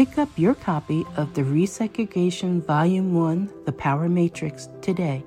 [0.00, 5.22] Pick up your copy of the Resegregation Volume 1 The Power Matrix today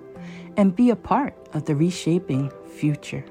[0.57, 3.23] and be a part of the reshaping future.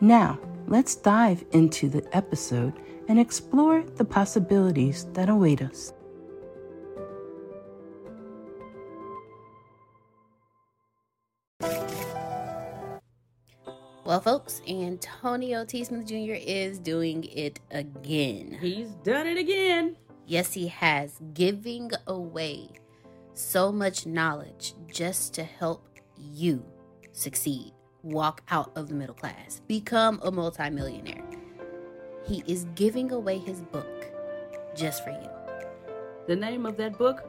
[0.00, 2.72] Now, let's dive into the episode
[3.08, 5.92] and explore the possibilities that await us.
[14.06, 15.84] Well, folks, Antonio T.
[15.84, 16.36] Smith Jr.
[16.40, 18.56] is doing it again.
[18.62, 19.96] He's done it again.
[20.26, 22.68] Yes, he has, giving away
[23.34, 25.86] so much knowledge just to help
[26.16, 26.64] you
[27.12, 31.24] succeed, walk out of the middle class, become a multimillionaire.
[32.26, 34.06] He is giving away his book
[34.74, 35.28] just for you.
[36.26, 37.28] The name of that book?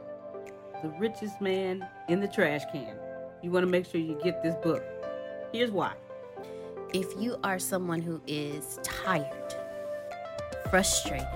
[0.82, 2.96] The Richest Man in the Trash Can.
[3.42, 4.82] You want to make sure you get this book.
[5.52, 5.92] Here's why.
[6.94, 9.54] If you are someone who is tired,
[10.70, 11.26] frustrated,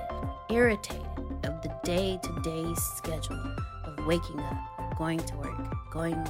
[0.48, 1.09] irritated,
[1.44, 3.40] of the day to day schedule
[3.84, 6.26] of waking up, going to work, going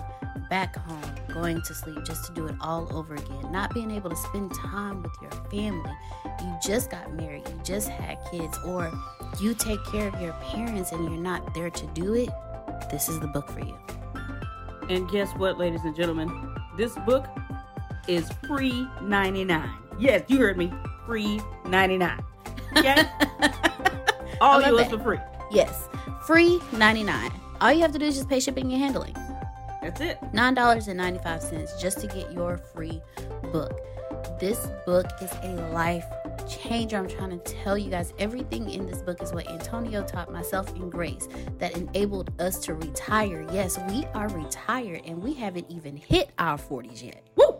[0.48, 4.10] back home, going to sleep, just to do it all over again, not being able
[4.10, 5.92] to spend time with your family.
[6.40, 8.92] You just got married, you just had kids, or
[9.40, 12.30] you take care of your parents and you're not there to do it.
[12.90, 13.76] This is the book for you.
[14.88, 16.56] And guess what, ladies and gentlemen?
[16.76, 17.26] This book
[18.08, 19.70] is free 99.
[19.98, 20.72] Yes, you heard me.
[21.06, 22.24] Free 99.
[22.76, 23.04] Okay?
[24.40, 25.18] All yours for free.
[25.50, 25.88] Yes.
[26.26, 27.30] Free 99.
[27.60, 29.14] All you have to do is just pay shipping and handling.
[29.82, 30.18] That's it.
[30.32, 33.00] $9.95 just to get your free
[33.52, 33.80] book.
[34.38, 36.04] This book is a life
[36.48, 36.98] changer.
[36.98, 40.74] I'm trying to tell you guys everything in this book is what Antonio taught myself
[40.76, 43.46] in Grace that enabled us to retire.
[43.52, 47.26] Yes, we are retired and we haven't even hit our 40s yet.
[47.36, 47.58] Woo!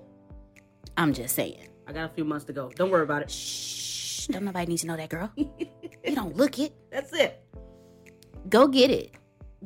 [0.97, 1.69] I'm just saying.
[1.87, 2.71] I got a few months to go.
[2.71, 3.31] Don't worry about it.
[3.31, 4.27] Shh.
[4.27, 5.31] Don't nobody need to know that, girl.
[6.05, 6.75] you don't look it.
[6.91, 7.43] That's it.
[8.49, 9.15] Go get it.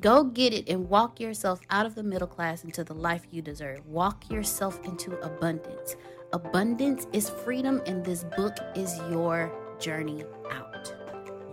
[0.01, 3.43] Go get it and walk yourself out of the middle class into the life you
[3.43, 3.87] deserve.
[3.87, 5.95] Walk yourself into abundance.
[6.33, 10.93] Abundance is freedom, and this book is your journey out.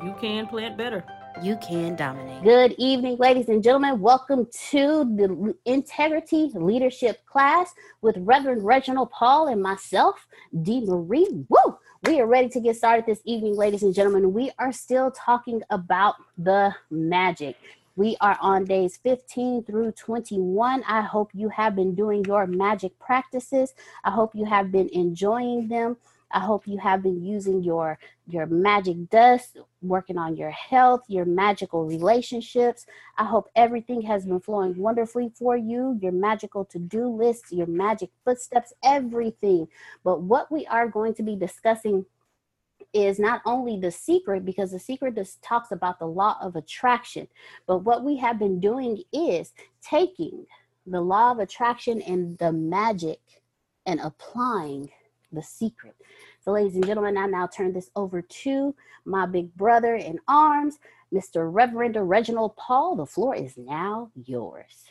[0.04, 1.06] You can plant better.
[1.44, 2.44] You can dominate.
[2.44, 4.02] Good evening, ladies and gentlemen.
[4.02, 10.28] Welcome to the Integrity Leadership class with Reverend Reginald Paul and myself,
[10.64, 11.46] Dee Marie.
[11.48, 11.78] Woo!
[12.04, 14.34] We are ready to get started this evening, ladies and gentlemen.
[14.34, 17.56] We are still talking about the magic.
[17.96, 20.84] We are on days 15 through 21.
[20.88, 23.76] I hope you have been doing your magic practices.
[24.04, 25.98] I hope you have been enjoying them.
[26.34, 27.98] I hope you have been using your
[28.28, 32.86] your magic dust, working on your health, your magical relationships.
[33.18, 38.10] I hope everything has been flowing wonderfully for you, your magical to-do list, your magic
[38.24, 39.68] footsteps, everything.
[40.04, 42.06] But what we are going to be discussing
[42.94, 47.28] is not only the secret because the secret just talks about the law of attraction
[47.66, 50.46] but what we have been doing is taking
[50.86, 53.20] the law of attraction and the magic
[53.86, 54.90] and applying
[55.32, 55.96] the secret
[56.40, 58.76] so ladies and gentlemen i now turn this over to
[59.06, 60.78] my big brother in arms
[61.14, 64.86] mr reverend reginald paul the floor is now yours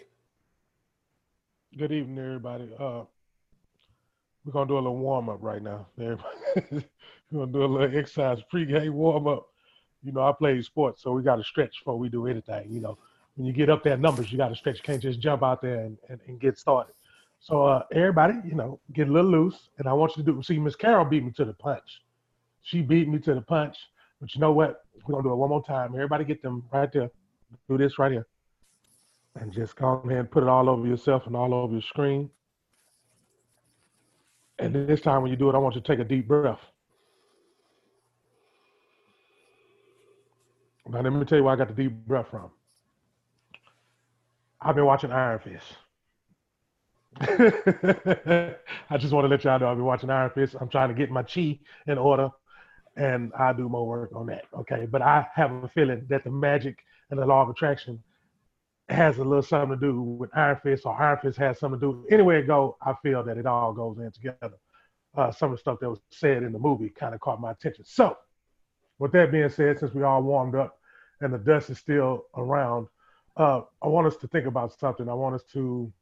[1.77, 3.03] good evening everybody uh
[4.45, 5.87] we're gonna do a little warm up right now.
[5.97, 6.17] We're
[7.33, 9.49] gonna do a little exercise pre-game warm up.
[10.03, 12.71] You know, I play sports, so we got to stretch before we do anything.
[12.71, 12.99] You know,
[13.37, 14.79] when you get up there numbers, you got to stretch.
[14.79, 16.95] You can't just jump out there and, and, and get started.
[17.41, 19.71] So uh, everybody, you know, get a little loose.
[19.79, 20.43] And I want you to do.
[20.43, 22.03] See, Miss Carol beat me to the punch.
[22.63, 23.77] She beat me to the punch.
[24.21, 24.85] But you know what?
[25.07, 25.95] We're gonna do it one more time.
[25.95, 27.11] Everybody, get them right there.
[27.69, 28.27] Do this right here,
[29.35, 32.31] and just go ahead and put it all over yourself and all over your screen.
[34.59, 36.61] And this time, when you do it, I want you to take a deep breath.
[40.87, 42.51] Now let me tell you where I got the deep breath from.
[44.61, 45.65] I've been watching Iron Fist.
[47.21, 50.57] I just want to let y'all know I've been watching Iron Fist.
[50.61, 52.31] I'm trying to get my chi in order,
[52.97, 54.45] and I do more work on that.
[54.57, 56.79] Okay, but I have a feeling that the magic
[57.11, 58.03] and the law of attraction
[58.89, 61.87] has a little something to do with Iron Fist, or Iron Fist has something to
[61.87, 62.07] do.
[62.11, 62.77] Anyway, it go.
[62.81, 64.56] I feel that it all goes in together.
[65.17, 67.51] Uh, some of the stuff that was said in the movie kind of caught my
[67.51, 67.85] attention.
[67.85, 68.17] So,
[68.99, 70.79] with that being said, since we all warmed up,
[71.21, 72.87] and the dust is still around,
[73.37, 75.09] uh, I want us to think about something.
[75.09, 75.93] I want us to,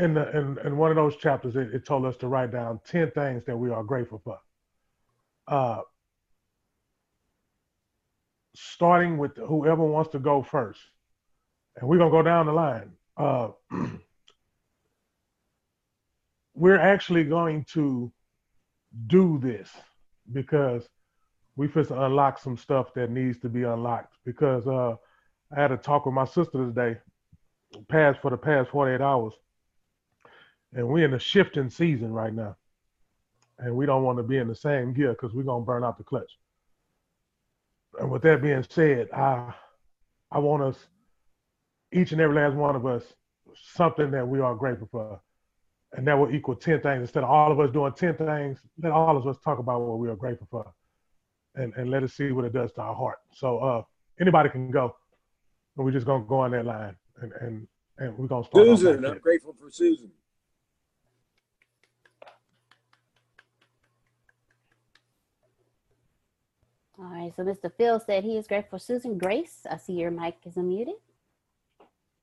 [0.00, 2.80] in, the, in, in one of those chapters, it, it told us to write down
[2.86, 4.38] 10 things that we are grateful for.
[5.46, 5.82] Uh,
[8.54, 10.80] starting with whoever wants to go first.
[11.76, 12.92] And we're going to go down the line.
[13.16, 13.48] Uh,
[16.54, 18.12] we're actually going to
[19.06, 19.70] do this
[20.32, 20.88] because
[21.56, 24.96] we first unlock some stuff that needs to be unlocked because uh,
[25.56, 26.98] I had a talk with my sister today,
[27.88, 29.32] past for the past 48 hours,
[30.74, 32.56] and we're in a shifting season right now,
[33.58, 35.98] and we don't want to be in the same gear because we're gonna burn out
[35.98, 36.38] the clutch.
[37.98, 39.52] And with that being said, I
[40.30, 40.76] I want us,
[41.92, 43.02] each and every last one of us,
[43.54, 45.20] something that we are grateful for.
[45.92, 47.00] And that will equal 10 things.
[47.00, 49.98] Instead of all of us doing 10 things, let all of us talk about what
[49.98, 50.72] we are grateful for
[51.56, 53.18] and, and let us see what it does to our heart.
[53.32, 53.82] So uh,
[54.20, 54.94] anybody can go.
[55.76, 57.68] And we're just gonna go on that line and and,
[57.98, 58.66] and we're gonna start.
[58.66, 60.10] Susan, I'm grateful for Susan.
[67.00, 67.72] All right, so Mr.
[67.74, 69.16] Phil said he is grateful Susan.
[69.16, 70.98] Grace, I see your mic is unmuted.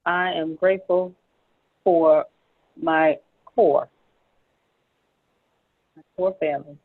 [0.05, 1.15] I am grateful
[1.83, 2.25] for
[2.79, 3.89] my core,
[5.95, 6.77] my core family.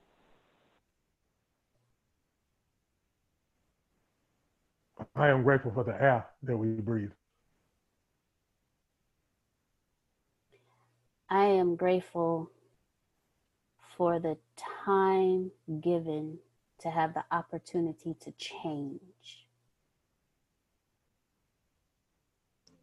[5.14, 7.10] I am grateful for the air that we breathe.
[11.28, 12.50] I am grateful
[13.98, 14.38] for the
[14.84, 15.50] time
[15.82, 16.38] given
[16.82, 19.46] to have the opportunity to change.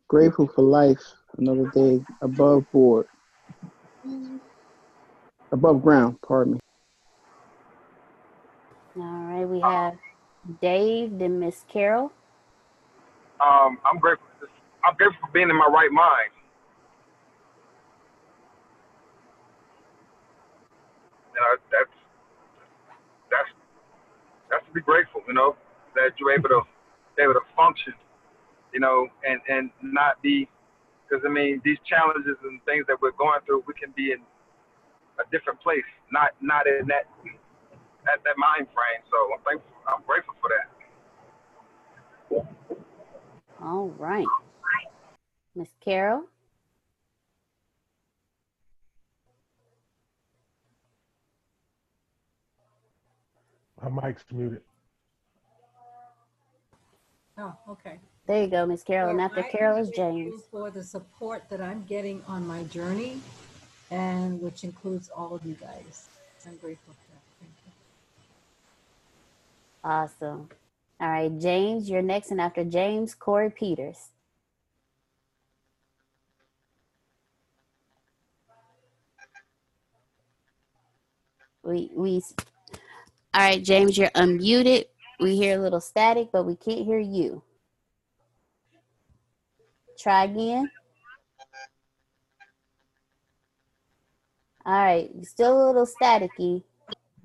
[0.08, 1.04] Grateful for life,
[1.38, 3.08] another day above board,
[5.52, 6.60] above ground, pardon me.
[8.98, 9.98] All right, we have
[10.62, 12.12] Dave, then Miss Carol.
[13.40, 14.28] Um, I'm grateful.
[14.84, 16.32] I'm grateful for being in my right mind.
[21.36, 21.99] And I, that's that's that's
[24.70, 25.56] to be grateful, you know,
[25.96, 26.62] that you're able to
[27.20, 27.94] able to function,
[28.74, 30.48] you know, and and not be
[31.08, 34.20] because I mean these challenges and things that we're going through, we can be in
[35.20, 37.06] a different place, not not in that
[38.08, 39.04] at that mind frame.
[39.12, 39.76] So I'm thankful.
[39.88, 40.68] I'm grateful for that.
[43.62, 44.28] All right.
[45.56, 46.24] Miss Carol?
[53.82, 54.62] My mic's muted.
[57.38, 58.00] Oh, okay.
[58.28, 59.12] There you go, Miss Carol.
[59.12, 60.44] and after I Carol is James.
[60.52, 63.22] For the support that I'm getting on my journey,
[63.92, 66.10] and which includes all of you guys.
[66.46, 67.22] I'm grateful for that.
[67.40, 67.72] Thank you.
[69.84, 70.50] Awesome.
[71.00, 72.32] All right, James, you're next.
[72.32, 74.10] And after James, Corey Peters.
[81.64, 82.22] We we.
[83.40, 84.84] All right, James, you're unmuted.
[85.22, 87.42] We hear a little static, but we can't hear you.
[89.98, 90.70] Try again.
[94.66, 96.64] All right, still a little staticky.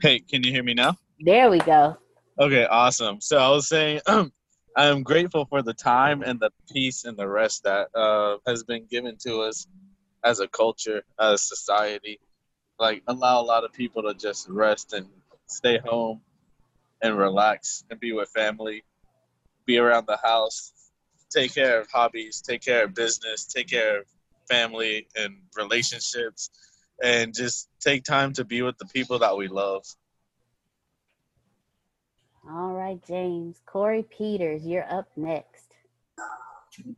[0.00, 0.96] Hey, can you hear me now?
[1.18, 1.96] There we go.
[2.38, 3.20] Okay, awesome.
[3.20, 4.30] So I was saying, I
[4.76, 8.86] am grateful for the time and the peace and the rest that uh, has been
[8.88, 9.66] given to us
[10.22, 12.20] as a culture, as a society.
[12.78, 15.08] Like, allow a lot of people to just rest and
[15.46, 16.20] stay home
[17.02, 18.82] and relax and be with family,
[19.66, 20.72] be around the house,
[21.30, 24.06] take care of hobbies, take care of business, take care of
[24.48, 26.50] family and relationships,
[27.02, 29.84] and just take time to be with the people that we love.
[32.48, 33.60] All right, James.
[33.64, 35.64] Corey Peters, you're up next.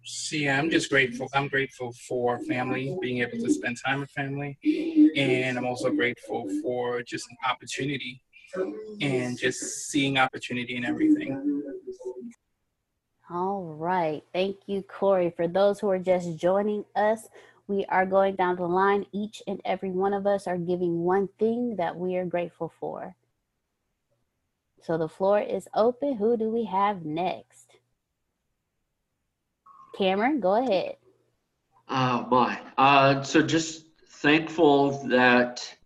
[0.05, 1.29] See, I'm just grateful.
[1.35, 4.59] I'm grateful for family, being able to spend time with family.
[5.17, 8.23] And I'm also grateful for just an opportunity
[9.01, 11.63] and just seeing opportunity in everything.
[13.29, 14.23] All right.
[14.33, 15.33] Thank you, Corey.
[15.37, 17.29] For those who are just joining us,
[17.67, 19.07] we are going down the line.
[19.13, 23.17] Each and every one of us are giving one thing that we are grateful for.
[24.83, 26.15] So the floor is open.
[26.17, 27.79] Who do we have next?
[29.99, 30.97] Cameron, go ahead.
[31.89, 32.57] Oh boy.
[32.79, 35.77] Uh, so just thankful that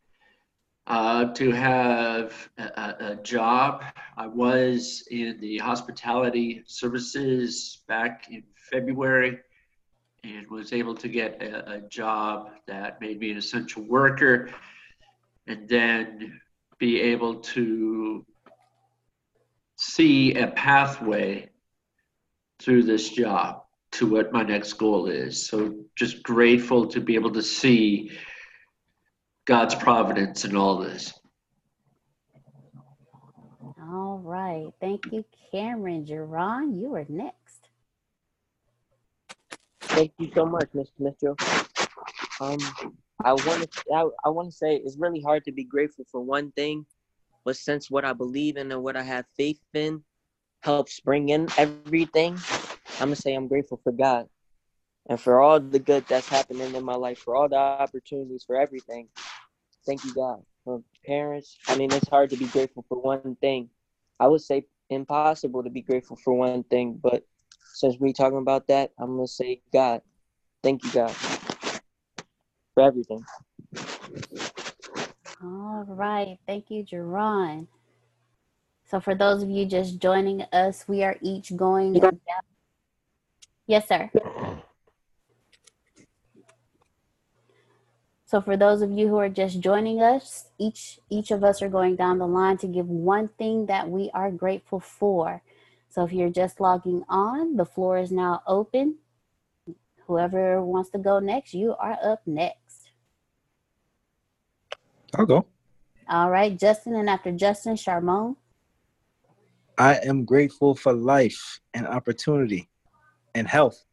[0.90, 3.84] uh, to have a, a, job.
[4.16, 9.38] I was in the hospitality services back in February
[10.24, 14.50] and was able to get a, a job that made me an essential worker
[15.46, 16.40] and then
[16.78, 18.26] be able to
[19.76, 21.50] see a pathway
[22.58, 25.46] through this job to what my next goal is.
[25.46, 28.10] So just grateful to be able to see
[29.46, 31.12] God's providence in all this.
[33.80, 34.70] All right.
[34.80, 36.04] Thank you, Cameron.
[36.04, 37.68] Jerron, you are next.
[39.80, 40.90] Thank you so much, Mr.
[40.98, 41.36] Mitchell.
[42.40, 42.58] Um,
[43.24, 46.20] I want to I, I want to say it's really hard to be grateful for
[46.20, 46.86] one thing
[47.44, 50.04] but since what I believe in and what I have faith in
[50.62, 52.38] helps bring in everything,
[53.00, 54.26] I'm gonna say I'm grateful for God
[55.08, 58.56] and for all the good that's happening in my life, for all the opportunities, for
[58.56, 59.08] everything.
[59.86, 60.42] Thank you, God.
[60.64, 63.70] For parents, I mean, it's hard to be grateful for one thing.
[64.18, 67.24] I would say impossible to be grateful for one thing, but
[67.72, 70.02] since we're talking about that, I'm gonna say God.
[70.62, 71.12] Thank you, God,
[72.74, 73.24] for everything.
[75.42, 76.38] All right.
[76.46, 77.66] Thank you, Jerron.
[78.90, 82.18] So for those of you just joining us, we are each going down.
[83.66, 84.10] Yes, sir.
[88.30, 91.68] So for those of you who are just joining us, each each of us are
[91.68, 95.42] going down the line to give one thing that we are grateful for.
[95.88, 98.98] So if you're just logging on, the floor is now open.
[100.06, 102.90] Whoever wants to go next, you are up next.
[105.16, 105.46] I'll go.
[106.08, 108.36] All right, Justin, and after Justin, Charmon.
[109.76, 112.68] I am grateful for life and opportunity
[113.34, 113.84] and health.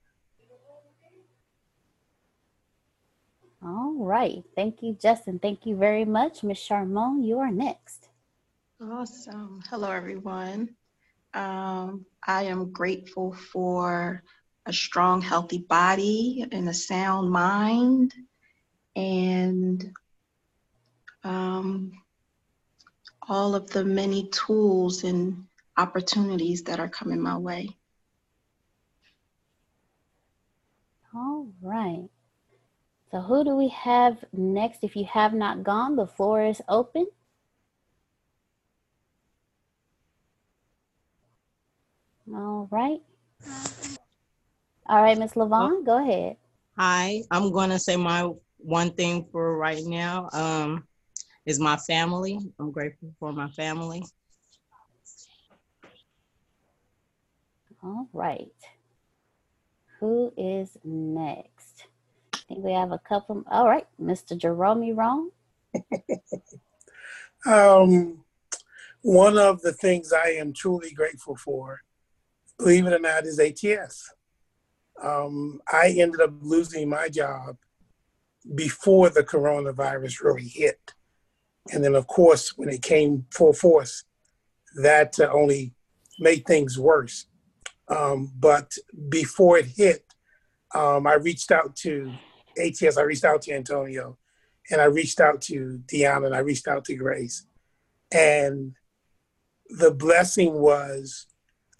[3.63, 4.43] All right.
[4.55, 5.39] Thank you, Justin.
[5.39, 6.43] Thank you very much.
[6.43, 6.59] Ms.
[6.59, 8.09] Charmon, you are next.
[8.81, 9.61] Awesome.
[9.69, 10.75] Hello, everyone.
[11.33, 14.23] Um, I am grateful for
[14.67, 18.13] a strong, healthy body and a sound mind
[18.95, 19.91] and
[21.23, 21.91] um,
[23.27, 25.45] all of the many tools and
[25.77, 27.69] opportunities that are coming my way.
[31.15, 32.09] All right.
[33.11, 34.83] So, who do we have next?
[34.83, 37.07] If you have not gone, the floor is open.
[42.33, 43.01] All right.
[44.89, 46.37] All right, Miss Levon, go ahead.
[46.77, 50.29] Hi, I'm going to say my one thing for right now.
[50.33, 50.87] Um,
[51.45, 52.37] is my family.
[52.59, 54.03] I'm grateful for my family.
[57.81, 58.51] All right.
[59.99, 61.87] Who is next?
[62.47, 63.43] Think we have a couple.
[63.49, 64.37] All right, Mr.
[64.37, 65.31] Jerome Wrong.
[67.45, 68.23] um,
[69.01, 71.81] one of the things I am truly grateful for,
[72.57, 74.11] believe it or not, is ATS.
[75.01, 77.57] Um, I ended up losing my job
[78.55, 80.93] before the coronavirus really hit.
[81.71, 84.05] And then, of course, when it came full force,
[84.81, 85.73] that uh, only
[86.19, 87.25] made things worse.
[87.89, 88.73] Um, but
[89.09, 90.05] before it hit,
[90.73, 92.13] um, I reached out to
[92.59, 94.17] ATS, I reached out to Antonio,
[94.69, 97.45] and I reached out to Deanna, and I reached out to Grace.
[98.11, 98.73] And
[99.69, 101.27] the blessing was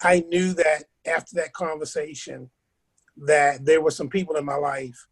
[0.00, 2.50] I knew that after that conversation
[3.16, 5.06] that there were some people in my life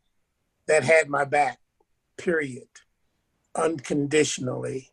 [0.67, 1.59] that had my back,
[2.17, 2.69] period,
[3.55, 4.93] unconditionally.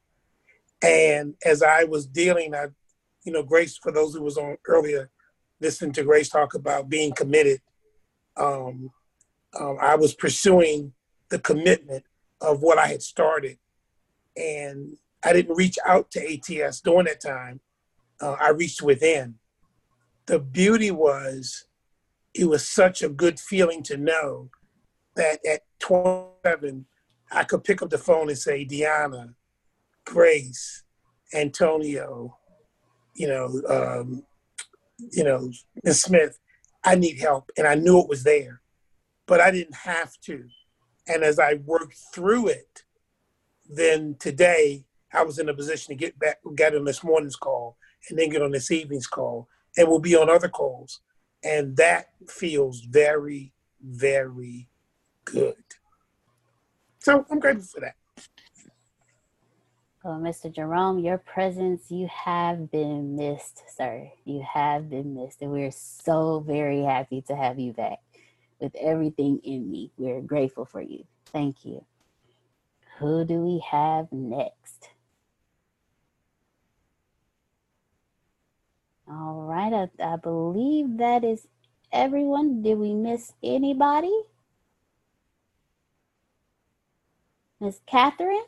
[0.82, 2.68] And as I was dealing, I,
[3.24, 5.10] you know, Grace, for those who was on earlier,
[5.60, 7.62] listening to Grace talk about being committed,
[8.38, 8.92] um,
[9.60, 10.94] um, I was pursuing
[11.30, 12.04] the commitment
[12.42, 13.58] of what I had started.
[14.36, 17.62] And I didn't reach out to ATS during that time.
[18.22, 19.36] Uh, I reached within.
[20.26, 21.66] The beauty was,
[22.34, 24.50] it was such a good feeling to know
[25.16, 26.86] that at 27,
[27.32, 29.34] I could pick up the phone and say, Deanna,
[30.06, 30.84] Grace,
[31.34, 32.38] Antonio,
[33.16, 34.24] you know, um,
[35.12, 35.52] you know,
[35.84, 36.02] Ms.
[36.02, 36.40] Smith,
[36.84, 37.50] I need help.
[37.58, 38.62] And I knew it was there,
[39.26, 40.46] but I didn't have to.
[41.08, 42.84] And as I worked through it,
[43.70, 47.78] then today I was in a position to get back, get on this morning's call
[48.10, 51.02] and then get on this evening's call and we'll be on other calls.
[51.44, 54.70] And that feels very, very
[55.26, 55.56] good.
[57.00, 57.96] So I'm grateful for that.
[60.04, 60.54] Well, Mr.
[60.54, 64.10] Jerome, your presence, you have been missed, sir.
[64.26, 65.42] You have been missed.
[65.42, 68.00] And we're so very happy to have you back
[68.64, 69.92] with everything in me.
[69.98, 71.04] We're grateful for you.
[71.26, 71.86] Thank you.
[72.98, 74.90] Who do we have next?
[79.08, 81.46] All right, I, I believe that is
[81.92, 82.62] everyone.
[82.62, 84.18] Did we miss anybody?
[87.60, 88.46] Miss Catherine?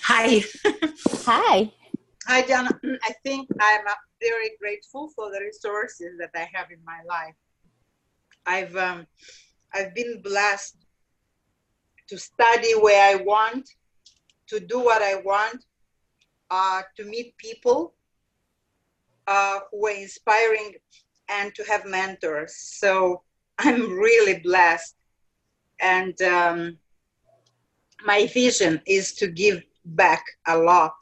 [0.00, 0.42] Hi.
[1.26, 1.70] Hi.
[2.26, 2.70] Hi, Jana.
[3.02, 7.34] I think I'm uh, very grateful for the resources that I have in my life.
[8.46, 9.06] I've um,
[9.74, 10.76] I've been blessed
[12.08, 13.68] to study where I want,
[14.48, 15.64] to do what I want,
[16.50, 17.94] uh, to meet people
[19.26, 20.74] uh, who are inspiring,
[21.28, 22.54] and to have mentors.
[22.56, 23.22] So
[23.58, 24.94] I'm really blessed,
[25.80, 26.78] and um,
[28.04, 30.94] my vision is to give back a lot.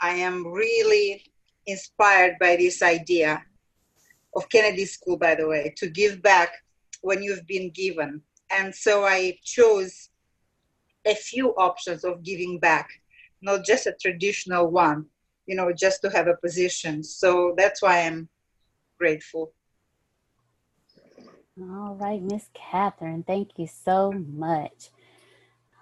[0.00, 1.22] I am really
[1.66, 3.42] inspired by this idea
[4.34, 6.50] of Kennedy School, by the way, to give back
[7.02, 8.22] when you've been given.
[8.50, 10.10] And so I chose
[11.06, 12.88] a few options of giving back,
[13.40, 15.06] not just a traditional one,
[15.46, 17.02] you know, just to have a position.
[17.02, 18.28] So that's why I'm
[18.98, 19.52] grateful.
[21.58, 24.90] All right, Miss Catherine, thank you so much.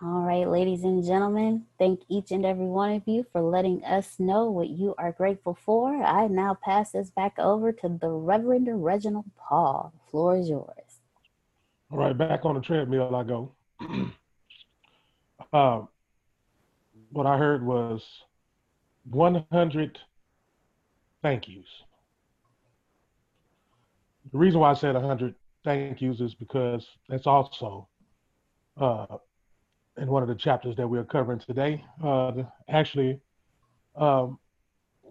[0.05, 4.17] All right, ladies and gentlemen, thank each and every one of you for letting us
[4.19, 5.95] know what you are grateful for.
[5.95, 9.95] I now pass this back over to the Reverend Reginald Paul.
[9.95, 11.01] The floor is yours.
[11.91, 13.53] All right, back on the treadmill I go.
[15.55, 15.81] uh,
[17.11, 18.03] what I heard was
[19.09, 19.99] 100
[21.23, 21.65] thank yous.
[24.33, 27.89] The reason why I said 100 thank yous is because that's also
[28.79, 29.07] uh,
[29.97, 31.85] in one of the chapters that we're covering today.
[32.03, 32.33] Uh,
[32.69, 33.21] actually,
[33.97, 34.39] um,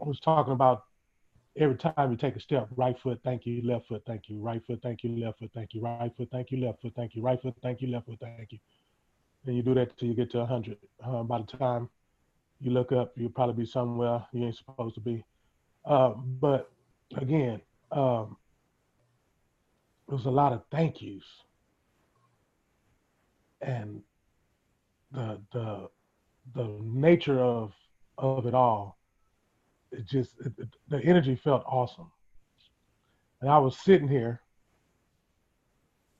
[0.01, 0.83] I was talking about
[1.57, 4.61] every time you take a step, right foot, thank you, left foot, thank you, right
[4.65, 7.21] foot, thank you, left foot, thank you, right foot, thank you, left foot, thank you,
[7.21, 8.59] right foot, thank you, left foot, thank you.
[9.45, 10.77] And you do that till you get to 100.
[11.05, 11.89] Uh, by the time
[12.59, 15.23] you look up, you'll probably be somewhere you ain't supposed to be.
[15.85, 16.71] Uh, but
[17.17, 18.37] again, um,
[20.07, 21.23] there's a lot of thank yous.
[23.61, 24.01] And
[25.13, 25.89] the the
[26.55, 27.73] the nature of
[28.17, 28.97] of it all
[29.91, 30.53] it just it,
[30.89, 32.11] the energy felt awesome.
[33.41, 34.41] And i was sitting here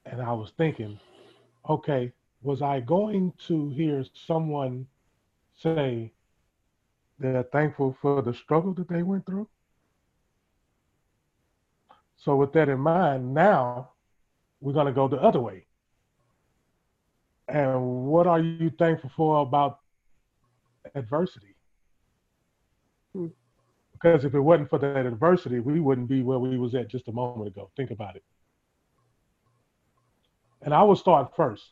[0.05, 0.99] and i was thinking
[1.67, 4.85] okay was i going to hear someone
[5.55, 6.11] say
[7.19, 9.47] they're thankful for the struggle that they went through?
[12.17, 13.91] So with that in mind now
[14.61, 15.65] we're going to go the other way
[17.53, 19.77] and what are you thankful for about
[20.95, 21.55] adversity?
[23.13, 23.27] Hmm.
[23.93, 27.07] Because if it wasn't for that adversity, we wouldn't be where we was at just
[27.07, 27.69] a moment ago.
[27.77, 28.23] Think about it.
[30.63, 31.63] And I will start first.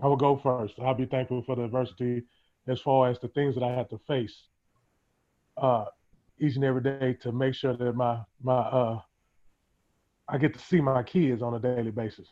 [0.00, 0.74] I will go first.
[0.78, 2.22] I'll be thankful for the adversity
[2.68, 4.44] as far as the things that I have to face
[5.56, 5.86] uh,
[6.38, 9.00] each and every day to make sure that my my uh,
[10.28, 12.28] I get to see my kids on a daily basis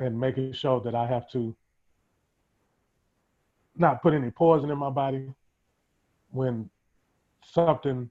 [0.00, 1.54] and making sure that I have to
[3.76, 5.32] not put any poison in my body
[6.30, 6.68] when
[7.44, 8.10] something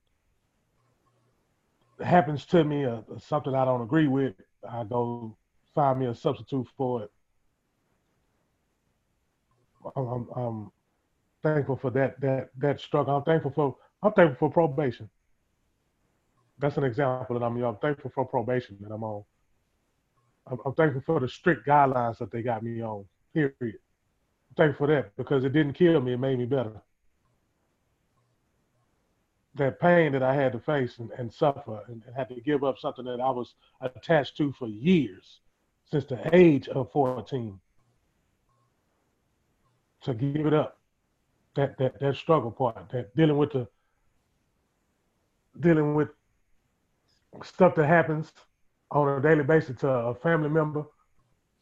[2.03, 4.35] happens to me or, or something I don't agree with,
[4.67, 5.35] I go
[5.75, 7.11] find me a substitute for it
[9.95, 10.71] I'm, I'm,
[11.41, 13.15] thankful for that that that struggle.
[13.15, 15.09] I'm thankful for I'm thankful for probation.
[16.57, 17.61] That's an example that I'm.
[17.63, 19.23] I'm thankful for probation that I'm on.
[20.49, 23.05] I'm, thankful for the strict guidelines that they got me on.
[23.33, 23.53] Period.
[23.61, 26.13] I'm thankful for that because it didn't kill me.
[26.13, 26.81] It made me better.
[29.55, 32.63] That pain that I had to face and, and suffer and, and had to give
[32.63, 35.41] up something that I was attached to for years,
[35.91, 37.59] since the age of 14
[40.01, 40.77] to give it up.
[41.55, 43.67] That that that struggle part, that dealing with the
[45.59, 46.09] dealing with
[47.43, 48.31] stuff that happens
[48.91, 50.83] on a daily basis to a family member,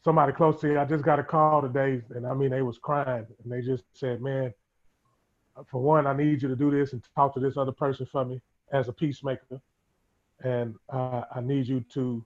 [0.04, 0.80] somebody close to you.
[0.80, 3.84] I just got a call today, and I mean they was crying, and they just
[3.94, 4.54] said, "Man,
[5.70, 8.26] for one, I need you to do this and talk to this other person for
[8.26, 9.60] me as a peacemaker,
[10.44, 12.26] and uh, I need you to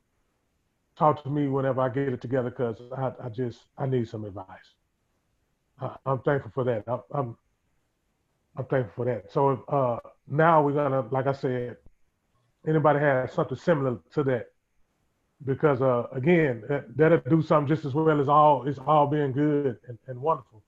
[0.97, 4.25] talk to me whenever I get it together because I, I just I need some
[4.25, 4.75] advice."
[5.79, 6.83] I, I'm thankful for that.
[6.87, 7.37] I, I'm
[8.57, 9.31] I'm thankful for that.
[9.31, 11.77] So uh, now we're gonna, like I said,
[12.67, 14.47] anybody has something similar to that,
[15.45, 19.31] because uh, again, that, that'll do something just as well as all it's all being
[19.31, 20.63] good and, and wonderful.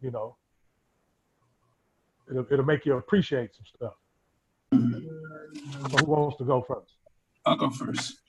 [0.00, 0.36] You know,
[2.30, 3.94] it'll it'll make you appreciate some stuff.
[5.90, 6.92] So who wants to go first?
[7.46, 8.20] I'll go first.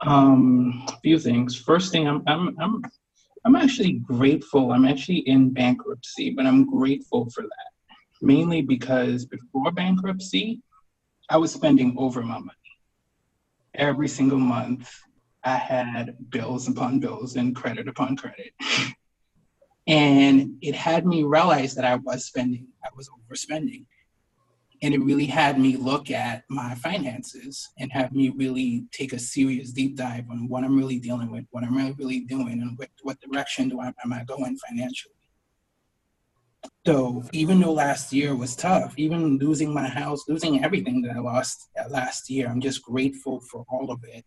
[0.00, 1.56] Um, a few things.
[1.56, 2.82] First thing, I'm I'm I'm
[3.44, 4.72] I'm actually grateful.
[4.72, 7.96] I'm actually in bankruptcy, but I'm grateful for that.
[8.22, 10.62] Mainly because before bankruptcy,
[11.28, 12.65] I was spending over my money.
[13.76, 14.90] Every single month,
[15.44, 18.52] I had bills upon bills and credit upon credit.
[19.86, 23.86] and it had me realize that I was spending, I was overspending
[24.82, 29.18] and it really had me look at my finances and have me really take a
[29.18, 32.78] serious deep dive on what I'm really dealing with, what I'm really, really doing, and
[32.78, 35.14] what, what direction do I, am I going financially.
[36.86, 41.18] So even though last year was tough, even losing my house, losing everything that I
[41.18, 44.24] lost uh, last year, I'm just grateful for all of it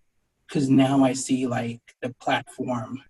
[0.48, 3.02] because now I see like the platform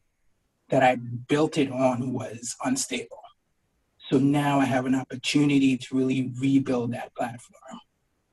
[0.70, 3.20] that I built it on was unstable
[4.10, 7.80] so now I have an opportunity to really rebuild that platform.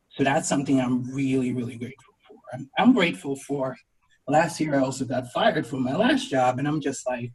[0.08, 2.36] So that's something I'm really, really grateful for.
[2.54, 3.76] I'm, I'm grateful for
[4.26, 7.30] last year I also got fired from my last job and I'm just like,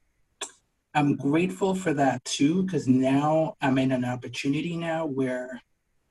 [0.93, 5.61] I'm grateful for that too, because now I'm in an opportunity now where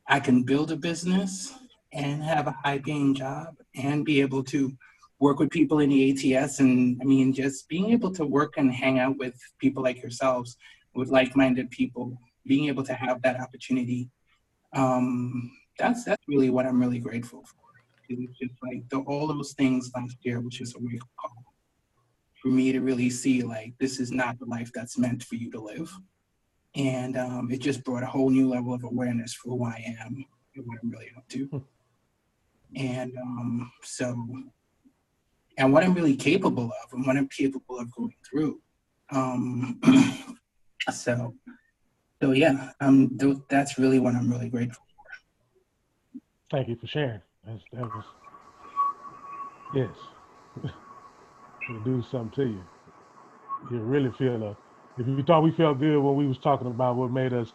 [0.06, 1.52] I can build a business
[1.92, 4.72] and have a high paying job and be able to
[5.18, 6.60] work with people in the ATS.
[6.60, 10.56] And I mean, just being able to work and hang out with people like yourselves
[10.94, 12.16] with like-minded people,
[12.46, 14.08] being able to have that opportunity.
[14.74, 17.56] Um, that's that's really what I'm really grateful for.
[18.08, 21.49] It's just like the, all those things last year was just a wake call
[22.40, 25.50] for me to really see like this is not the life that's meant for you
[25.50, 25.92] to live.
[26.76, 30.24] And um, it just brought a whole new level of awareness for who I am
[30.54, 31.46] and what I'm really up to.
[31.46, 31.58] Hmm.
[32.76, 34.14] And um, so,
[35.58, 38.60] and what I'm really capable of and what I'm capable of going through.
[39.10, 39.80] Um,
[40.90, 41.34] So,
[42.22, 46.20] so yeah, um, th- that's really what I'm really grateful for.
[46.50, 47.20] Thank you for sharing.
[47.46, 48.04] That's, that was
[49.74, 49.90] yes.
[51.70, 52.64] It'll do something to you.
[53.70, 54.56] You really feel a.
[54.98, 57.52] If you thought we felt good when we was talking about what made us,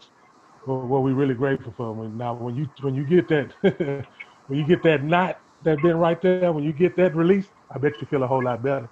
[0.65, 1.93] what, we really grateful for.
[1.93, 3.54] When now when you when you get that
[4.47, 7.80] when you get that knot that been right there, when you get that release, I
[7.80, 8.89] bet you feel a whole lot better.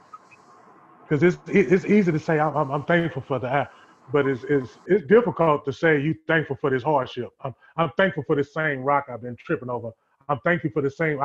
[1.08, 3.68] Because it's it's easy to say I'm, I'm thankful for the
[4.12, 7.30] but it's, it's it's difficult to say you thankful for this hardship.
[7.44, 9.92] I'm I'm thankful for the same rock I've been tripping over.
[10.30, 11.20] I'm thankful for the same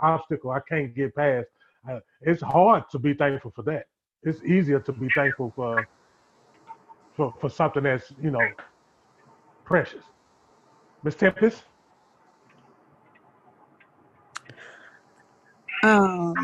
[0.00, 1.48] obstacle I can't get past.
[1.88, 3.84] Uh, it's hard to be thankful for that.
[4.22, 5.86] It's easier to be thankful for
[7.14, 8.46] for for something that's you know
[9.64, 10.04] precious.
[11.02, 11.62] Miss Tempest.
[15.82, 16.34] Um,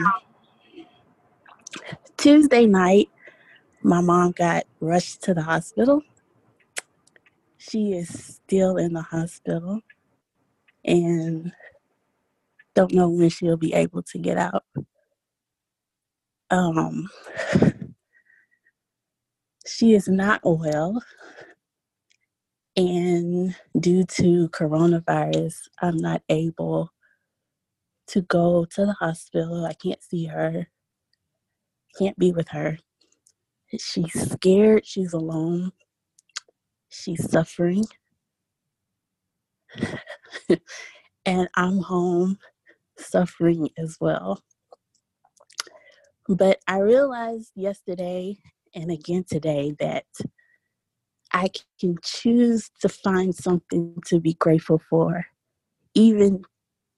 [2.19, 3.09] Tuesday night,
[3.83, 6.03] my mom got rushed to the hospital.
[7.57, 9.81] She is still in the hospital
[10.85, 11.53] and
[12.75, 14.65] don't know when she'll be able to get out.
[16.51, 17.09] Um,
[19.67, 21.03] she is not well,
[22.77, 26.93] and due to coronavirus, I'm not able
[28.09, 29.67] to go to the hospital.
[29.67, 30.69] I can't see her,
[31.99, 32.79] can't be with her.
[33.79, 35.73] She's scared, she's alone,
[36.91, 37.85] she's suffering.
[41.27, 42.39] and I'm home
[42.99, 44.43] suffering as well.
[46.31, 48.37] But I realized yesterday
[48.73, 50.05] and again today that
[51.33, 51.49] I
[51.81, 55.27] can choose to find something to be grateful for,
[55.95, 56.45] even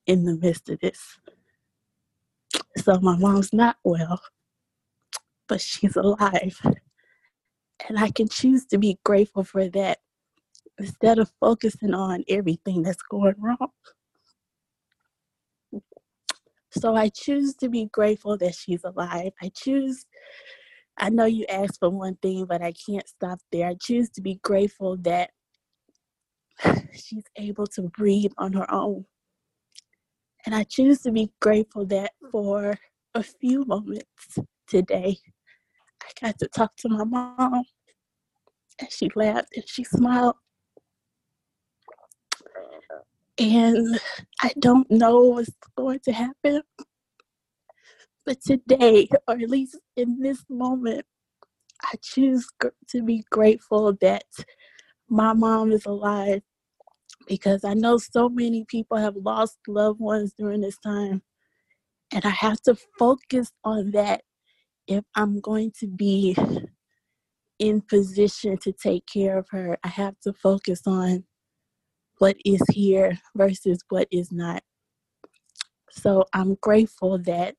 [0.06, 1.18] in the midst of this.
[2.76, 4.20] So my mom's not well,
[5.48, 6.60] but she's alive.
[7.88, 10.00] And I can choose to be grateful for that
[10.78, 13.70] instead of focusing on everything that's going wrong.
[16.72, 19.32] So I choose to be grateful that she's alive.
[19.42, 20.06] I choose,
[20.96, 23.68] I know you asked for one thing, but I can't stop there.
[23.68, 25.30] I choose to be grateful that
[26.94, 29.04] she's able to breathe on her own.
[30.46, 32.78] And I choose to be grateful that for
[33.14, 35.18] a few moments today,
[36.02, 37.64] I got to talk to my mom.
[38.80, 40.36] And she laughed and she smiled.
[43.42, 44.00] And
[44.40, 46.62] I don't know what's going to happen.
[48.24, 51.04] But today, or at least in this moment,
[51.82, 52.46] I choose
[52.90, 54.22] to be grateful that
[55.08, 56.42] my mom is alive
[57.26, 61.22] because I know so many people have lost loved ones during this time.
[62.12, 64.22] And I have to focus on that
[64.86, 66.36] if I'm going to be
[67.58, 69.78] in position to take care of her.
[69.82, 71.24] I have to focus on
[72.22, 74.62] what is here versus what is not.
[75.90, 77.56] So I'm grateful that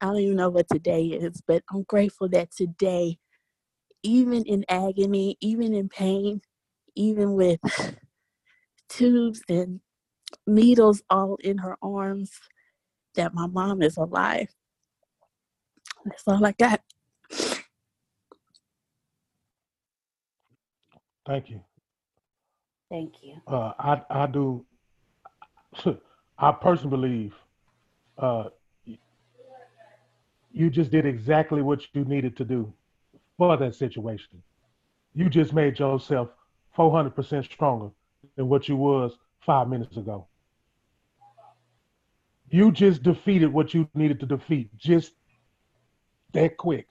[0.00, 3.18] I don't even know what today is, but I'm grateful that today,
[4.04, 6.42] even in agony, even in pain,
[6.94, 7.58] even with
[8.88, 9.80] tubes and
[10.46, 12.30] needles all in her arms,
[13.16, 14.48] that my mom is alive.
[16.04, 16.82] That's all I got.
[21.26, 21.60] Thank you.
[22.90, 23.36] Thank you.
[23.46, 24.66] Uh, I I do.
[26.38, 27.34] I personally believe
[28.18, 28.50] uh,
[30.52, 32.72] you just did exactly what you needed to do
[33.36, 34.42] for that situation.
[35.14, 36.30] You just made yourself
[36.74, 37.90] 400% stronger
[38.36, 40.28] than what you was five minutes ago.
[42.50, 45.14] You just defeated what you needed to defeat just
[46.32, 46.86] that quick.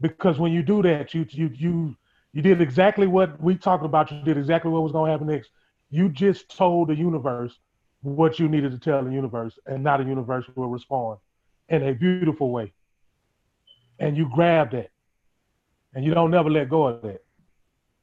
[0.00, 1.96] Because when you do that, you you you
[2.32, 4.12] you did exactly what we talked about.
[4.12, 5.50] You did exactly what was going to happen next.
[5.90, 7.58] You just told the universe
[8.02, 11.18] what you needed to tell the universe, and now the universe will respond
[11.68, 12.72] in a beautiful way.
[13.98, 14.90] And you grab that,
[15.94, 17.24] and you don't never let go of that.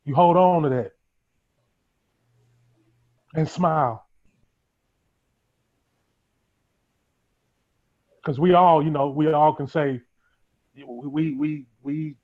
[0.04, 0.92] You hold on to that
[3.36, 4.06] and smile.
[8.18, 10.02] Because we all, you know, we all can say,
[10.76, 12.16] we we we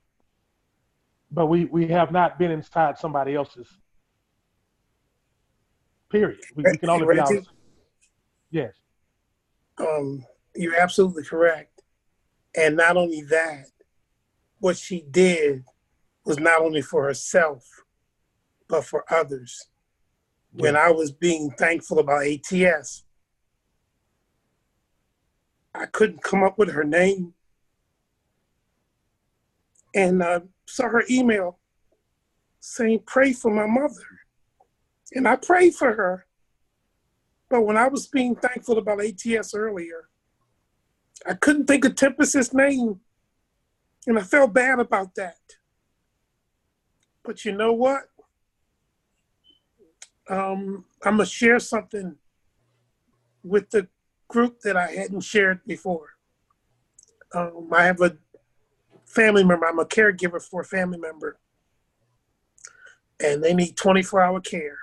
[1.32, 3.68] but we we have not been inside somebody else's.
[6.10, 6.38] Period.
[6.54, 7.48] We, we can only be ours.
[8.50, 8.74] Yes.
[9.78, 11.82] Um, you're absolutely correct.
[12.54, 13.64] And not only that,
[14.58, 15.64] what she did
[16.26, 17.66] was not only for herself,
[18.68, 19.68] but for others.
[20.54, 20.62] Yeah.
[20.62, 23.04] When I was being thankful about ATS,
[25.74, 27.32] I couldn't come up with her name.
[29.94, 30.40] And uh,
[30.72, 31.58] saw her email
[32.60, 34.20] saying, Pray for my mother.
[35.12, 36.26] And I prayed for her.
[37.50, 40.08] But when I was being thankful about ATS earlier,
[41.26, 43.00] I couldn't think of Tempest's name.
[44.06, 45.36] And I felt bad about that.
[47.22, 48.04] But you know what?
[50.30, 52.16] Um, I'm going to share something
[53.44, 53.88] with the
[54.28, 56.08] group that I hadn't shared before.
[57.34, 58.16] Um, I have a
[59.12, 59.66] family member.
[59.66, 61.38] I'm a caregiver for a family member,
[63.22, 64.78] and they need 24 hour care.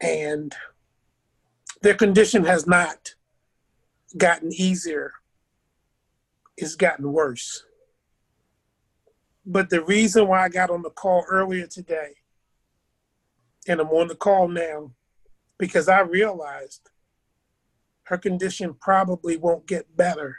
[0.00, 0.54] And
[1.82, 3.14] their condition has not
[4.16, 5.12] gotten easier,
[6.56, 7.64] it's gotten worse.
[9.44, 12.14] But the reason why I got on the call earlier today,
[13.66, 14.92] and I'm on the call now,
[15.58, 16.90] because I realized
[18.04, 20.38] her condition probably won't get better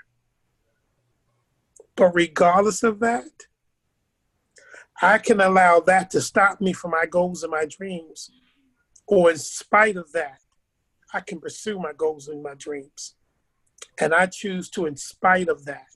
[2.00, 3.28] but regardless of that,
[5.02, 8.32] I can allow that to stop me from my goals and my dreams.
[9.06, 10.40] Or in spite of that,
[11.14, 13.16] I can pursue my goals and my dreams.
[14.00, 15.88] And I choose to, in spite of that,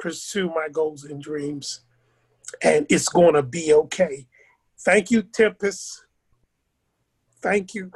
[0.00, 1.82] pursue my goals and dreams.
[2.60, 4.26] And it's going to be okay.
[4.80, 6.06] Thank you, Tempest.
[7.40, 7.92] Thank you.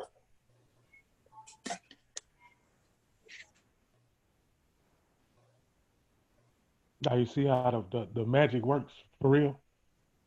[7.07, 9.61] Now you see how the, the, the magic works for real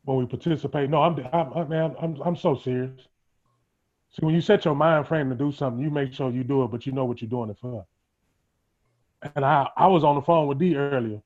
[0.04, 0.90] when we participate.
[0.90, 3.08] No, I'm, I'm, I'm man, I'm, I'm so serious.
[4.10, 6.64] See, when you set your mind frame to do something, you make sure you do
[6.64, 7.86] it, but you know what you're doing it for.
[9.34, 11.22] And I, I was on the phone with D earlier,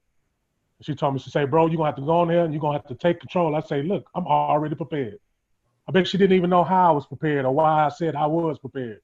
[0.83, 2.61] She told me, she say, bro, you're gonna have to go on there and you're
[2.61, 3.57] gonna have to take control.
[3.57, 5.19] I say, look, I'm already prepared.
[5.89, 8.27] I bet she didn't even know how I was prepared or why I said I
[8.27, 9.01] was prepared.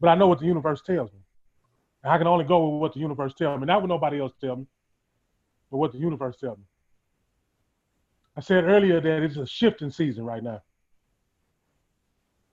[0.00, 1.20] But I know what the universe tells me.
[2.04, 4.60] I can only go with what the universe tells me, not what nobody else tells
[4.60, 4.66] me,
[5.70, 6.64] but what the universe tells me.
[8.36, 10.62] I said earlier that it's a shifting season right now.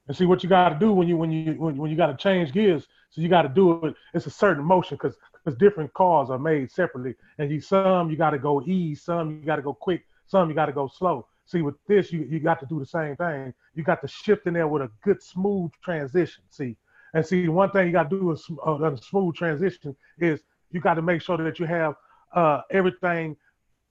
[0.08, 2.08] And see what you got to do when you when you when, when you got
[2.08, 2.88] to change gears.
[3.10, 3.96] So you got to do it.
[4.14, 8.18] It's a certain motion because because different cars are made separately, and you some you
[8.18, 10.88] got to go ease, some you got to go quick, some you got to go
[10.88, 11.28] slow.
[11.46, 13.54] See with this you you got to do the same thing.
[13.74, 16.44] You got to shift in there with a good smooth transition.
[16.50, 16.78] See,
[17.14, 20.82] and see one thing you got to do is uh, a smooth transition is you
[20.82, 21.96] got to make sure that you have
[22.36, 23.36] uh, everything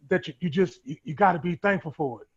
[0.08, 2.28] that you, you just you, you got to be thankful for it.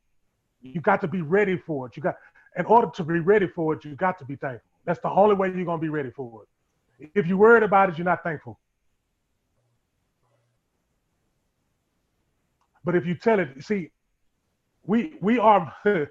[0.62, 1.96] You got to be ready for it.
[1.96, 2.16] You got
[2.58, 4.68] in order to be ready for it, you got to be thankful.
[4.86, 7.12] That's the only way you're gonna be ready for it.
[7.14, 8.60] If you're worried about it, you're not thankful.
[12.84, 13.92] But if you tell it, see,
[14.84, 15.74] we we are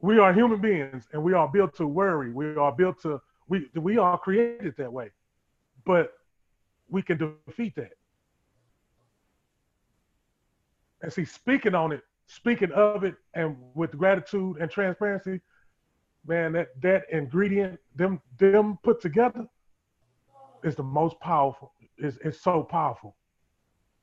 [0.00, 2.30] we are human beings and we are built to worry.
[2.30, 5.10] We are built to we we are created that way.
[5.84, 6.12] But
[6.90, 7.92] we can defeat that.
[11.02, 15.40] And see, speaking on it, speaking of it, and with gratitude and transparency,
[16.26, 19.46] man, that that ingredient, them them put together,
[20.64, 21.72] is the most powerful.
[21.96, 23.16] It's, it's so powerful.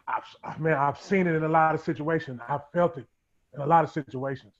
[0.07, 2.39] I've, man, I've seen it in a lot of situations.
[2.47, 3.07] I've felt it
[3.53, 4.53] in a lot of situations.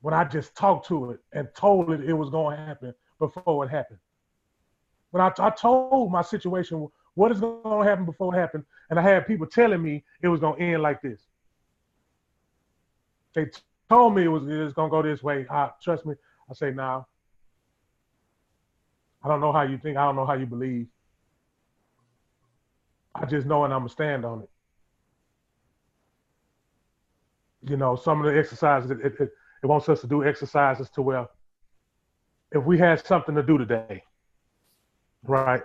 [0.00, 3.64] When I just talked to it and told it it was going to happen before
[3.64, 3.98] it happened.
[5.10, 8.98] When I, I told my situation what is going to happen before it happened, and
[8.98, 11.22] I had people telling me it was going to end like this.
[13.34, 13.46] They
[13.88, 15.46] told me it was, it was going to go this way.
[15.82, 16.14] Trust me,
[16.50, 17.06] I say, now,
[19.22, 19.96] I don't know how you think.
[19.96, 20.86] I don't know how you believe.
[23.14, 24.50] I just know and I'm to stand on it.
[27.68, 31.02] You know, some of the exercises, it, it, it wants us to do exercises to
[31.02, 31.26] where
[32.52, 34.02] if we had something to do today,
[35.22, 35.62] right?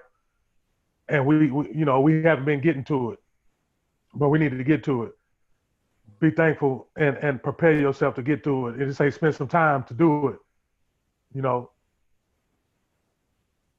[1.09, 3.19] And we, we, you know, we haven't been getting to it,
[4.13, 5.11] but we needed to get to it.
[6.19, 8.81] Be thankful and, and prepare yourself to get to it.
[8.81, 10.39] And say, spend some time to do it
[11.33, 11.71] you know,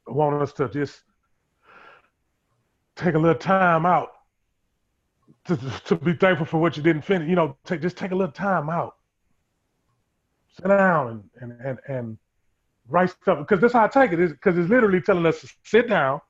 [0.09, 1.03] I want us to just
[2.97, 4.11] take a little time out
[5.47, 7.29] to, to be thankful for what you didn't finish.
[7.29, 8.97] You know, take just take a little time out,
[10.49, 12.19] sit down and and and, and
[12.88, 14.21] write stuff because that's how I take it.
[14.21, 16.21] Is because it's literally telling us to sit down,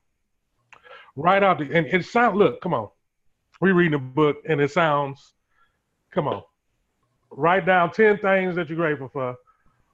[1.16, 2.38] write out the and it sound.
[2.38, 2.88] Look, come on,
[3.60, 5.34] we reading a book and it sounds.
[6.12, 6.42] Come on,
[7.30, 9.36] write down ten things that you're grateful for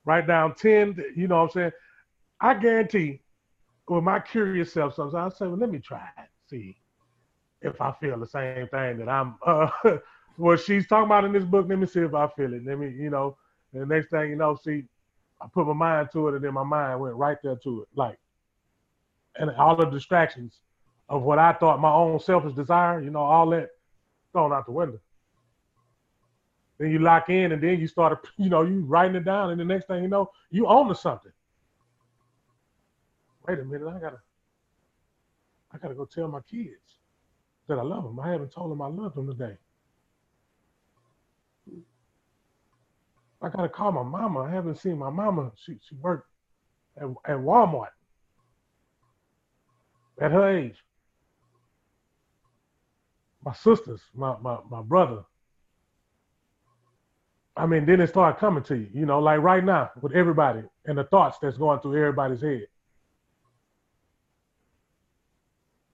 [0.06, 1.72] write down 10, you know what I'm saying?
[2.40, 3.20] I guarantee
[3.88, 6.76] with my curious self sometimes I say, well, let me try it, see
[7.60, 9.68] if I feel the same thing that I'm uh
[10.36, 11.66] what she's talking about in this book.
[11.68, 12.64] Let me see if I feel it.
[12.64, 13.38] Let me, you know,
[13.72, 14.84] the next thing you know, see,
[15.40, 17.88] I put my mind to it and then my mind went right there to it.
[17.94, 18.18] Like
[19.36, 20.60] and all the distractions
[21.08, 23.70] of what I thought my own selfish desire, you know, all that
[24.32, 25.00] thrown out the window.
[26.78, 29.60] Then you lock in, and then you start, you know, you writing it down, and
[29.60, 31.32] the next thing you know, you own to something.
[33.46, 34.20] Wait a minute, I gotta,
[35.72, 36.98] I gotta go tell my kids
[37.68, 38.18] that I love them.
[38.20, 39.56] I haven't told them I love them today.
[43.42, 44.40] I gotta call my mama.
[44.40, 45.52] I haven't seen my mama.
[45.56, 46.28] She she worked
[46.96, 47.90] at, at Walmart
[50.20, 50.82] at her age.
[53.44, 55.24] My sisters, my my my brother,
[57.56, 60.62] I mean, then it started coming to you, you know, like right now with everybody
[60.84, 62.66] and the thoughts that's going through everybody's head.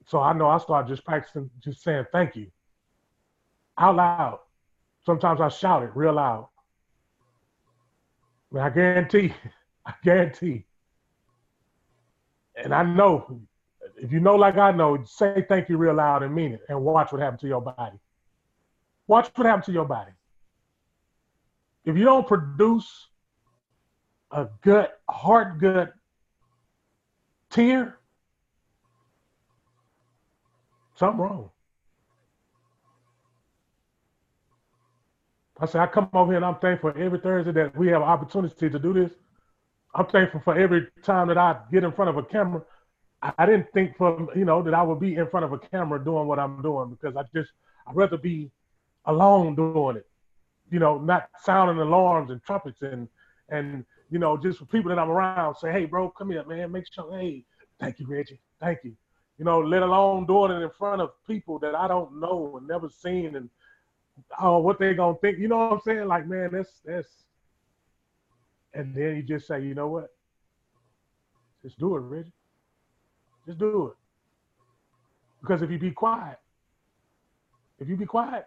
[0.06, 2.48] So I know I started just practicing, just saying thank you
[3.78, 4.40] out loud.
[5.06, 6.48] Sometimes I shout it real loud.
[8.54, 9.32] I, I guarantee,
[9.86, 10.66] I guarantee.
[12.56, 13.40] And I know,
[13.96, 16.82] if you know like I know, say thank you real loud and mean it and
[16.82, 17.98] watch what happens to your body.
[19.06, 20.12] Watch what happens to your body
[21.84, 23.08] if you don't produce
[24.30, 25.92] a gut, heart gut
[27.50, 27.98] tear,
[30.94, 31.50] something wrong.
[35.58, 38.08] I say I come over here and I'm thankful every Thursday that we have an
[38.08, 39.12] opportunity to do this.
[39.94, 42.62] I'm thankful for every time that I get in front of a camera.
[43.22, 46.02] I didn't think for you know that I would be in front of a camera
[46.02, 47.52] doing what I'm doing because I just
[47.86, 48.50] I'd rather be
[49.04, 50.06] alone doing it
[50.72, 53.06] you know, not sounding alarms and trumpets and
[53.50, 56.72] and you know, just for people that I'm around, say, hey, bro, come here, man.
[56.72, 57.44] Make sure, hey,
[57.78, 58.94] thank you, Reggie, thank you.
[59.38, 62.66] You know, let alone doing it in front of people that I don't know and
[62.66, 63.50] never seen, and
[64.40, 65.38] oh, what they gonna think?
[65.38, 66.06] You know what I'm saying?
[66.08, 67.08] Like, man, that's that's.
[68.74, 70.08] And then you just say, you know what?
[71.62, 72.32] Just do it, Reggie.
[73.46, 73.96] Just do it.
[75.42, 76.38] Because if you be quiet,
[77.78, 78.46] if you be quiet,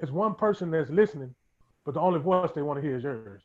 [0.00, 1.34] it's one person that's listening,
[1.84, 3.42] but the only voice they want to hear is yours.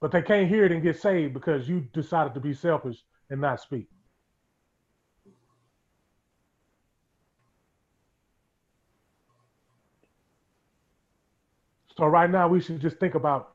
[0.00, 2.96] But they can't hear it and get saved because you decided to be selfish
[3.28, 3.88] and not speak.
[11.96, 13.52] So right now we should just think about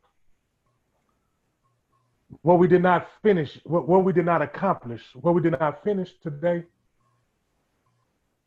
[2.41, 5.83] what we did not finish, what, what we did not accomplish, what we did not
[5.83, 6.63] finish today.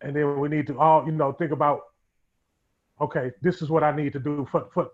[0.00, 1.80] And then we need to all, you know, think about,
[3.00, 4.90] okay, this is what I need to do for, for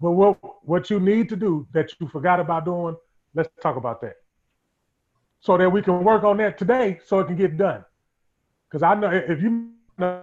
[0.00, 2.96] well, what, what you need to do that you forgot about doing,
[3.34, 4.16] let's talk about that.
[5.40, 7.84] So that we can work on that today so it can get done.
[8.68, 10.22] Because I know if you know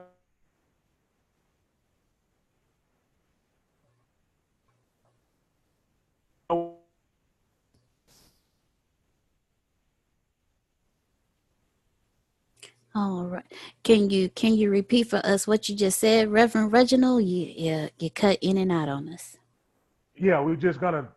[13.00, 13.45] All right.
[13.82, 17.24] Can you can you repeat for us what you just said, Reverend Reginald?
[17.24, 19.38] You you, you cut in and out on us.
[20.18, 21.08] yeah, we're just gonna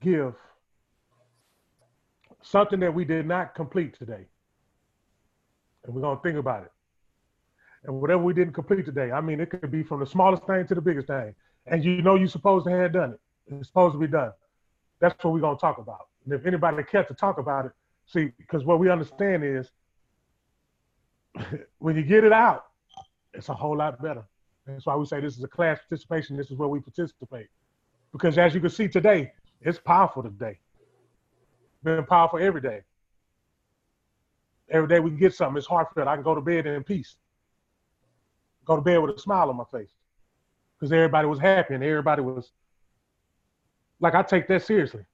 [0.00, 0.34] give
[2.40, 4.26] something that we did not complete today.
[5.84, 6.72] And we're gonna think about it.
[7.84, 10.68] And whatever we didn't complete today, I mean, it could be from the smallest thing
[10.68, 11.34] to the biggest thing.
[11.66, 13.20] And you know you're supposed to have done it.
[13.48, 14.30] It's supposed to be done.
[15.00, 16.06] That's what we're gonna talk about.
[16.24, 17.72] And if anybody cares to talk about it,
[18.06, 19.72] see, because what we understand is
[21.78, 22.66] when you get it out,
[23.34, 24.24] it's a whole lot better.
[24.66, 26.36] That's why we say this is a class participation.
[26.36, 27.48] This is where we participate.
[28.12, 30.58] Because as you can see today, it's powerful today.
[31.82, 32.80] Been powerful every day.
[34.70, 35.56] Every day we can get something.
[35.56, 36.08] It's heartfelt.
[36.08, 37.16] I can go to bed in peace.
[38.64, 39.90] Go to bed with a smile on my face.
[40.78, 42.50] Because everybody was happy and everybody was
[44.00, 45.04] like I take that seriously.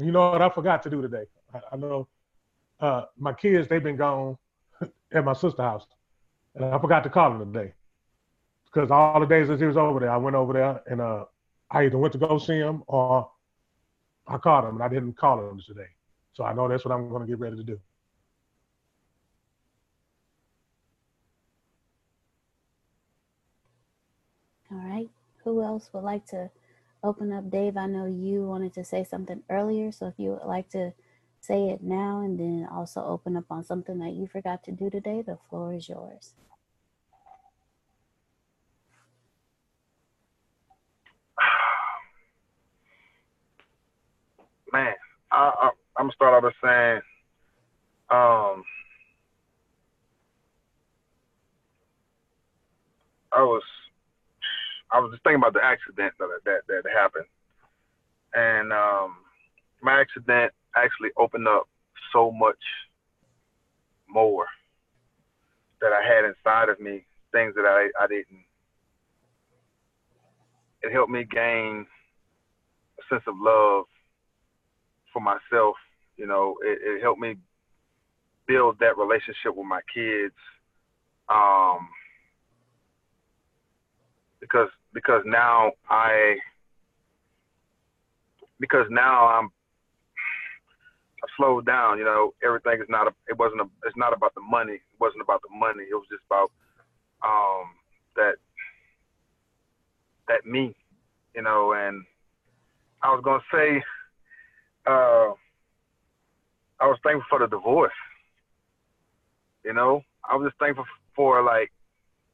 [0.00, 1.24] You know what I forgot to do today?
[1.54, 2.08] I, I know
[2.80, 4.36] uh, my kids, they've been gone
[5.12, 5.86] at my sister's house.
[6.54, 7.72] And I forgot to call them today.
[8.64, 11.24] Because all the days that he was over there, I went over there and uh,
[11.70, 13.30] I either went to go see him or
[14.26, 15.88] I called him and I didn't call him today.
[16.32, 17.80] So I know that's what I'm going to get ready to do.
[24.72, 25.10] All right.
[25.44, 26.50] Who else would like to
[27.02, 27.50] open up?
[27.50, 29.92] Dave, I know you wanted to say something earlier.
[29.92, 30.92] So if you would like to
[31.40, 34.90] say it now and then also open up on something that you forgot to do
[34.90, 36.34] today, the floor is yours.
[44.72, 44.94] man,
[45.32, 47.00] I, I I'm gonna start off by saying,
[48.10, 48.64] um,
[53.32, 53.62] I was
[54.92, 57.26] I was just thinking about the accident that that that happened,
[58.34, 59.16] and um,
[59.82, 61.68] my accident actually opened up
[62.12, 62.58] so much
[64.08, 64.46] more
[65.80, 68.44] that I had inside of me, things that I I didn't.
[70.82, 71.86] It helped me gain
[72.98, 73.84] a sense of love
[75.12, 75.76] for myself.
[76.16, 77.36] You know, it, it helped me
[78.46, 80.34] build that relationship with my kids.
[81.28, 81.88] Um,
[84.40, 86.36] because because now I
[88.58, 89.50] because now I'm
[91.22, 91.98] I slowed down.
[91.98, 93.12] You know, everything is not a.
[93.28, 93.64] It wasn't a.
[93.86, 94.74] It's not about the money.
[94.74, 95.84] It wasn't about the money.
[95.84, 96.50] It was just about
[97.22, 97.70] um,
[98.16, 98.34] that
[100.28, 100.74] that me.
[101.34, 102.04] You know, and
[103.02, 103.82] I was gonna say
[104.86, 105.32] uh,
[106.80, 107.92] I was thankful for the divorce.
[109.64, 111.70] You know, I was just thankful for like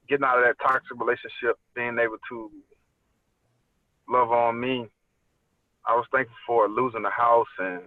[0.09, 2.51] getting out of that toxic relationship, being able to
[4.09, 4.89] love on me.
[5.87, 7.83] I was thankful for losing the house and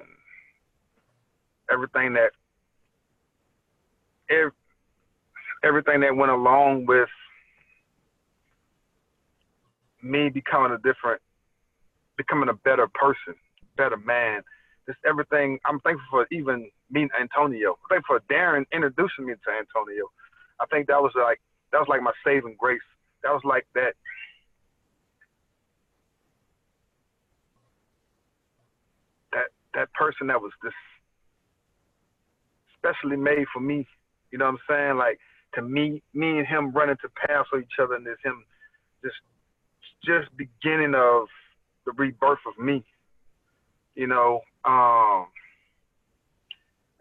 [1.71, 2.31] everything that
[4.29, 4.53] ev-
[5.63, 7.09] everything that went along with
[10.01, 11.21] me becoming a different,
[12.17, 13.35] becoming a better person,
[13.75, 14.41] better man.
[14.87, 15.59] Just everything.
[15.65, 17.71] I'm thankful for even meeting Antonio.
[17.71, 20.05] I'm thankful for Darren introducing me to Antonio.
[20.59, 21.39] I think that was like
[21.71, 22.79] that was like my saving grace.
[23.23, 23.93] That was like that.
[29.31, 30.75] That that person that was just
[32.77, 33.87] specially made for me.
[34.31, 34.97] You know what I'm saying?
[34.97, 35.19] Like
[35.55, 38.43] to me, me and him running to pass with each other, and there's him
[39.03, 39.15] just
[40.05, 41.27] just beginning of
[41.85, 42.83] the rebirth of me.
[43.95, 45.27] You know, um,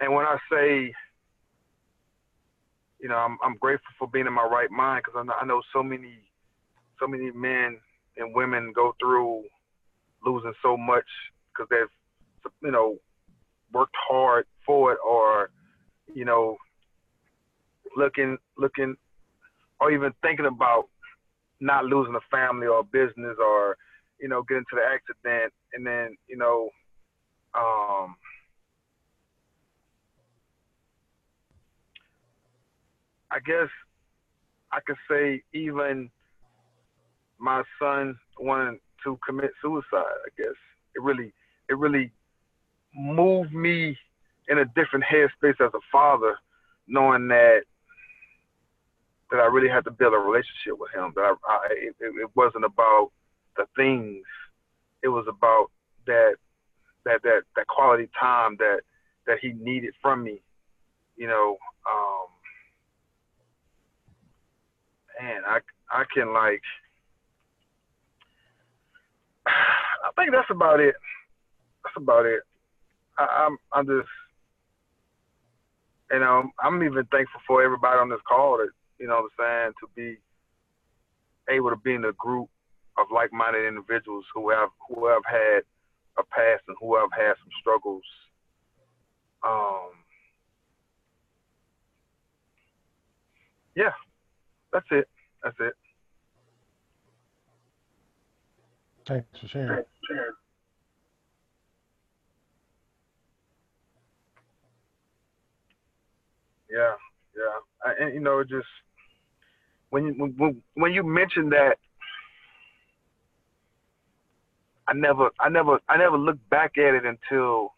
[0.00, 0.92] and when I say
[3.01, 5.44] you know, I'm I'm grateful for being in my right mind because I know, I
[5.44, 6.18] know so many,
[7.01, 7.78] so many men
[8.16, 9.44] and women go through
[10.24, 11.07] losing so much
[11.53, 12.99] because they've, you know,
[13.72, 15.51] worked hard for it or,
[16.12, 16.57] you know,
[17.96, 18.96] looking looking
[19.80, 20.84] or even thinking about
[21.61, 23.76] not losing a family or a business or
[24.20, 26.68] you know getting to the accident and then you know
[27.55, 28.14] um
[33.30, 33.68] I guess
[34.72, 36.10] I could say even
[37.38, 39.84] my son wanting to commit suicide.
[39.94, 40.56] I guess
[40.94, 41.32] it really
[41.68, 42.10] it really
[42.94, 43.96] moved me
[44.48, 46.36] in a different headspace as a father,
[46.86, 47.60] knowing that
[49.30, 51.12] that I really had to build a relationship with him.
[51.14, 53.10] That I, I it, it wasn't about
[53.56, 54.24] the things.
[55.02, 55.70] It was about
[56.06, 56.36] that
[57.04, 58.80] that that that quality time that
[59.26, 60.40] that he needed from me.
[61.16, 61.56] You know,
[61.90, 62.26] um,
[65.20, 65.58] man, I
[65.90, 66.62] I can like
[69.46, 70.94] I think that's about it.
[71.84, 72.40] That's about it.
[73.18, 74.08] I, I'm I'm just
[76.10, 79.72] you know I'm even thankful for everybody on this call that you know what I'm
[79.72, 80.18] saying to be
[81.52, 82.48] able to be in a group
[82.98, 85.62] of like-minded individuals who have who have had
[86.18, 88.02] a past and who have had some struggles.
[89.46, 89.90] Um,
[93.76, 93.92] yeah,
[94.72, 95.08] that's it.
[95.42, 95.74] That's it.
[99.06, 99.84] Thanks for sharing.
[106.70, 106.92] Yeah,
[107.34, 108.66] yeah, I, and you know, just
[109.90, 111.76] when you when, when you mentioned that,
[114.86, 117.74] I never, I never, I never looked back at it until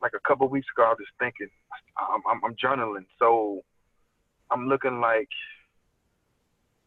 [0.00, 0.84] like a couple of weeks ago.
[0.84, 1.48] I was just thinking,
[1.98, 3.62] I'm, I'm, I'm journaling, so
[4.50, 5.28] I'm looking like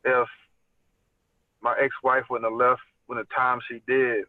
[0.04, 0.28] if
[1.62, 4.26] my ex-wife wouldn't have left when the time she did,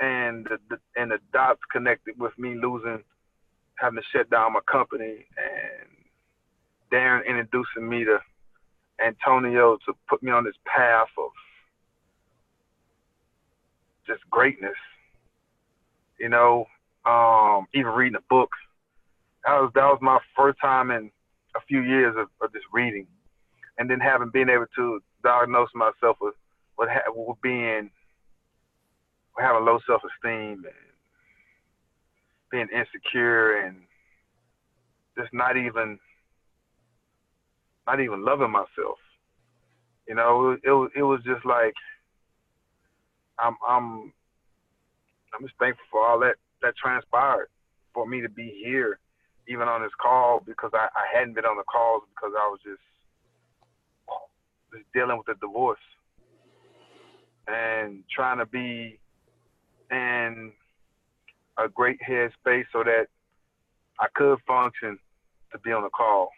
[0.00, 3.02] and the, the and the dots connected with me losing,
[3.76, 5.88] having to shut down my company, and
[6.92, 8.18] Darren introducing me to
[9.04, 11.30] Antonio to put me on this path of
[14.06, 14.76] just greatness.
[16.18, 16.66] You know,
[17.06, 18.50] um, even reading a book.
[19.44, 21.10] That was that was my first time in
[21.56, 23.06] a few years of, of just reading,
[23.78, 26.34] and then having been able to diagnose myself with
[26.78, 27.90] with, ha- with being
[29.38, 30.74] having low self esteem and
[32.50, 33.76] being insecure and
[35.18, 35.98] just not even
[37.86, 38.98] not even loving myself.
[40.08, 41.74] You know, it, it was it was just like
[43.38, 44.12] I'm I'm
[45.34, 47.48] I'm just thankful for all that that transpired
[47.92, 48.98] for me to be here,
[49.48, 52.60] even on this call because I, I hadn't been on the calls because I was
[52.64, 52.80] just
[54.92, 55.78] dealing with the divorce
[57.46, 58.98] and trying to be
[59.90, 60.52] in
[61.58, 63.06] a great headspace so that
[64.00, 64.98] I could function
[65.52, 66.30] to be on the call.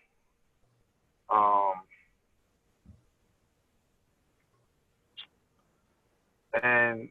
[1.33, 1.75] Um,
[6.63, 7.09] and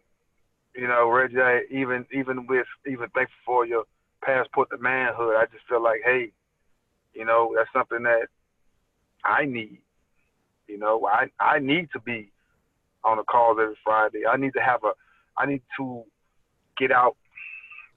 [0.76, 3.86] you know, Reggie, I, even even with even thankful for your
[4.26, 6.32] passport to manhood, I just feel like, hey,
[7.14, 8.28] you know, that's something that
[9.24, 9.80] I need.
[10.68, 12.32] You know, I I need to be
[13.04, 14.24] on the calls every Friday.
[14.30, 14.92] I need to have a,
[15.38, 16.04] I need to
[16.78, 17.16] get out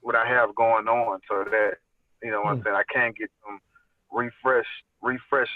[0.01, 1.73] what I have going on so that
[2.23, 3.59] you know what I'm saying I can get some
[4.11, 4.67] refresh
[5.01, 5.49] refresh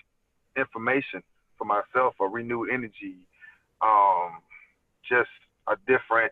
[0.58, 1.22] information
[1.58, 3.16] for myself, a renewed energy,
[3.82, 4.40] um,
[5.08, 5.30] just
[5.68, 6.32] a different,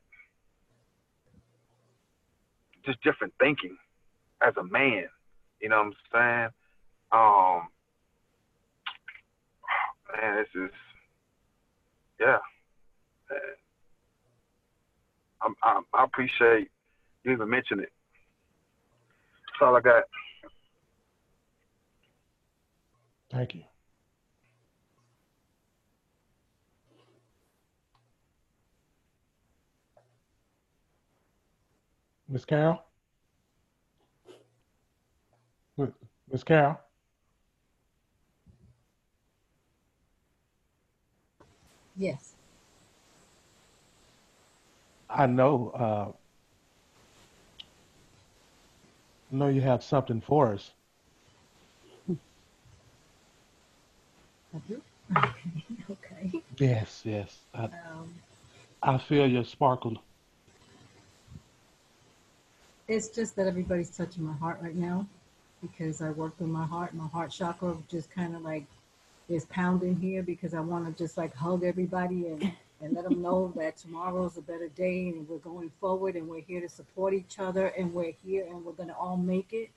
[2.85, 3.77] just different thinking
[4.45, 5.05] as a man.
[5.61, 6.49] You know what I'm saying?
[7.11, 7.67] Um,
[10.21, 10.71] man, this is,
[12.19, 12.37] yeah.
[15.43, 16.69] I'm, I'm, I appreciate
[17.23, 17.91] you even mentioning it.
[19.47, 20.03] That's all I got.
[23.31, 23.63] Thank you.
[32.27, 32.81] Miss Carol?
[35.77, 36.79] Miss Carol?
[41.97, 42.33] Yes.
[45.09, 46.11] I know uh,
[49.31, 50.71] I know you have something for us.
[54.53, 54.81] I do.
[55.91, 56.41] okay.
[56.57, 57.45] Yes, yes.
[57.53, 58.13] I, Um,
[58.83, 60.03] I feel your sparkle.
[62.87, 65.07] it's just that everybody's touching my heart right now.
[65.61, 66.93] Because I work with my heart.
[66.93, 68.65] My heart chakra just kind of like
[69.29, 72.51] is pounding here because I want to just like hug everybody and,
[72.81, 76.41] and let them know that tomorrow's a better day and we're going forward and we're
[76.41, 79.69] here to support each other and we're here and we're going to all make it.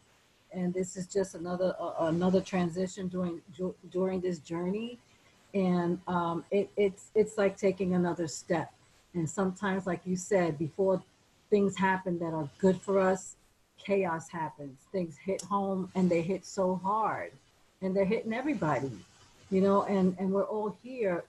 [0.53, 3.43] And this is just another uh, another transition during
[3.91, 5.01] during this journey,
[5.53, 8.73] and um, it, it's it's like taking another step.
[9.15, 11.03] And sometimes, like you said, before
[11.51, 13.35] things happen that are good for us,
[13.79, 14.79] chaos happens.
[14.93, 17.33] Things hit home and they hit so hard
[17.83, 18.91] and they're hitting everybody,
[19.51, 21.25] you know, and, and we're all here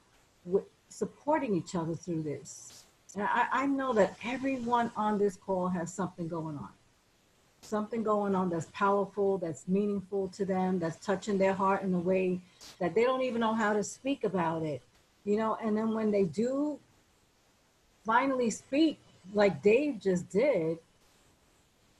[0.45, 2.85] with, supporting each other through this.
[3.15, 6.69] And I, I know that everyone on this call has something going on.
[7.61, 11.99] Something going on that's powerful, that's meaningful to them, that's touching their heart in a
[11.99, 12.39] way
[12.79, 14.81] that they don't even know how to speak about it.
[15.23, 16.79] You know, and then when they do
[18.05, 18.99] finally speak,
[19.33, 20.77] like Dave just did,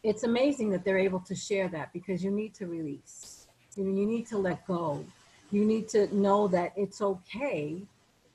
[0.06, 3.47] it's amazing that they're able to share that because you need to release.
[3.76, 5.03] You know, you need to let go.
[5.51, 7.82] You need to know that it's okay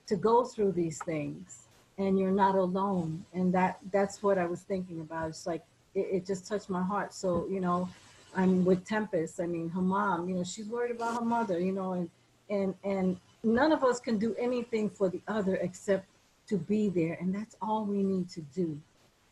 [0.08, 3.24] to go through these things and you're not alone.
[3.32, 5.28] And that that's what I was thinking about.
[5.28, 5.62] It's like
[5.94, 7.14] it, it just touched my heart.
[7.14, 7.88] So, you know,
[8.34, 9.40] I'm with Tempest.
[9.40, 12.10] I mean, her mom, you know, she's worried about her mother, you know, and
[12.50, 16.06] and and none of us can do anything for the other except
[16.48, 17.16] to be there.
[17.20, 18.76] And that's all we need to do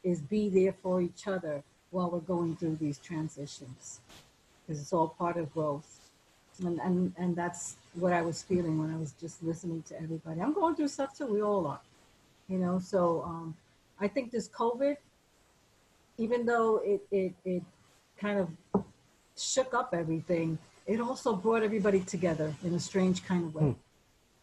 [0.05, 4.01] is be there for each other while we're going through these transitions
[4.67, 5.99] because it's all part of growth
[6.65, 10.41] and, and and that's what i was feeling when i was just listening to everybody
[10.41, 11.81] i'm going through stuff too we all are
[12.49, 13.55] you know so um,
[14.01, 14.97] i think this covid
[16.19, 17.63] even though it it, it
[18.21, 18.85] kind of
[19.37, 23.77] shook up everything it also brought everybody together in a strange kind of way mm.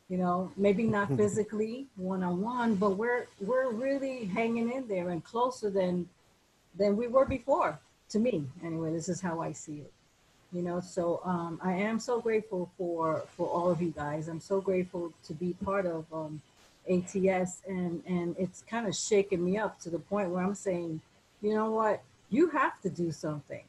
[0.10, 1.18] you know maybe not hmm.
[1.18, 6.08] physically one-on-one but we're we're really hanging in there and closer than
[6.78, 7.80] than we were before.
[8.10, 9.92] To me, anyway, this is how I see it.
[10.52, 14.28] You know, so um, I am so grateful for for all of you guys.
[14.28, 16.42] I'm so grateful to be part of um,
[16.90, 21.02] ATS, and and it's kind of shaking me up to the point where I'm saying,
[21.42, 23.64] you know what, you have to do something.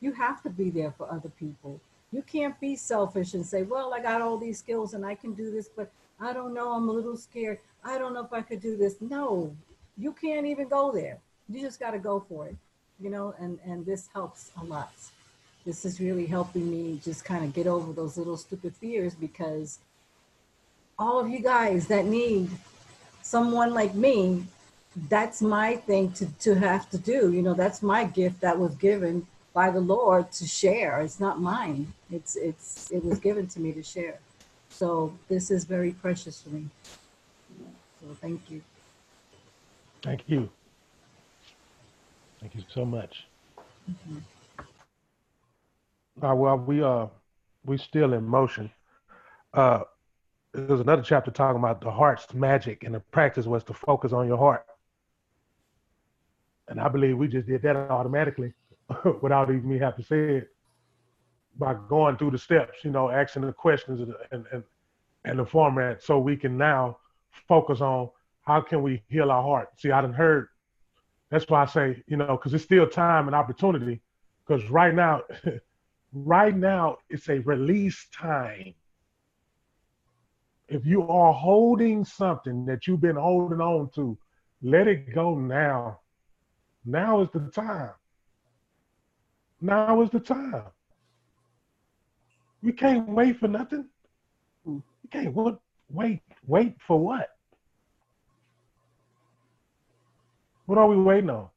[0.00, 1.80] You have to be there for other people.
[2.12, 5.34] You can't be selfish and say, well, I got all these skills and I can
[5.34, 6.72] do this, but I don't know.
[6.72, 7.58] I'm a little scared.
[7.84, 8.96] I don't know if I could do this.
[9.00, 9.54] No,
[9.98, 11.18] you can't even go there
[11.50, 12.56] you just got to go for it,
[13.00, 14.92] you know, and, and this helps a lot.
[15.66, 19.78] This is really helping me just kind of get over those little stupid fears because
[20.98, 22.50] all of you guys that need
[23.22, 24.44] someone like me,
[25.08, 27.32] that's my thing to, to have to do.
[27.32, 31.00] You know, that's my gift that was given by the Lord to share.
[31.00, 31.92] It's not mine.
[32.10, 34.18] It's it's it was given to me to share.
[34.68, 36.66] So this is very precious for me.
[38.00, 38.62] So thank you.
[40.02, 40.50] Thank you.
[42.40, 43.26] Thank you so much.
[43.90, 44.18] Mm-hmm.
[46.24, 47.06] Uh, well, we uh
[47.64, 48.70] we still in motion.
[49.52, 49.80] Uh,
[50.52, 54.26] there's another chapter talking about the heart's magic, and the practice was to focus on
[54.26, 54.64] your heart.
[56.68, 58.54] And I believe we just did that automatically,
[59.22, 60.48] without even me having to say it,
[61.58, 62.78] by going through the steps.
[62.84, 64.64] You know, asking the questions and and
[65.24, 66.98] and the format, so we can now
[67.48, 68.10] focus on
[68.42, 69.68] how can we heal our heart.
[69.76, 70.48] See, I done heard
[71.30, 74.00] that's why I say, you know, because it's still time and opportunity.
[74.46, 75.22] Because right now,
[76.12, 78.74] right now, it's a release time.
[80.68, 84.18] If you are holding something that you've been holding on to,
[84.62, 86.00] let it go now.
[86.84, 87.92] Now is the time.
[89.60, 90.64] Now is the time.
[92.62, 93.86] We can't wait for nothing.
[94.64, 95.34] We can't
[95.88, 96.20] wait.
[96.46, 97.28] Wait for what?
[100.70, 101.48] What are we waiting on?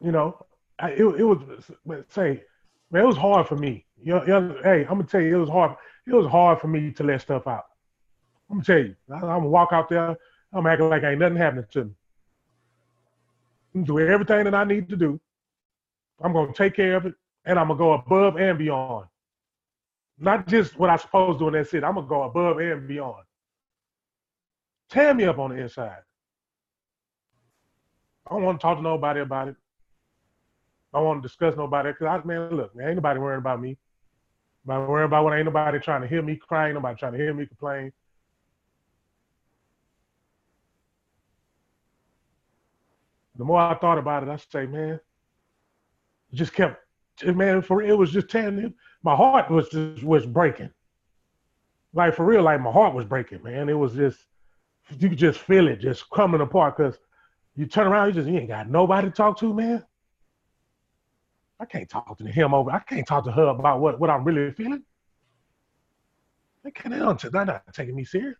[0.00, 0.46] You know,
[0.78, 1.38] I, it, it was
[2.08, 2.44] say,
[2.92, 3.84] man, it was hard for me.
[4.00, 5.74] You you hey, I'm gonna tell you, it was hard.
[6.06, 7.64] It was hard for me to let stuff out.
[8.48, 10.16] I'm gonna tell you, I, am gonna walk out there.
[10.52, 11.92] I'm acting like ain't nothing happening to
[13.74, 13.82] me.
[13.82, 15.20] Do everything that I need to do.
[16.22, 19.06] I'm gonna take care of it, and I'm gonna go above and beyond.
[20.20, 21.82] Not just what I'm supposed to do, and that's it.
[21.82, 23.24] I'm gonna go above and beyond.
[24.94, 25.98] Tear me up on the inside.
[28.28, 29.56] I don't want to talk to nobody about it.
[30.92, 33.60] I don't want to discuss nobody because I man, look, man, ain't nobody worrying about
[33.60, 33.76] me.
[34.64, 37.34] Nobody worrying about what ain't nobody trying to hear me crying, nobody trying to hear
[37.34, 37.92] me complain.
[43.34, 45.00] The more I thought about it, I say, man,
[46.30, 46.78] it just kept
[47.24, 48.72] man, for it was just tearing
[49.02, 50.70] my heart was just was breaking.
[51.92, 53.68] Like for real, like my heart was breaking, man.
[53.68, 54.24] It was just
[54.90, 56.98] you could just feel it just coming apart because
[57.56, 59.84] you turn around, you just you ain't got nobody to talk to, man.
[61.60, 62.70] I can't talk to him over.
[62.70, 64.82] I can't talk to her about what, what I'm really feeling.
[66.62, 66.94] They can't.
[66.98, 68.36] Don't, they're not taking me serious.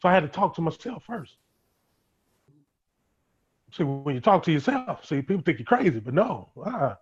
[0.00, 1.36] So I had to talk to myself first.
[3.72, 6.94] See, when you talk to yourself, see, people think you're crazy, but no, uh,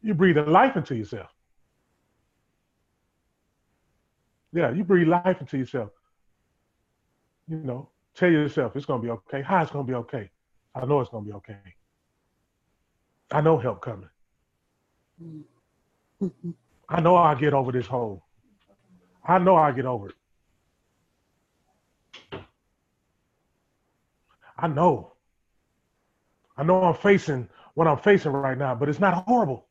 [0.00, 1.30] you're breathing life into yourself.
[4.52, 5.90] Yeah, you breathe life into yourself.
[7.48, 9.42] You know, tell yourself it's gonna be okay.
[9.42, 10.30] How it's gonna be okay.
[10.74, 11.58] I know it's gonna be okay.
[13.30, 14.08] I know help coming.
[16.88, 18.24] I know I'll get over this hole.
[19.26, 20.14] I know I'll get over it.
[24.56, 25.14] I know.
[26.56, 29.68] I know I'm facing what I'm facing right now, but it's not horrible.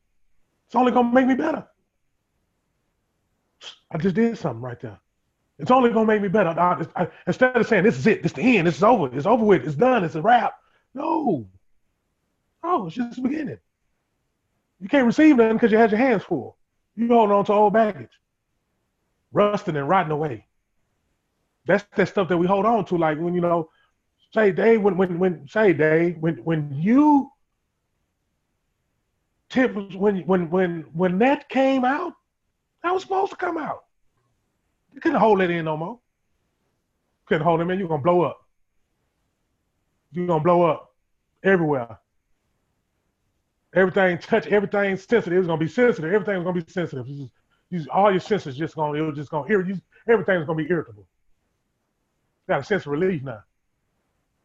[0.66, 1.66] It's only gonna make me better.
[3.90, 5.00] I just did something right there.
[5.58, 6.50] It's only gonna make me better.
[6.50, 9.14] I, I, instead of saying this is it, this is the end, this is over,
[9.16, 10.54] it's over with, it's done, it's a wrap.
[10.94, 11.46] No,
[12.62, 13.58] no, it's just the beginning.
[14.80, 16.56] You can't receive nothing because you had your hands full.
[16.96, 18.10] You hold on to old baggage,
[19.32, 20.46] rusting and rotting away.
[21.66, 23.70] That's that stuff that we hold on to, like when you know
[24.32, 27.30] say Dave, when when when say Dave, when when you
[29.48, 32.12] tip when when when when that came out,
[32.82, 33.84] that was supposed to come out.
[34.94, 35.98] You couldn't hold it in no more.
[37.26, 37.78] Couldn't hold it in.
[37.78, 38.40] You're gonna blow up.
[40.12, 40.94] You're gonna blow up
[41.42, 41.98] everywhere.
[43.74, 45.38] Everything touch, everything sensitive.
[45.38, 46.12] It's gonna be sensitive.
[46.12, 47.08] Everything's gonna be sensitive.
[47.08, 47.32] You just,
[47.70, 51.06] you, all your senses just gonna, it was just gonna, you, everything's gonna be irritable.
[52.48, 53.42] Got a sense of relief now.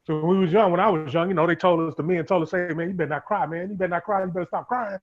[0.07, 2.01] So when we was young, when I was young, you know, they told us, the
[2.01, 3.69] men told us, hey, man, you better not cry, man.
[3.69, 4.23] You better not cry.
[4.23, 4.97] You better stop crying.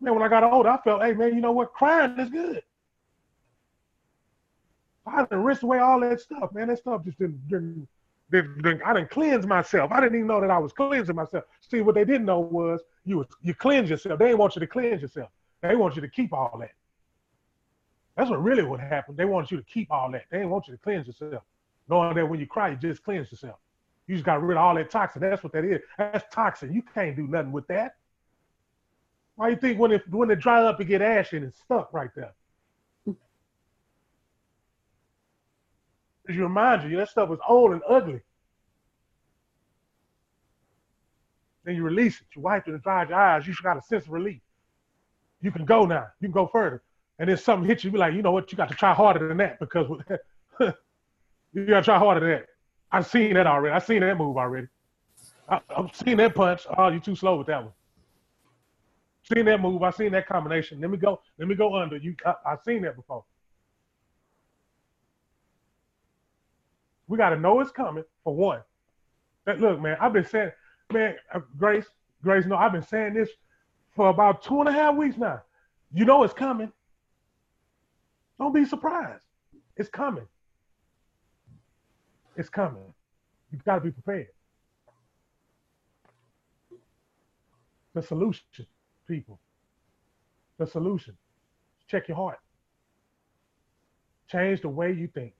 [0.00, 1.72] Man, when I got older, I felt, hey, man, you know what?
[1.72, 2.62] Crying is good.
[5.08, 6.68] I didn't rinse away all that stuff, man.
[6.68, 7.88] That stuff just didn't, didn't,
[8.30, 9.90] didn't, didn't, I didn't cleanse myself.
[9.92, 11.44] I didn't even know that I was cleansing myself.
[11.60, 14.18] See, what they didn't know was you you cleanse yourself.
[14.18, 15.30] They didn't want you to cleanse yourself.
[15.62, 16.72] They want you to keep all that.
[18.16, 19.16] That's what really what happened.
[19.16, 20.24] They want you to keep all that.
[20.30, 21.42] They didn't want you to cleanse yourself.
[21.88, 23.56] Knowing that when you cry, you just cleanse yourself.
[24.06, 25.22] You just got rid of all that toxin.
[25.22, 25.80] That's what that is.
[25.96, 26.72] That's toxin.
[26.72, 27.94] You can't do nothing with that.
[29.36, 31.92] Why you think when it when it dry up, it get ashy and it's stuck
[31.92, 32.32] right there?
[36.28, 38.20] Because you remind you that stuff was old and ugly.
[41.64, 42.26] Then you release it.
[42.36, 43.46] You wipe it and dry your eyes.
[43.46, 44.42] You got a sense of relief.
[45.40, 46.06] You can go now.
[46.20, 46.82] You can go further.
[47.18, 48.52] And then something hits you, be like, you know what?
[48.52, 49.88] You got to try harder than that because
[50.60, 52.46] you got to try harder than that.
[52.92, 53.74] I've seen that already.
[53.74, 54.66] I've seen that move already.
[55.48, 56.66] I, have seen that punch.
[56.76, 57.72] Oh, you're too slow with that one.
[59.32, 59.82] Seen that move.
[59.82, 60.78] I've seen that combination.
[60.82, 61.22] Let me go.
[61.38, 61.96] Let me go under.
[61.96, 62.14] You.
[62.26, 63.24] I, I've seen that before.
[67.08, 68.60] We got to know it's coming for one.
[69.46, 69.96] That, look, man.
[70.00, 70.50] I've been saying,
[70.92, 71.86] man, uh, Grace,
[72.22, 72.44] Grace.
[72.46, 73.30] No, I've been saying this
[73.96, 75.42] for about two and a half weeks now.
[75.92, 76.70] You know it's coming.
[78.38, 79.24] Don't be surprised.
[79.76, 80.26] It's coming.
[82.36, 82.82] It's coming.
[83.50, 84.28] You've got to be prepared.
[87.94, 88.44] The solution,
[89.08, 89.40] people.
[90.58, 91.16] The solution.
[91.88, 92.38] Check your heart.
[94.30, 95.32] Change the way you think.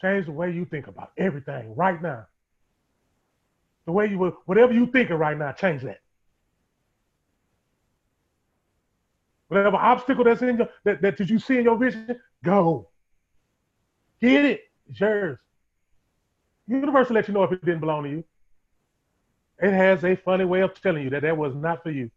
[0.00, 2.26] Change the way you think about everything right now.
[3.86, 6.00] The way you whatever you thinking right now, change that.
[9.48, 12.88] Whatever obstacle that's in your that, that did you see in your vision, go.
[14.20, 14.60] Get it.
[14.88, 15.38] It's yours.
[16.66, 18.24] Universe will let you know if it didn't belong to you.
[19.60, 22.10] It has a funny way of telling you that that was not for you.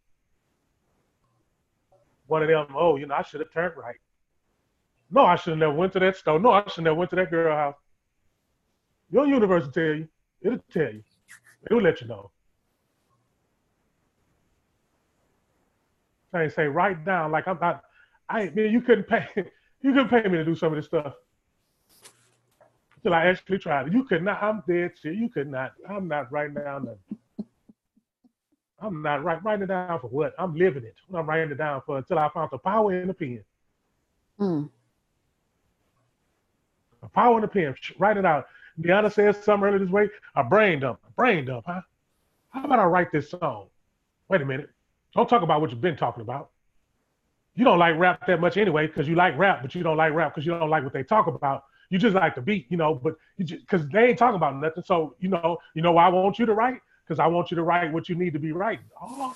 [2.28, 3.96] One of them, oh, you know, I should have turned right.
[5.12, 6.40] No, I should have never went to that store.
[6.40, 7.76] No, I should have never went to that girl house.
[9.12, 10.08] Your universe will tell you.
[10.42, 11.04] It'll tell you.
[11.70, 12.32] It'll let you know.
[16.32, 17.84] I say right down, like I'm not.
[18.30, 19.28] I man, you couldn't pay.
[19.82, 21.14] You couldn't pay me to do some of this stuff
[23.02, 23.94] till I actually tried it.
[23.94, 24.42] You could not.
[24.44, 25.16] I'm dead shit.
[25.16, 25.72] You could not.
[25.90, 27.48] I'm not writing down nothing.
[28.82, 30.34] I'm not writing writing it down for what?
[30.38, 30.96] I'm living it.
[31.14, 33.44] I'm writing it down for until I found the power in the pen.
[34.40, 34.70] Mm.
[37.02, 37.76] The power in the pen.
[37.98, 38.48] Write it out.
[38.82, 40.12] Deanna says something earlier this week.
[40.36, 41.00] A brain dump.
[41.08, 41.82] A brain dump, huh?
[42.50, 43.68] How about I write this song?
[44.30, 44.70] Wait a minute.
[45.16, 46.50] Don't talk about what you've been talking about.
[47.56, 50.14] You don't like rap that much anyway because you like rap, but you don't like
[50.14, 51.66] rap because you don't like what they talk about.
[51.90, 54.84] You just like the beat, you know, but because they ain't talking about nothing.
[54.84, 56.80] So you know, you know why I want you to write?
[57.06, 58.86] Because I want you to write what you need to be writing.
[59.02, 59.36] Oh,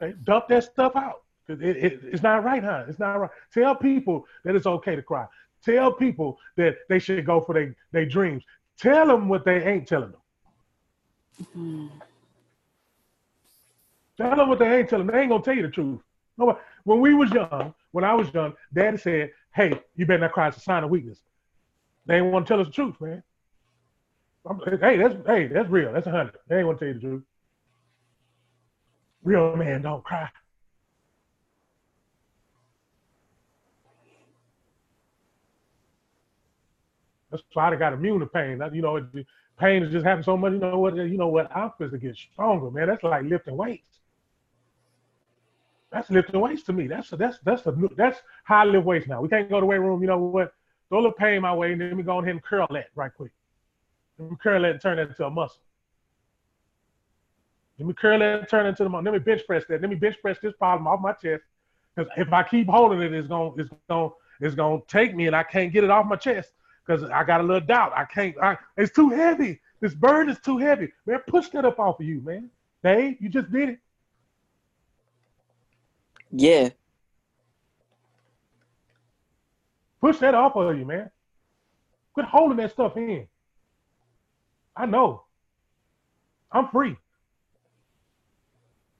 [0.00, 2.84] okay, dump that stuff out it, it, it's not right, huh?
[2.88, 3.30] It's not right.
[3.52, 5.26] Tell people that it's okay to cry.
[5.64, 8.44] Tell people that they should go for their their dreams.
[8.78, 10.20] Tell them what they ain't telling them.
[11.42, 11.86] Mm-hmm.
[14.16, 15.06] Tell them what they ain't telling.
[15.06, 15.14] Them.
[15.14, 16.00] They ain't gonna tell you the truth.
[16.36, 20.32] No, when we was young, when I was young, Daddy said, "Hey, you better not
[20.32, 20.48] cry.
[20.48, 21.20] It's a sign of weakness."
[22.06, 23.22] They ain't want to tell us the truth, man.
[24.44, 25.92] I'm, hey, that's hey, that's real.
[25.92, 26.36] That's a hundred.
[26.48, 27.22] They ain't want to tell you the truth.
[29.22, 30.28] Real man don't cry.
[37.32, 38.62] That's why I got immune to pain.
[38.74, 39.08] You know,
[39.58, 40.52] pain is just happening so much.
[40.52, 40.94] You know what?
[40.94, 41.50] You know what?
[41.56, 42.88] I'm supposed to get stronger, man.
[42.88, 44.00] That's like lifting weights.
[45.90, 46.86] That's lifting weights to me.
[46.86, 49.22] That's that's that's a, that's how I lift weights now.
[49.22, 50.02] We can't go to the weight room.
[50.02, 50.52] You know what?
[50.90, 53.10] Throw a little pain my way, and then we go ahead and curl that right
[53.14, 53.32] quick.
[54.18, 55.62] Let me curl that and turn that into a muscle.
[57.78, 59.04] Let me curl that and turn it into the muscle.
[59.04, 59.80] Let me bench press that.
[59.80, 61.44] Let me bench press this problem off my chest.
[61.96, 64.10] Because if I keep holding it, it's gonna it's gonna
[64.40, 66.52] it's gonna take me, and I can't get it off my chest
[66.84, 67.92] because I got a little doubt.
[67.96, 68.36] I can't.
[68.42, 69.60] I, it's too heavy.
[69.80, 70.92] This burden is too heavy.
[71.06, 72.50] Man, push that up off of you, man.
[72.82, 73.78] Dave, you just did it.
[76.30, 76.70] Yeah.
[80.00, 81.10] Push that off of you, man.
[82.14, 83.26] Quit holding that stuff in.
[84.76, 85.24] I know.
[86.50, 86.96] I'm free.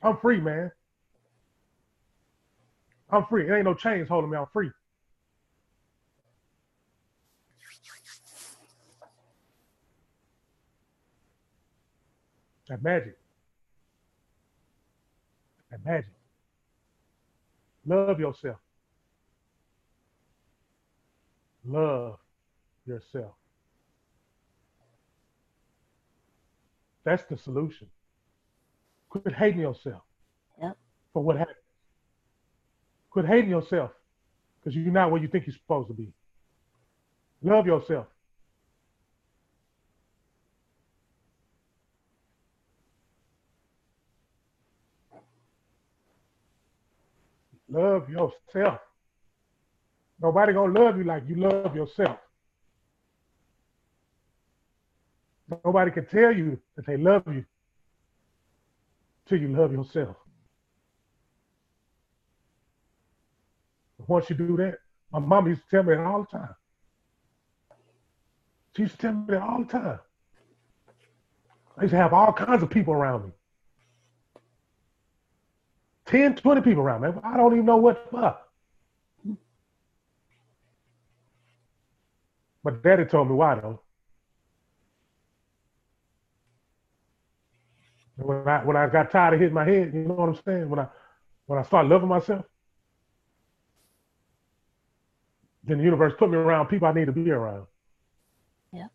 [0.02, 0.70] I'm free, man.
[3.10, 3.48] I'm free.
[3.48, 4.36] It ain't no chains holding me.
[4.36, 4.70] I'm free.
[12.80, 13.14] That
[15.84, 16.10] Imagine.
[17.86, 18.56] Love yourself.
[21.66, 22.18] Love
[22.86, 23.32] yourself.
[27.04, 27.88] That's the solution.
[29.10, 30.02] Quit hating yourself
[30.60, 30.76] yep.
[31.12, 31.56] for what happened.
[33.10, 33.90] Quit hating yourself
[34.60, 36.12] because you're not where you think you're supposed to be.
[37.42, 38.06] Love yourself.
[47.72, 48.80] Love yourself.
[50.20, 52.18] Nobody gonna love you like you love yourself.
[55.64, 57.44] Nobody can tell you that they love you
[59.26, 60.16] till you love yourself.
[64.06, 64.78] Once you do that,
[65.10, 66.54] my mom used to tell me that all the time.
[68.76, 69.98] She used to tell me that all the time.
[71.78, 73.32] I used to have all kinds of people around me.
[76.12, 77.08] 10, 20 people around me.
[77.24, 78.36] I don't even know what for.
[82.62, 83.80] But daddy told me why though.
[88.16, 90.68] When I when I got tired of hitting my head, you know what I'm saying?
[90.68, 90.86] When I
[91.46, 92.44] when I started loving myself,
[95.64, 97.66] then the universe put me around people I need to be around.
[98.70, 98.88] Yeah.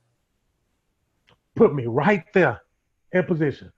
[1.55, 2.61] Put me right there
[3.11, 3.71] in position.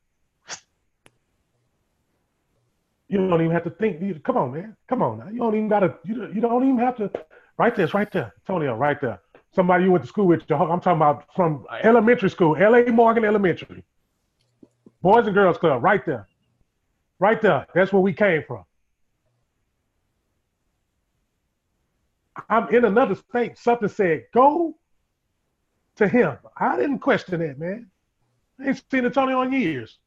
[3.10, 4.24] You don't even have to think.
[4.24, 4.78] Come on, man.
[4.88, 5.28] Come on now.
[5.30, 5.96] You don't even gotta.
[6.06, 7.12] You, you don't even have to.
[7.58, 7.88] Right there.
[7.94, 8.34] Right there.
[8.48, 9.20] Tonio, right there.
[9.54, 10.42] Somebody you went to school with.
[10.52, 12.86] I'm talking about from elementary school, L.A.
[12.92, 13.84] Morgan Elementary.
[15.02, 16.28] Boys and Girls Club, right there.
[17.20, 17.66] Right there.
[17.74, 18.64] That's where we came from.
[22.50, 23.58] I'm in another state.
[23.58, 24.76] Something said, go
[25.98, 26.38] to him.
[26.58, 27.90] I didn't question that, man.
[28.60, 29.98] I ain't seen Antonio in years.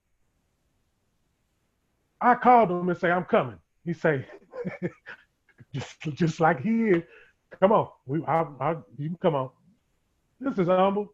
[2.22, 3.58] I called him and say, I'm coming.
[3.84, 4.24] He say,
[5.74, 7.02] just, just like he is.
[7.60, 7.88] Come on.
[8.06, 9.50] We, I, I, you can come on.
[10.40, 11.12] This is humble.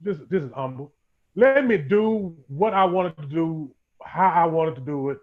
[0.00, 0.92] This, this is humble.
[1.34, 5.18] Let me do what I wanted to do, how I wanted to do it.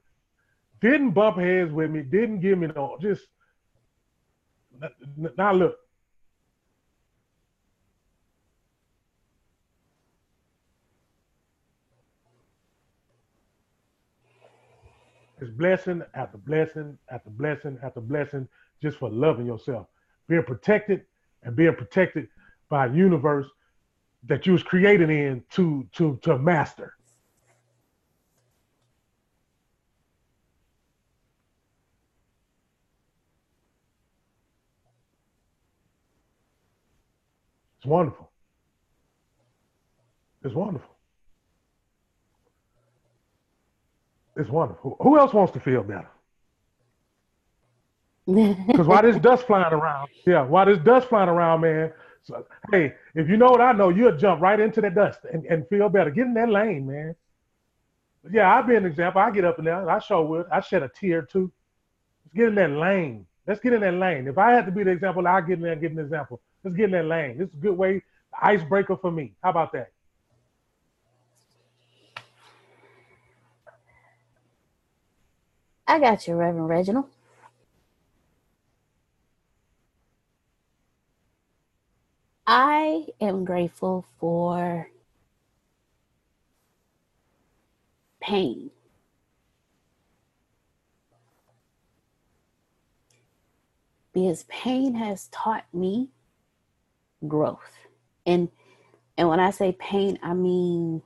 [0.81, 2.01] Didn't bump heads with me.
[2.01, 3.23] Didn't give me no, just,
[5.37, 5.77] now look,
[15.39, 18.47] It's blessing after blessing after blessing after blessing
[18.81, 19.87] just for loving yourself.
[20.27, 21.05] Being protected
[21.43, 22.27] and being protected
[22.69, 23.45] by a universe
[24.23, 26.93] that you was created in to to to master.
[37.77, 38.31] It's wonderful.
[40.43, 40.96] It's wonderful.
[44.37, 44.97] It's wonderful.
[45.01, 46.09] Who else wants to feel better?
[48.67, 51.93] Because why this dust flying around, yeah, why this dust flying around, man.
[52.23, 55.45] So, hey, if you know what I know, you'll jump right into that dust and,
[55.45, 56.11] and feel better.
[56.11, 57.15] Get in that lane, man.
[58.29, 59.21] Yeah, I'll be an example.
[59.21, 59.79] I get up in there.
[59.79, 60.45] And I show would.
[60.51, 61.49] I shed a tear too.
[62.25, 63.25] Let's get in that lane.
[63.47, 64.27] Let's get in that lane.
[64.27, 66.41] If I had to be the example, I'll get in there and give an example.
[66.65, 67.37] Let's get in that lane.
[67.37, 68.03] This is a good way,
[68.41, 69.35] icebreaker for me.
[69.41, 69.93] How about that?
[75.87, 77.09] I got you, Reverend Reginald.
[82.45, 84.89] I am grateful for
[88.21, 88.71] pain.
[94.13, 96.09] Because pain has taught me
[97.27, 97.59] growth.
[98.25, 98.49] And
[99.17, 101.01] and when I say pain, I mean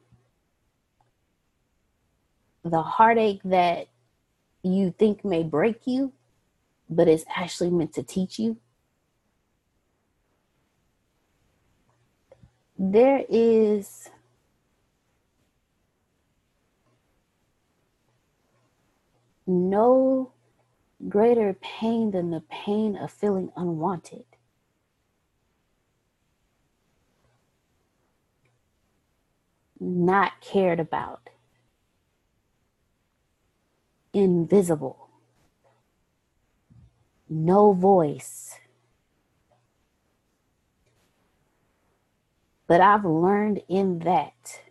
[2.64, 3.88] the heartache that
[4.64, 6.14] you think may break you,
[6.90, 8.58] but it's actually meant to teach you.
[12.78, 14.10] There is
[19.46, 20.32] no
[21.08, 24.26] greater pain than the pain of feeling unwanted.
[29.80, 31.31] Not cared about,
[34.14, 35.10] invisible,
[37.30, 38.58] no voice.
[42.68, 44.62] But I've learned in that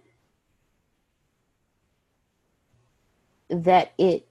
[3.51, 4.26] that it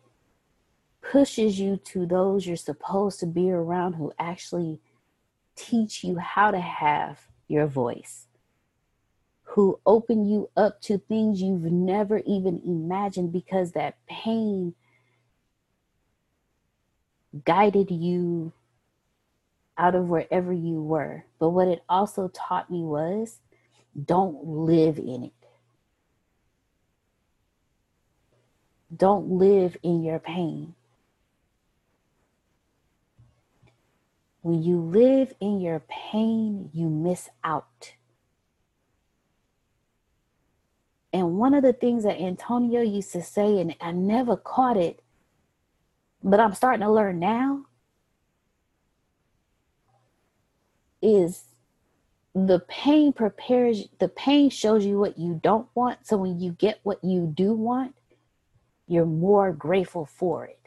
[1.01, 4.80] pushes you to those you're supposed to be around who actually
[5.55, 8.28] teach you how to have your voice,
[9.43, 14.74] who open you up to things you've never even imagined because that pain
[17.45, 18.53] guided you
[19.77, 21.25] out of wherever you were.
[21.39, 23.39] But what it also taught me was
[24.05, 25.34] don't live in it.
[28.95, 30.75] Don't live in your pain.
[34.41, 37.93] When you live in your pain, you miss out.
[41.11, 45.01] And one of the things that Antonio used to say, and I never caught it,
[46.24, 47.65] but I'm starting to learn now,
[51.01, 51.43] is
[52.36, 56.05] the pain prepares, the pain shows you what you don't want.
[56.05, 57.95] So when you get what you do want,
[58.88, 60.59] you're more grateful for it.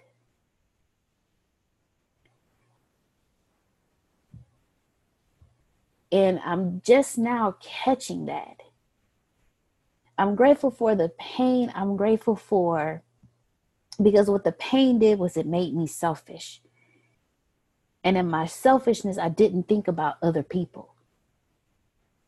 [6.11, 8.59] And I'm just now catching that.
[10.18, 11.72] I'm grateful for the pain.
[11.74, 13.03] I'm grateful for,
[14.03, 16.61] because what the pain did was it made me selfish.
[18.05, 20.94] And in my selfishness, I didn't think about other people.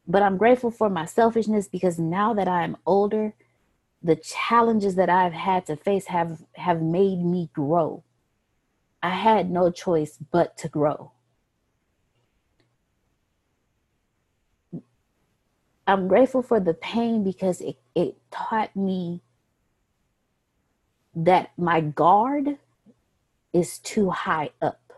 [0.06, 3.34] But I'm grateful for my selfishness because now that I'm older,
[4.02, 8.04] the challenges that I've had to face have, have made me grow.
[9.02, 11.12] I had no choice but to grow.
[15.86, 19.22] I'm grateful for the pain because it, it taught me
[21.14, 22.58] that my guard
[23.52, 24.92] is too high up.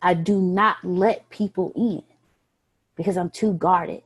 [0.00, 2.02] I do not let people in
[2.96, 4.02] because I'm too guarded.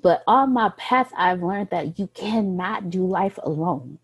[0.00, 3.98] But on my path, I've learned that you cannot do life alone.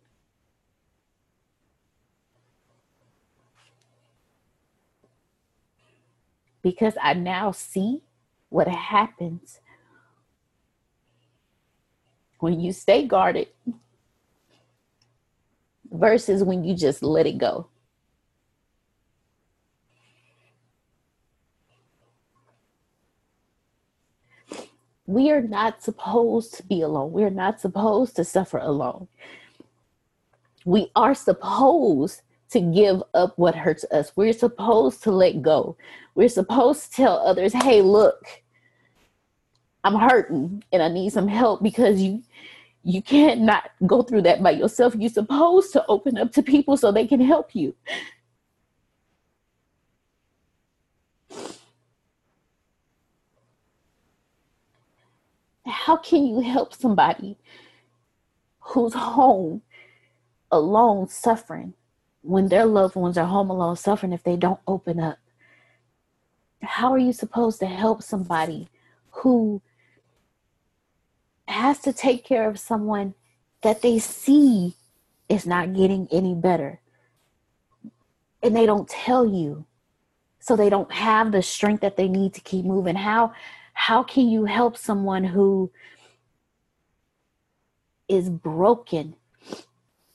[6.62, 8.02] Because I now see
[8.48, 9.60] what happens
[12.40, 13.48] when you stay guarded
[15.92, 17.68] versus when you just let it go.
[25.06, 27.12] We are not supposed to be alone.
[27.12, 29.08] We're not supposed to suffer alone.
[30.66, 32.20] We are supposed
[32.50, 34.12] to give up what hurts us.
[34.16, 35.76] We're supposed to let go.
[36.14, 38.42] We're supposed to tell others, hey, look,
[39.84, 42.22] I'm hurting and I need some help because you
[42.88, 44.94] you can't not go through that by yourself.
[44.96, 47.74] You're supposed to open up to people so they can help you.
[55.66, 57.36] How can you help somebody
[58.60, 59.60] who's home
[60.50, 61.74] alone suffering
[62.22, 65.18] when their loved ones are home alone suffering if they don't open up?
[66.62, 68.70] How are you supposed to help somebody
[69.10, 69.60] who
[71.50, 73.14] has to take care of someone
[73.62, 74.76] that they see
[75.28, 76.80] is not getting any better?
[78.42, 79.66] And they don't tell you.
[80.40, 82.94] So they don't have the strength that they need to keep moving.
[82.94, 83.32] How
[83.74, 85.70] how can you help someone who
[88.08, 89.14] is broken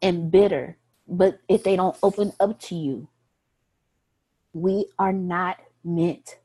[0.02, 0.78] and bitter
[1.08, 3.08] but if they don't open up to you,
[4.54, 6.40] we are not meant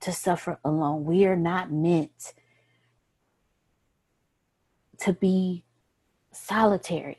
[0.00, 1.04] to suffer alone.
[1.04, 2.34] We are not meant
[5.04, 5.64] to be
[6.32, 7.18] solitary.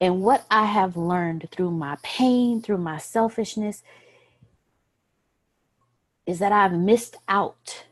[0.00, 3.82] And what I have learned through my pain, through my selfishness,
[6.26, 7.86] is that I've missed out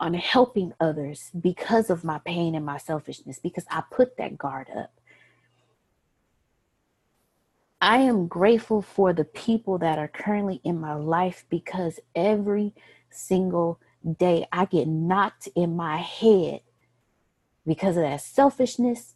[0.00, 4.68] on helping others because of my pain and my selfishness, because I put that guard
[4.74, 4.92] up.
[7.80, 12.74] I am grateful for the people that are currently in my life because every
[13.10, 13.78] single
[14.18, 16.60] day I get knocked in my head
[17.66, 19.14] because of that selfishness,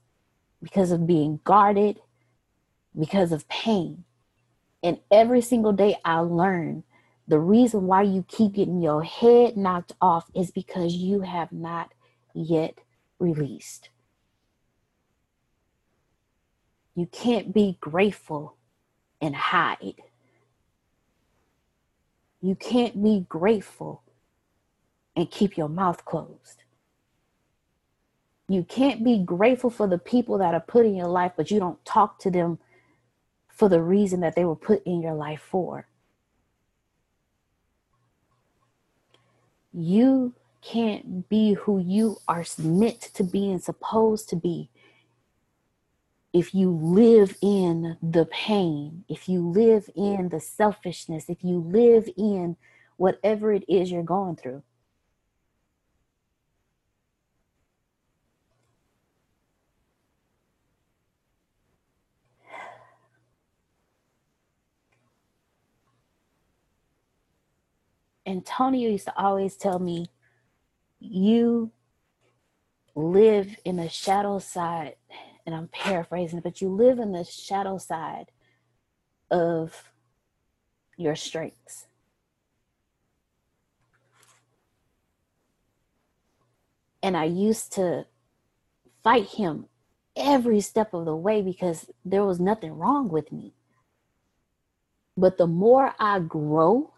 [0.63, 2.01] because of being guarded,
[2.99, 4.05] because of pain.
[4.83, 6.85] And every single day I learn
[7.29, 11.93] the reason why you keep getting your head knocked off is because you have not
[12.35, 12.79] yet
[13.19, 13.89] released.
[16.95, 18.57] You can't be grateful
[19.21, 20.03] and hide.
[22.41, 24.03] You can't be grateful
[25.17, 26.63] and keep your mouth closed.
[28.49, 31.59] You can't be grateful for the people that are put in your life, but you
[31.59, 32.59] don't talk to them
[33.49, 35.89] for the reason that they were put in your life for.
[39.73, 44.71] You can't be who you are meant to be and supposed to be
[46.37, 52.11] if you live in the pain, if you live in the selfishness, if you live
[52.17, 52.57] in
[52.99, 54.63] whatever it is you're going through.
[68.27, 70.07] Antonio used to always tell me,
[70.99, 71.71] you
[72.95, 74.97] live in the shadow side,
[75.47, 78.33] and I'm paraphrasing, but you live in the shadow side
[79.31, 79.93] of
[80.97, 81.87] your strengths.
[87.03, 88.07] And I used to
[89.05, 89.67] fight him
[90.17, 93.55] every step of the way because there was nothing wrong with me.
[95.17, 96.93] But the more I grow,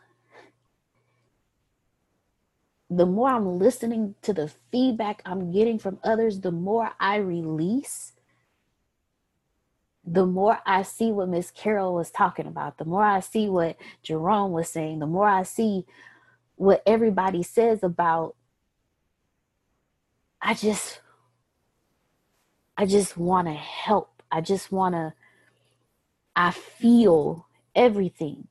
[2.90, 8.12] the more I'm listening to the feedback I'm getting from others, the more I release,
[10.04, 13.76] the more I see what Miss Carol was talking about, the more I see what
[14.02, 15.84] Jerome was saying, the more I see
[16.56, 18.34] what everybody says about
[20.40, 21.00] I just
[22.76, 24.22] I just want to help.
[24.30, 25.12] I just want to
[26.36, 28.46] I feel everything.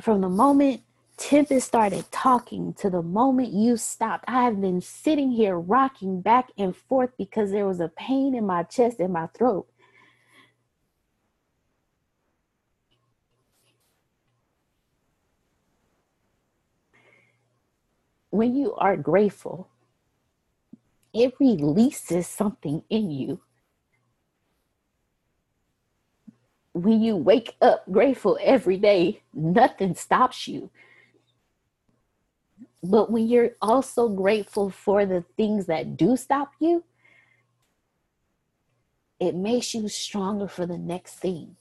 [0.00, 0.82] From the moment
[1.20, 4.24] Tempest started talking to the moment you stopped.
[4.26, 8.46] I have been sitting here rocking back and forth because there was a pain in
[8.46, 9.68] my chest and my throat.
[18.30, 19.68] When you are grateful,
[21.12, 23.42] it releases something in you.
[26.72, 30.70] When you wake up grateful every day, nothing stops you
[32.82, 36.84] but when you're also grateful for the things that do stop you,
[39.18, 41.56] it makes you stronger for the next thing.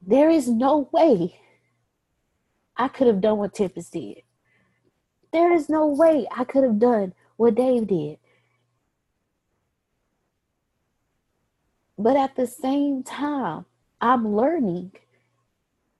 [0.00, 1.38] There is no way
[2.76, 4.22] I could have done what Tempest did.
[5.32, 8.18] There is no way I could have done what Dave did.
[11.98, 13.66] But at the same time,
[14.00, 14.92] I'm learning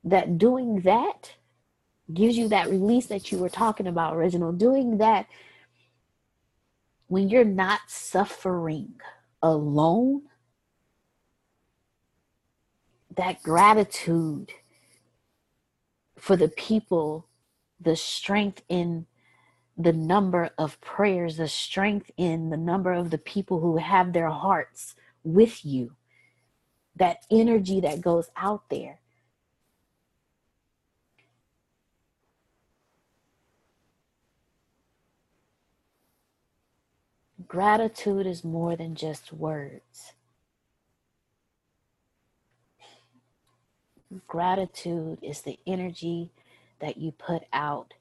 [0.02, 1.34] that doing that
[2.12, 4.58] gives you that release that you were talking about, Reginald.
[4.58, 5.26] Doing that
[7.06, 8.94] when you're not suffering
[9.42, 10.22] alone,
[13.16, 14.52] that gratitude
[16.18, 17.28] for the people,
[17.80, 19.06] the strength in
[19.76, 24.30] the number of prayers, the strength in the number of the people who have their
[24.30, 25.92] hearts with you,
[26.96, 29.00] that energy that goes out there.
[37.54, 40.14] Gratitude is more than just words.
[44.26, 46.32] Gratitude is the energy
[46.80, 47.94] that you put out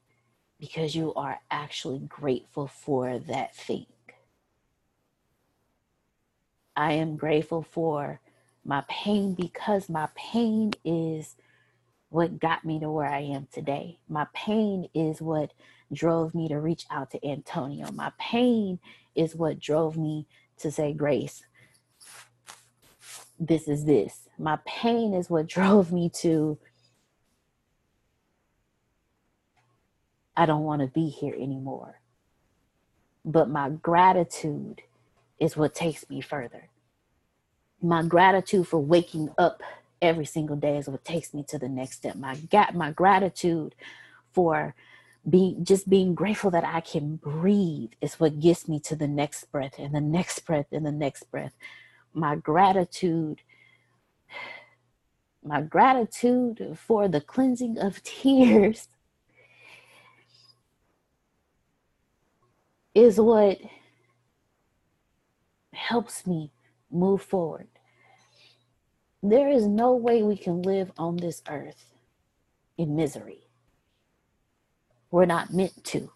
[0.58, 3.86] because you are actually grateful for that thing.
[6.74, 8.18] I am grateful for
[8.64, 11.36] my pain because my pain is
[12.08, 14.00] what got me to where I am today.
[14.08, 15.52] My pain is what
[15.94, 17.90] drove me to reach out to Antonio.
[17.92, 18.78] My pain
[19.14, 20.26] is what drove me
[20.58, 21.44] to say, Grace,
[23.38, 24.28] this is this.
[24.38, 26.58] My pain is what drove me to,
[30.36, 32.00] I don't want to be here anymore.
[33.24, 34.82] But my gratitude
[35.38, 36.68] is what takes me further.
[37.82, 39.62] My gratitude for waking up
[40.00, 42.16] every single day is what takes me to the next step.
[42.16, 42.36] My
[42.74, 43.74] my gratitude
[44.32, 44.74] for
[45.28, 49.50] being just being grateful that I can breathe is what gets me to the next
[49.50, 51.54] breath and the next breath and the next breath.
[52.12, 53.40] My gratitude
[55.44, 58.88] my gratitude for the cleansing of tears
[62.94, 63.58] is what
[65.72, 66.52] helps me
[66.90, 67.68] move forward.
[69.22, 71.92] There is no way we can live on this earth
[72.78, 73.43] in misery.
[75.14, 76.10] We're not meant to.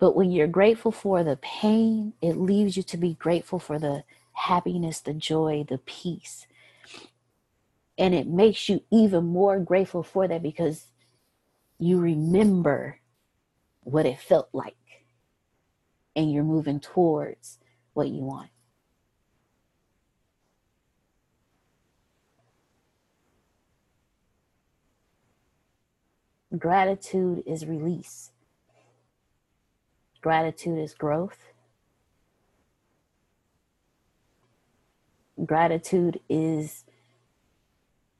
[0.00, 4.02] But when you're grateful for the pain, it leaves you to be grateful for the
[4.32, 6.48] happiness, the joy, the peace.
[7.96, 10.86] And it makes you even more grateful for that because
[11.78, 12.98] you remember
[13.84, 14.74] what it felt like
[16.16, 17.60] and you're moving towards
[17.92, 18.50] what you want.
[26.56, 28.30] Gratitude is release.
[30.20, 31.38] Gratitude is growth.
[35.44, 36.84] Gratitude is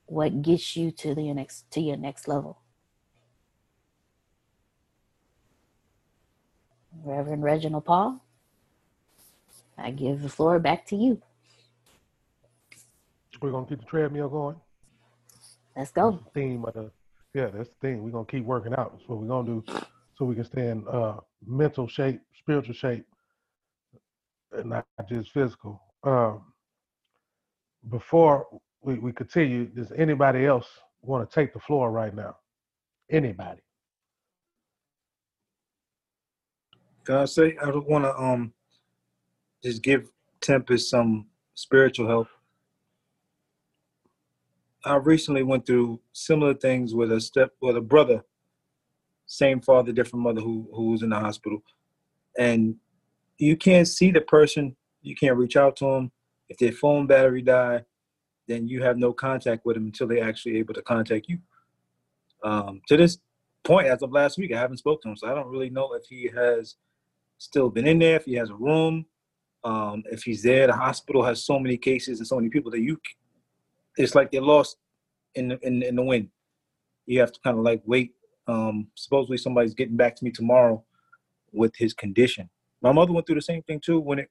[0.06, 2.58] what gets you to the next to your next level.
[7.04, 8.22] Reverend Reginald Paul,
[9.78, 11.22] I give the floor back to you.
[13.40, 14.56] We're gonna keep the treadmill going.
[15.76, 16.20] Let's go.
[16.34, 16.90] Theme of the
[17.36, 18.02] yeah, that's the thing.
[18.02, 18.92] We're gonna keep working out.
[18.96, 19.64] That's what we're gonna do,
[20.16, 23.04] so we can stay in uh, mental shape, spiritual shape,
[24.52, 25.82] and not just physical.
[26.02, 26.44] Um,
[27.90, 28.46] before
[28.80, 30.66] we, we continue, does anybody else
[31.02, 32.36] want to take the floor right now?
[33.10, 33.60] Anybody?
[37.04, 38.54] Can I say I want to um
[39.62, 40.08] just give
[40.40, 42.28] Tempest some spiritual help.
[44.86, 48.24] I recently went through similar things with a step with a brother,
[49.26, 51.62] same father, different mother who who was in the hospital,
[52.38, 52.76] and
[53.38, 56.12] you can't see the person, you can't reach out to them.
[56.48, 57.84] If their phone battery die,
[58.46, 61.38] then you have no contact with them until they're actually able to contact you.
[62.44, 63.18] Um, to this
[63.64, 65.94] point, as of last week, I haven't spoken to him, so I don't really know
[65.94, 66.76] if he has
[67.38, 69.04] still been in there, if he has a room,
[69.64, 70.68] um, if he's there.
[70.68, 72.98] The hospital has so many cases and so many people that you,
[73.97, 74.77] it's like they're lost
[75.35, 76.28] in the, in, in the wind.
[77.06, 78.12] You have to kind of like wait.
[78.48, 80.85] Um, supposedly somebody's getting back to me tomorrow
[81.52, 82.48] with his condition.
[82.82, 84.31] My mother went through the same thing too when it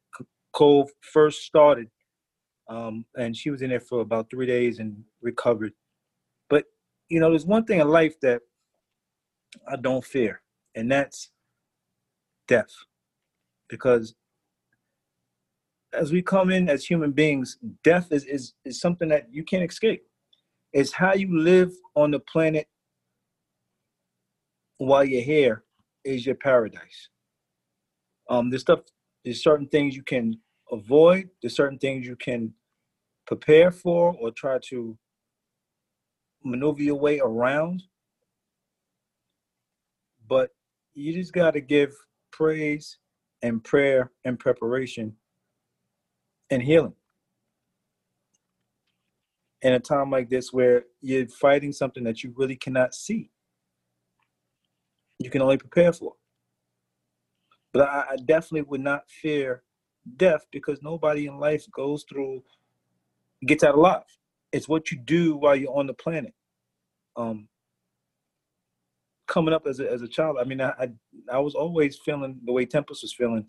[0.53, 1.89] cold first started,
[2.69, 5.73] um, and she was in there for about three days and recovered.
[6.49, 6.65] But
[7.09, 8.41] you know, there's one thing in life that
[9.67, 10.41] I don't fear,
[10.75, 11.31] and that's
[12.47, 12.73] death
[13.67, 14.15] because
[15.95, 19.69] as we come in as human beings, death is, is, is something that you can't
[19.69, 20.03] escape.
[20.73, 22.67] It's how you live on the planet
[24.77, 25.63] while you're here
[26.03, 27.09] is your paradise.
[28.29, 28.81] Um, there's stuff,
[29.23, 30.39] there's certain things you can
[30.71, 32.53] avoid, there's certain things you can
[33.25, 34.97] prepare for or try to
[36.43, 37.83] maneuver your way around.
[40.27, 40.49] But
[40.93, 41.93] you just got to give
[42.31, 42.97] praise
[43.41, 45.15] and prayer and preparation
[46.49, 46.93] and healing.
[49.61, 53.31] In a time like this where you're fighting something that you really cannot see,
[55.19, 56.13] you can only prepare for.
[57.73, 59.63] But I, I definitely would not fear
[60.17, 62.43] death because nobody in life goes through,
[63.45, 64.03] gets out alive.
[64.51, 66.33] It's what you do while you're on the planet.
[67.17, 67.47] Um,
[69.27, 70.89] coming up as a, as a child, I mean, I, I,
[71.31, 73.47] I was always feeling the way Tempest was feeling,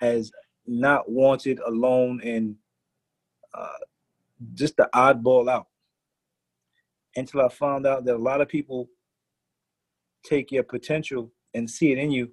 [0.00, 0.30] as
[0.66, 2.56] not wanted, alone, and
[3.54, 3.68] uh,
[4.54, 5.66] just the oddball out.
[7.14, 8.88] Until I found out that a lot of people
[10.24, 12.30] take your potential and see it in you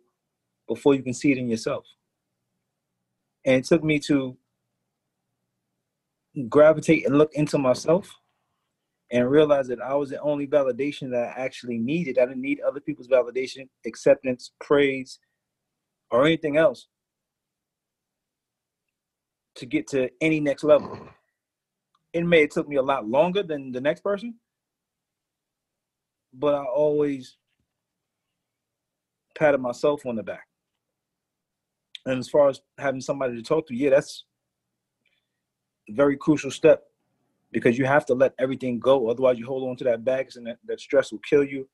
[0.67, 1.85] before you can see it in yourself.
[3.45, 4.37] And it took me to
[6.49, 8.09] gravitate and look into myself
[9.11, 12.17] and realize that I was the only validation that I actually needed.
[12.17, 15.19] I didn't need other people's validation, acceptance, praise,
[16.09, 16.87] or anything else
[19.55, 20.97] to get to any next level.
[22.13, 24.35] It may have took me a lot longer than the next person,
[26.33, 27.37] but I always
[29.37, 30.47] patted myself on the back.
[32.05, 34.25] And as far as having somebody to talk to, yeah, that's
[35.89, 36.83] a very crucial step
[37.51, 39.09] because you have to let everything go.
[39.09, 41.67] Otherwise, you hold on to that baggage and that, that stress will kill you.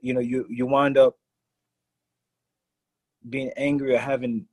[0.00, 1.16] You know, you you wind up
[3.30, 4.46] being angry or having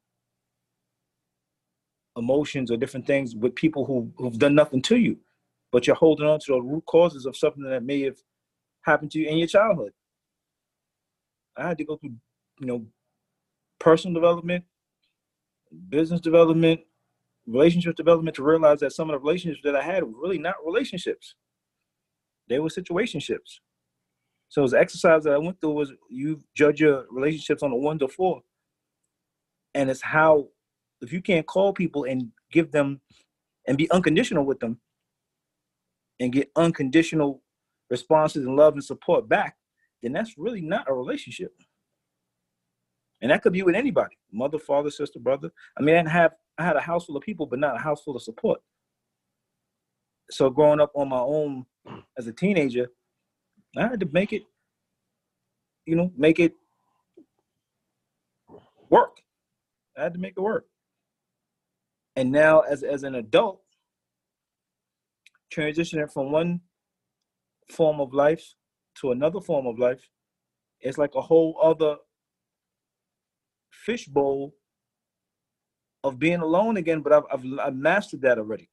[2.18, 5.18] emotions or different things with people who who've done nothing to you,
[5.72, 8.18] but you're holding on to the root causes of something that may have
[8.84, 9.94] happened to you in your childhood.
[11.58, 12.16] I had to go through,
[12.60, 12.86] you know,
[13.80, 14.64] personal development,
[15.90, 16.82] business development,
[17.48, 20.56] relationship development to realize that some of the relationships that I had were really not
[20.66, 21.36] relationships.
[22.48, 23.60] They were situationships.
[24.50, 28.00] So the exercise that I went through was you judge your relationships on a one
[28.00, 28.42] to four.
[29.74, 30.50] And it's how
[31.02, 33.02] if you can't call people and give them
[33.68, 34.80] and be unconditional with them
[36.20, 37.42] and get unconditional
[37.90, 39.58] responses and love and support back,
[40.02, 41.54] then that's really not a relationship.
[43.22, 45.52] And that could be with anybody, mother, father, sister, brother.
[45.78, 48.02] I mean, I have I had a house full of people, but not a house
[48.02, 48.62] full of support.
[50.30, 51.66] So growing up on my own
[52.18, 52.90] as a teenager,
[53.78, 54.44] I had to make it,
[55.86, 56.54] you know, make it
[58.90, 59.18] work.
[59.98, 60.66] I had to make it work.
[62.16, 63.62] And now as as an adult,
[65.54, 66.62] transitioning from one
[67.70, 68.56] form of life
[69.00, 70.02] to another form of life,
[70.82, 71.98] it's like a whole other
[73.86, 74.54] fishbowl
[76.04, 78.70] of being alone again, but I've, I've, I've mastered that already.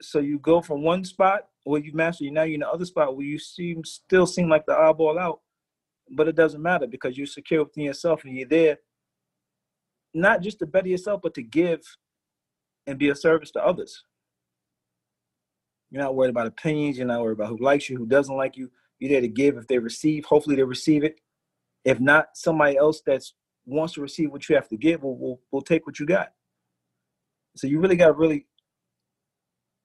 [0.00, 2.84] So you go from one spot where you master, you now you're in the other
[2.84, 5.40] spot where you seem still seem like the eyeball out,
[6.10, 8.78] but it doesn't matter because you're secure within yourself and you're there
[10.14, 11.80] not just to better yourself, but to give
[12.86, 14.04] and be a service to others.
[15.90, 16.96] You're not worried about opinions.
[16.96, 18.70] You're not worried about who likes you, who doesn't like you.
[18.98, 19.56] You're there to give.
[19.56, 21.20] If they receive, hopefully they receive it.
[21.84, 23.34] If not, somebody else that's
[23.66, 26.32] wants to receive what you have to give will will, will take what you got.
[27.56, 28.46] So you really got to really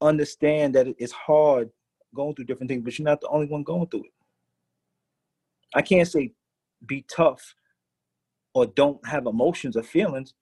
[0.01, 1.69] understand that it's hard
[2.15, 4.14] going through different things, but you're not the only one going through it.
[5.76, 6.31] I can't say
[6.85, 7.53] be tough
[8.53, 10.34] or don't have emotions or feelings,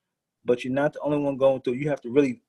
[0.44, 1.74] but you're not the only one going through.
[1.74, 2.42] You have to really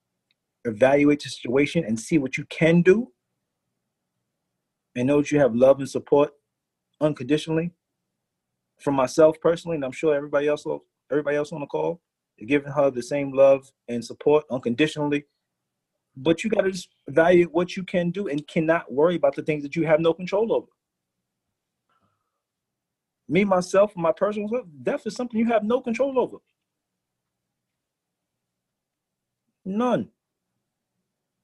[0.65, 3.11] evaluate the situation and see what you can do
[4.95, 6.31] and know that you have love and support
[7.02, 7.72] unconditionally
[8.80, 10.65] from myself personally, and I'm sure everybody else,
[11.11, 12.02] everybody else on the call,
[12.48, 15.26] giving her the same love and support unconditionally.
[16.15, 19.44] But you got to just evaluate what you can do and cannot worry about the
[19.44, 20.68] things that you have no control over.
[23.30, 26.38] Me, myself, and my personal life, death is something you have no control over.
[29.64, 30.10] None.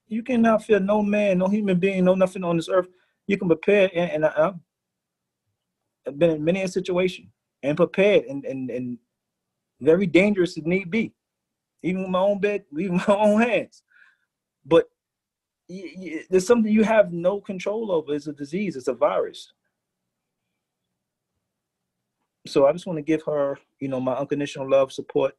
[0.07, 2.87] You cannot fear no man, no human being, no nothing on this earth.
[3.27, 4.53] You can prepare, and, and I,
[6.07, 7.31] I've been in many a situation
[7.61, 8.97] and prepared and, and, and
[9.79, 11.13] very dangerous if need be,
[11.83, 13.83] even with my own bed, even my own hands.
[14.65, 14.89] But
[15.67, 18.13] there's something you have no control over.
[18.13, 18.75] It's a disease.
[18.75, 19.53] It's a virus.
[22.47, 25.33] So I just want to give her, you know, my unconditional love, support,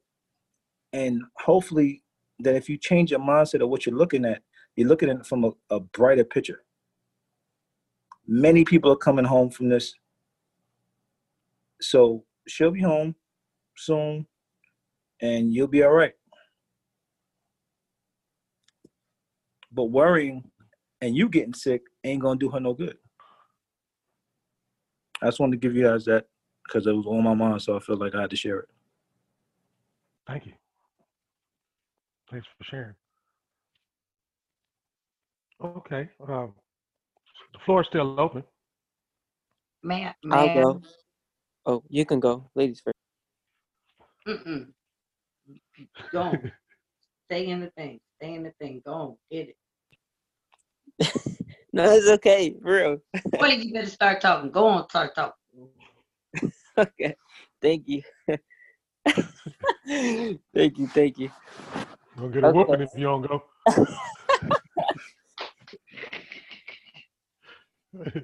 [0.92, 2.02] and hopefully
[2.40, 4.42] that if you change your mindset of what you're looking at,
[4.74, 6.62] you're looking at it from a, a brighter picture.
[8.26, 9.94] Many people are coming home from this
[11.80, 13.14] so she'll be home
[13.76, 14.26] soon
[15.20, 16.12] and you'll be all right.
[19.72, 20.44] But worrying
[21.00, 22.96] and you getting sick ain't gonna do her no good.
[25.20, 26.26] I just wanted to give you guys that
[26.66, 28.68] because it was on my mind, so I felt like I had to share it.
[30.26, 30.52] Thank you.
[32.30, 32.94] Thanks for sharing.
[35.62, 36.08] Okay.
[36.28, 36.52] Um,
[37.52, 38.42] the floor is still open.
[39.82, 40.80] Man, I'll go.
[41.64, 42.96] Oh, you can go, ladies first.
[44.26, 44.66] Mm-mm.
[46.12, 46.52] Go on.
[47.30, 48.00] Stay in the thing.
[48.20, 48.82] Stay in the thing.
[48.84, 49.16] Go on.
[49.30, 49.56] Get it.
[51.72, 52.54] no, it's okay.
[52.62, 52.98] For real.
[53.38, 54.50] well, you better start talking.
[54.50, 55.32] Go on, start talking.
[56.78, 57.14] okay.
[57.62, 58.02] Thank you.
[60.54, 60.86] thank you.
[60.88, 61.30] Thank you.
[62.16, 62.58] Gonna get a okay.
[62.58, 63.42] whooping if you don't go.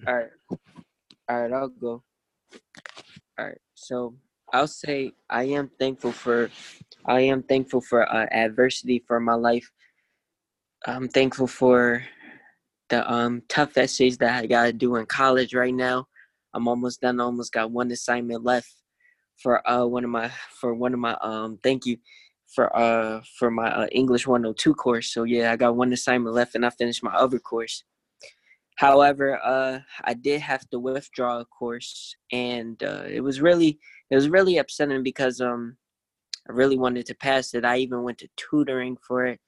[0.07, 0.31] All right.
[1.29, 2.03] All right, I'll go.
[3.39, 3.59] All right.
[3.74, 4.15] So
[4.53, 6.51] I'll say I am thankful for
[7.07, 9.70] I am thankful for uh, adversity for my life.
[10.87, 12.05] I'm thankful for
[12.91, 16.07] the um, tough essays that I got to do in college right now.
[16.55, 17.20] I'm almost done.
[17.20, 18.74] I almost got one assignment left
[19.43, 20.31] for uh one of my
[20.61, 21.97] for one of my um thank you
[22.55, 25.12] for uh for my uh, English 102 course.
[25.12, 27.85] So yeah, I got one assignment left and I finished my other course.
[28.77, 33.79] However, uh, I did have to withdraw a course, and uh, it was really
[34.11, 35.77] it was really upsetting because um,
[36.49, 37.65] I really wanted to pass it.
[37.65, 39.41] I even went to tutoring for it,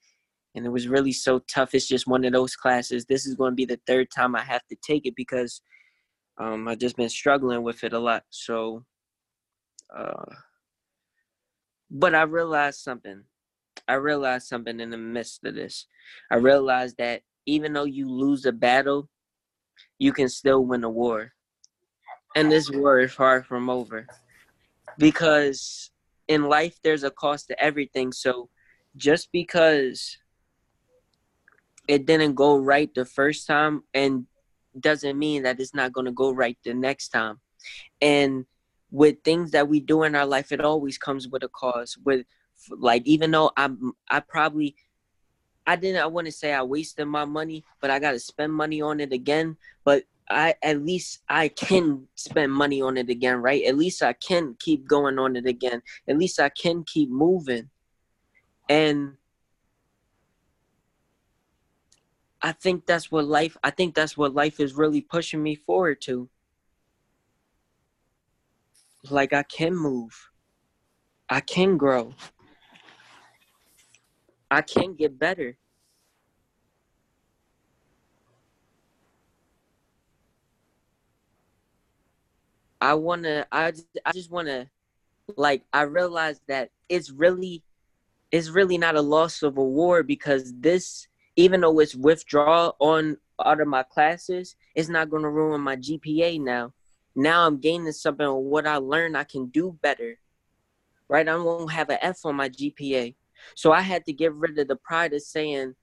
[0.54, 1.74] and it was really so tough.
[1.74, 3.06] It's just one of those classes.
[3.06, 5.62] This is going to be the third time I have to take it because
[6.38, 8.24] um, I've just been struggling with it a lot.
[8.30, 8.84] So,
[9.94, 10.24] uh,
[11.90, 13.22] But I realized something.
[13.86, 15.86] I realized something in the midst of this.
[16.30, 19.08] I realized that even though you lose a battle,
[19.98, 21.32] you can still win a war.
[22.34, 24.06] And this war is far from over.
[24.98, 25.90] Because
[26.26, 28.10] in life, there's a cost to everything.
[28.10, 28.48] So
[28.96, 30.18] just because
[31.86, 34.26] it didn't go right the first time and
[34.80, 37.40] doesn't mean that it's not going to go right the next time.
[38.00, 38.46] And
[38.90, 41.98] with things that we do in our life, it always comes with a cost.
[42.04, 42.26] With
[42.70, 44.76] like, even though I'm, I probably,
[45.66, 48.80] I didn't, I wouldn't say I wasted my money, but I got to spend money
[48.82, 49.56] on it again.
[49.84, 53.64] But I, at least I can spend money on it again, right?
[53.64, 55.82] At least I can keep going on it again.
[56.08, 57.68] At least I can keep moving.
[58.68, 59.16] And
[62.44, 66.02] I think that's what life I think that's what life is really pushing me forward
[66.02, 66.28] to.
[69.08, 70.30] Like I can move.
[71.30, 72.12] I can grow.
[74.50, 75.56] I can get better.
[82.78, 84.68] I want to I just, I just want to
[85.38, 87.62] like I realize that it's really
[88.30, 93.16] it's really not a loss of a war because this even though it's withdrawal on
[93.44, 96.72] out of my classes, it's not going to ruin my GPA now.
[97.16, 100.18] Now I'm gaining something on what I learned I can do better.
[101.08, 101.28] Right?
[101.28, 103.14] I won't have an F on my GPA.
[103.56, 105.74] So I had to get rid of the pride of saying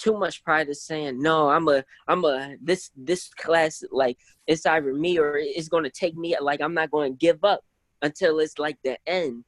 [0.00, 4.16] too much pride of saying no i'm a i'm a this this class like
[4.46, 7.44] it's either me or it's going to take me like i'm not going to give
[7.44, 7.60] up
[8.00, 9.44] until it's like the end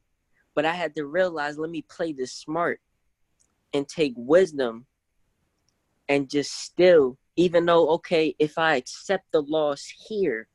[0.55, 2.81] but i had to realize let me play this smart
[3.73, 4.85] and take wisdom
[6.12, 10.47] and just still, even though, okay, if I accept the loss here,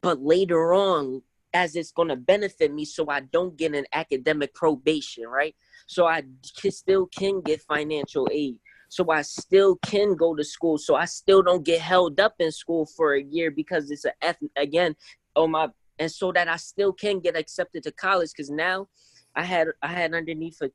[0.00, 1.22] but later on,
[1.54, 5.54] as it's going to benefit me so I don't get an academic probation, right?
[5.86, 6.24] So I
[6.68, 8.56] still can get financial aid.
[8.88, 10.78] So I still can go to school.
[10.78, 14.12] So I still don't get held up in school for a year because it's a
[14.20, 14.96] F again.
[15.36, 15.68] Oh my,
[16.00, 18.88] and so that I still can get accepted to college because now
[19.36, 20.70] I had I had underneath a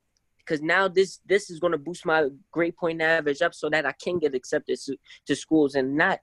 [0.48, 3.86] because now this this is going to boost my grade point average up so that
[3.86, 6.19] I can get accepted to, to schools and not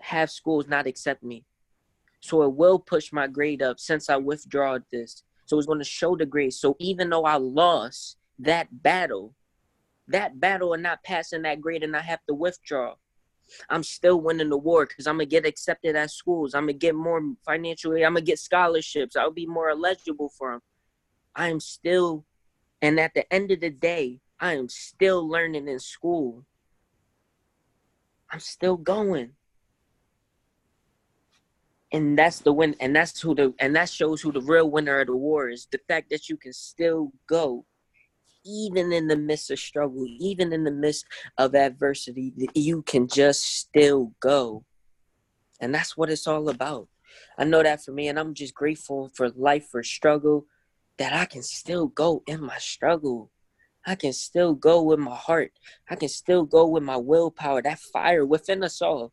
[0.00, 1.44] have schools not accept me.
[2.20, 5.22] So it will push my grade up since I withdraw this.
[5.44, 6.54] So it's going to show the grade.
[6.54, 9.34] So even though I lost that battle,
[10.08, 12.94] that battle and not passing that grade and I have to withdraw,
[13.70, 16.52] I'm still winning the war because I'm gonna get accepted at schools.
[16.52, 18.04] I'm gonna get more financially.
[18.04, 19.14] I'm gonna get scholarships.
[19.14, 20.60] I'll be more eligible for them.
[21.34, 22.24] I am still
[22.86, 26.44] and at the end of the day, I am still learning in school.
[28.30, 29.32] I'm still going.
[31.92, 35.00] And that's the win and that's who the and that shows who the real winner
[35.00, 35.66] of the war is.
[35.72, 37.66] The fact that you can still go
[38.44, 41.06] even in the midst of struggle, even in the midst
[41.38, 44.64] of adversity, you can just still go.
[45.60, 46.86] And that's what it's all about.
[47.36, 50.46] I know that for me, and I'm just grateful for life, for struggle,
[50.98, 53.30] that I can still go in my struggle.
[53.86, 55.52] I can still go with my heart.
[55.88, 59.12] I can still go with my willpower, that fire within us all.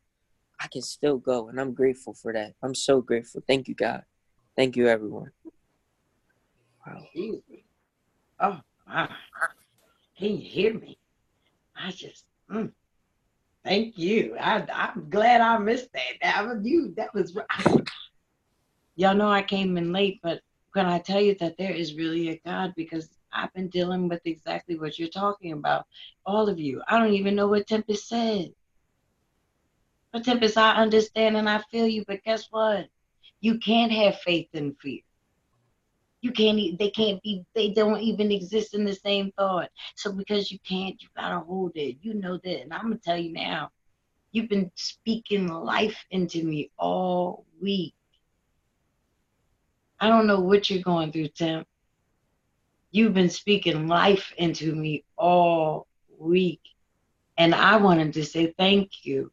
[0.58, 2.54] I can still go, and I'm grateful for that.
[2.62, 3.42] I'm so grateful.
[3.46, 4.02] Thank you, God.
[4.56, 5.30] Thank you, everyone.
[6.86, 7.02] Wow.
[8.40, 9.08] Oh, wow.
[10.18, 10.98] Can you hear me?
[11.76, 12.70] I just, mm,
[13.64, 14.36] thank you.
[14.40, 16.02] I, I'm glad I missed that.
[16.22, 16.94] That was you.
[16.96, 17.88] That was, right.
[18.96, 20.40] y'all know I came in late, but
[20.74, 24.20] can I tell you that there is really a God because I've been dealing with
[24.24, 25.86] exactly what you're talking about.
[26.26, 26.82] All of you.
[26.88, 28.52] I don't even know what Tempest said.
[30.12, 32.88] But Tempest, I understand and I feel you, but guess what?
[33.40, 35.00] You can't have faith and fear.
[36.22, 39.70] You can't, they can't be, they don't even exist in the same thought.
[39.96, 41.96] So because you can't, you gotta hold it.
[42.00, 42.62] You know that.
[42.62, 43.70] And I'm gonna tell you now,
[44.32, 47.94] you've been speaking life into me all week.
[50.04, 51.64] I don't know what you're going through, Tim.
[52.90, 55.86] You've been speaking life into me all
[56.18, 56.60] week.
[57.38, 59.32] And I wanted to say thank you.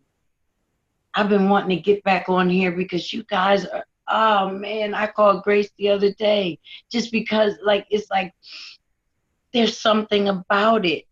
[1.14, 5.08] I've been wanting to get back on here because you guys are, oh man, I
[5.08, 6.58] called Grace the other day
[6.90, 8.34] just because, like, it's like
[9.52, 11.04] there's something about it.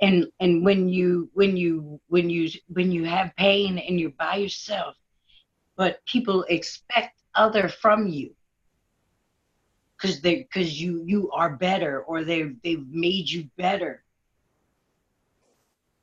[0.00, 4.36] And and when you when you when you when you have pain and you're by
[4.36, 4.94] yourself,
[5.74, 8.32] but people expect other from you
[9.96, 14.02] because they because you you are better or they've they've made you better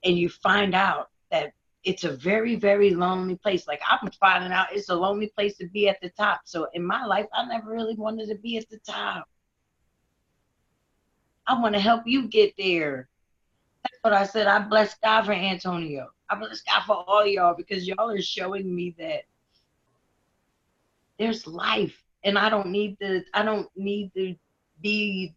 [0.03, 1.53] and you find out that
[1.83, 5.67] it's a very very lonely place like i'm finding out it's a lonely place to
[5.67, 8.69] be at the top so in my life i never really wanted to be at
[8.69, 9.27] the top
[11.47, 13.09] I want to help you get there.
[13.83, 14.47] That's what I said.
[14.47, 16.09] I bless God for Antonio.
[16.29, 19.23] I bless God for all y'all because y'all are showing me that
[21.19, 24.35] there's life and I don't need to I don't need to
[24.81, 25.35] be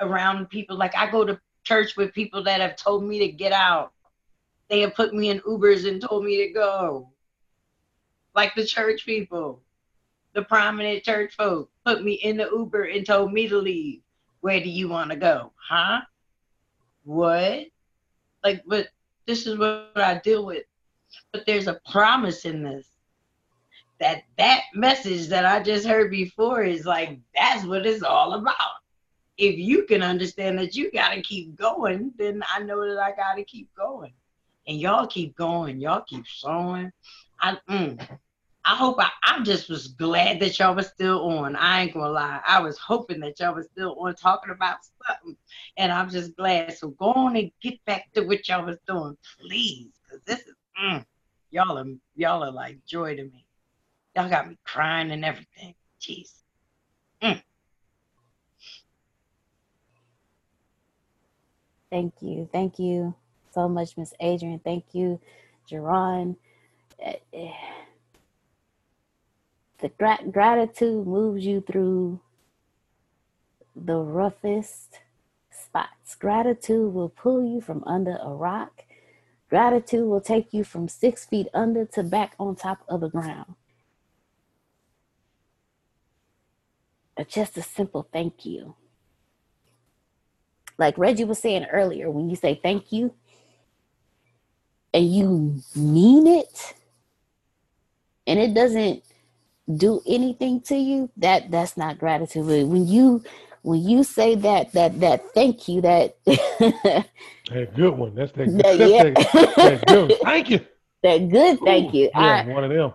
[0.00, 3.52] around people like I go to church with people that have told me to get
[3.52, 3.92] out.
[4.68, 7.10] They have put me in Ubers and told me to go.
[8.34, 9.62] Like the church people,
[10.32, 14.00] the prominent church folk put me in the Uber and told me to leave.
[14.40, 15.52] Where do you want to go?
[15.56, 16.00] Huh?
[17.04, 17.66] What?
[18.42, 18.88] Like, but
[19.26, 20.64] this is what I deal with.
[21.32, 22.88] But there's a promise in this
[24.00, 28.54] that that message that I just heard before is like that's what it's all about.
[29.36, 33.14] If you can understand that you got to keep going, then I know that I
[33.16, 34.12] got to keep going.
[34.66, 36.92] And y'all keep going, y'all keep sowing.
[37.40, 38.18] I mm,
[38.66, 41.54] I hope I, I just was glad that y'all was still on.
[41.54, 42.40] I ain't gonna lie.
[42.46, 45.36] I was hoping that y'all was still on talking about something.
[45.76, 46.72] And I'm just glad.
[46.72, 49.90] So go on and get back to what y'all was doing, please.
[50.08, 51.04] Cause this is mm,
[51.50, 51.84] y'all are
[52.16, 53.43] y'all are like joy to me.
[54.14, 55.74] Y'all got me crying and everything.
[56.00, 56.30] Jeez.
[57.22, 57.42] Mm.
[61.90, 62.48] Thank you.
[62.52, 63.14] Thank you
[63.52, 64.60] so much, Miss Adrian.
[64.60, 65.20] Thank you,
[65.70, 66.36] Jerron.
[67.00, 67.52] Eh, eh.
[69.78, 72.20] The gra- gratitude moves you through
[73.74, 75.00] the roughest
[75.50, 76.14] spots.
[76.14, 78.84] Gratitude will pull you from under a rock.
[79.50, 83.54] Gratitude will take you from six feet under to back on top of the ground.
[87.28, 88.74] Just a simple thank you.
[90.78, 93.14] Like Reggie was saying earlier, when you say thank you
[94.92, 96.74] and you mean it,
[98.26, 99.02] and it doesn't
[99.76, 102.46] do anything to you, that that's not gratitude.
[102.46, 103.22] But when you
[103.62, 106.16] when you say that that that thank you, that
[107.50, 108.14] That good one.
[108.14, 109.02] That's that, That- that's yeah.
[109.02, 110.18] that, that good.
[110.22, 110.60] Thank you.
[111.02, 112.10] that good thank you.
[112.14, 112.92] Yeah, I, one of them.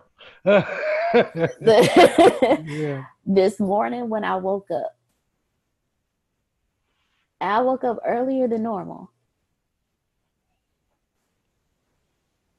[1.13, 3.03] Yeah.
[3.25, 4.95] this morning when I woke up,
[7.41, 9.11] I woke up earlier than normal.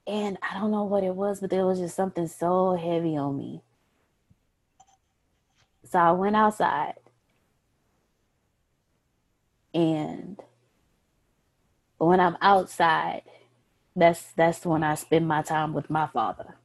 [0.07, 3.37] And I don't know what it was, but there was just something so heavy on
[3.37, 3.63] me.
[5.85, 6.95] So I went outside
[9.75, 10.41] and
[11.99, 13.23] when I'm outside,
[13.95, 16.57] that's that's when I spend my time with my father.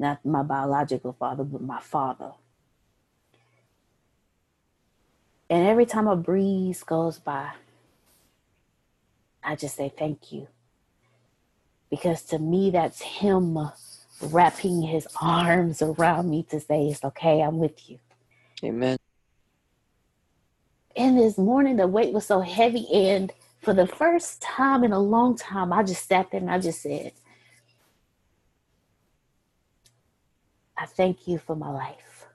[0.00, 2.32] Not my biological father, but my father.
[5.50, 7.50] And every time a breeze goes by,
[9.44, 10.48] I just say thank you.
[11.90, 13.58] Because to me, that's him
[14.22, 17.98] wrapping his arms around me to say, It's okay, I'm with you.
[18.64, 18.96] Amen.
[20.96, 22.86] And this morning, the weight was so heavy.
[22.90, 26.58] And for the first time in a long time, I just sat there and I
[26.58, 27.12] just said,
[30.80, 32.26] I thank you for my life.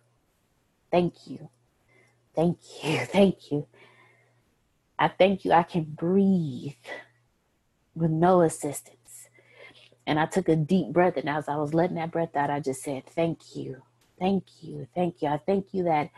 [0.92, 1.50] Thank you.
[2.36, 3.00] Thank you.
[3.06, 3.68] Thank you.
[5.00, 5.52] I thank you.
[5.52, 6.74] I can breathe
[7.96, 9.30] with no assistance.
[10.08, 11.18] And I took a deep breath.
[11.18, 13.82] And as I was letting that breath out, I just said, Thank you.
[14.20, 14.88] Thank you.
[14.96, 15.30] Thank you.
[15.30, 16.12] I thank you that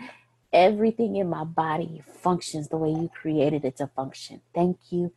[0.51, 4.41] everything in my body functions the way you created it to function.
[4.53, 5.13] Thank you.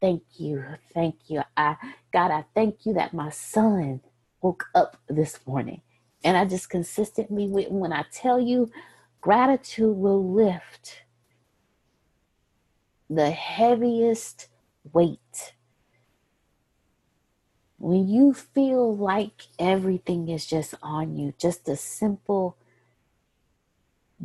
[0.00, 0.64] Thank you.
[0.94, 1.42] Thank you.
[1.56, 1.76] I
[2.12, 4.00] God, I thank you that my son
[4.42, 5.80] woke up this morning.
[6.24, 8.70] And I just consistently with when I tell you
[9.20, 11.02] gratitude will lift
[13.10, 14.48] the heaviest
[14.92, 15.54] weight.
[17.78, 22.56] When you feel like everything is just on you, just a simple,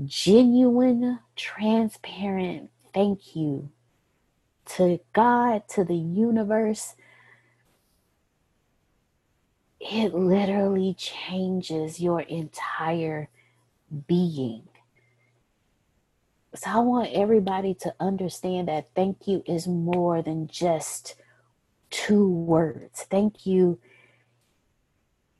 [0.05, 3.69] genuine, transparent thank you
[4.65, 6.95] to God, to the universe,
[9.89, 13.29] it literally changes your entire
[14.07, 14.67] being.
[16.55, 21.15] So I want everybody to understand that thank you is more than just
[21.89, 23.03] two words.
[23.03, 23.79] Thank you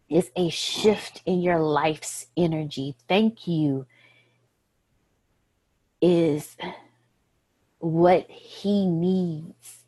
[0.10, 2.96] is a shift in your life's energy.
[3.10, 3.86] Thank you
[6.02, 6.56] is
[7.80, 9.84] what he needs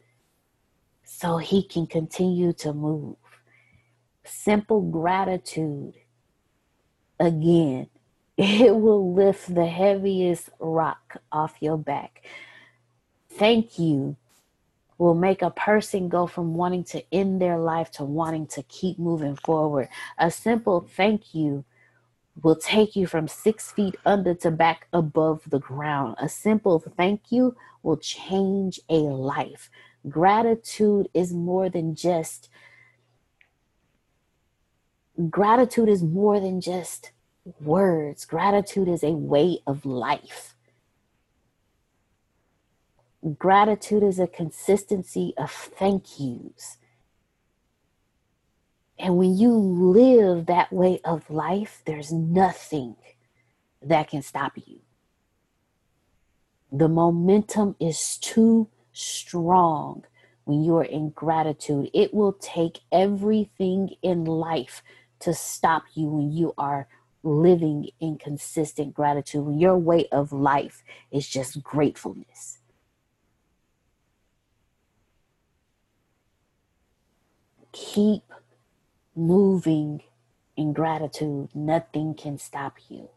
[1.04, 3.16] so he can continue to move.
[4.30, 5.96] Simple gratitude,
[7.20, 7.88] again,
[8.38, 12.24] it will lift the heaviest rock off your back.
[13.30, 14.16] Thank you
[15.00, 19.00] will make a person go from wanting to end their life to wanting to keep
[19.00, 19.88] moving forward.
[20.18, 21.64] A simple thank you
[22.44, 26.16] will take you from six feet under to back above the ground.
[26.20, 29.70] A simple thank you will change a life.
[30.08, 32.50] Gratitude is more than just
[35.28, 37.12] gratitude is more than just
[37.60, 38.26] words.
[38.26, 40.56] Gratitude is a way of life.
[43.38, 46.78] Gratitude is a consistency of thank yous.
[48.98, 52.96] And when you live that way of life, there's nothing
[53.82, 54.80] that can stop you.
[56.72, 60.04] The momentum is too strong
[60.44, 61.90] when you are in gratitude.
[61.94, 64.84] It will take everything in life
[65.20, 66.88] to stop you when you are
[67.24, 72.60] living in consistent gratitude, when your way of life is just gratefulness.
[77.72, 78.24] Keep
[79.16, 80.02] moving
[80.56, 81.50] in gratitude.
[81.54, 83.10] Nothing can stop you.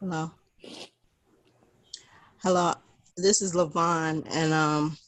[0.00, 0.32] Hello.
[2.44, 2.74] Hello.
[3.16, 4.98] This is Levon, and um,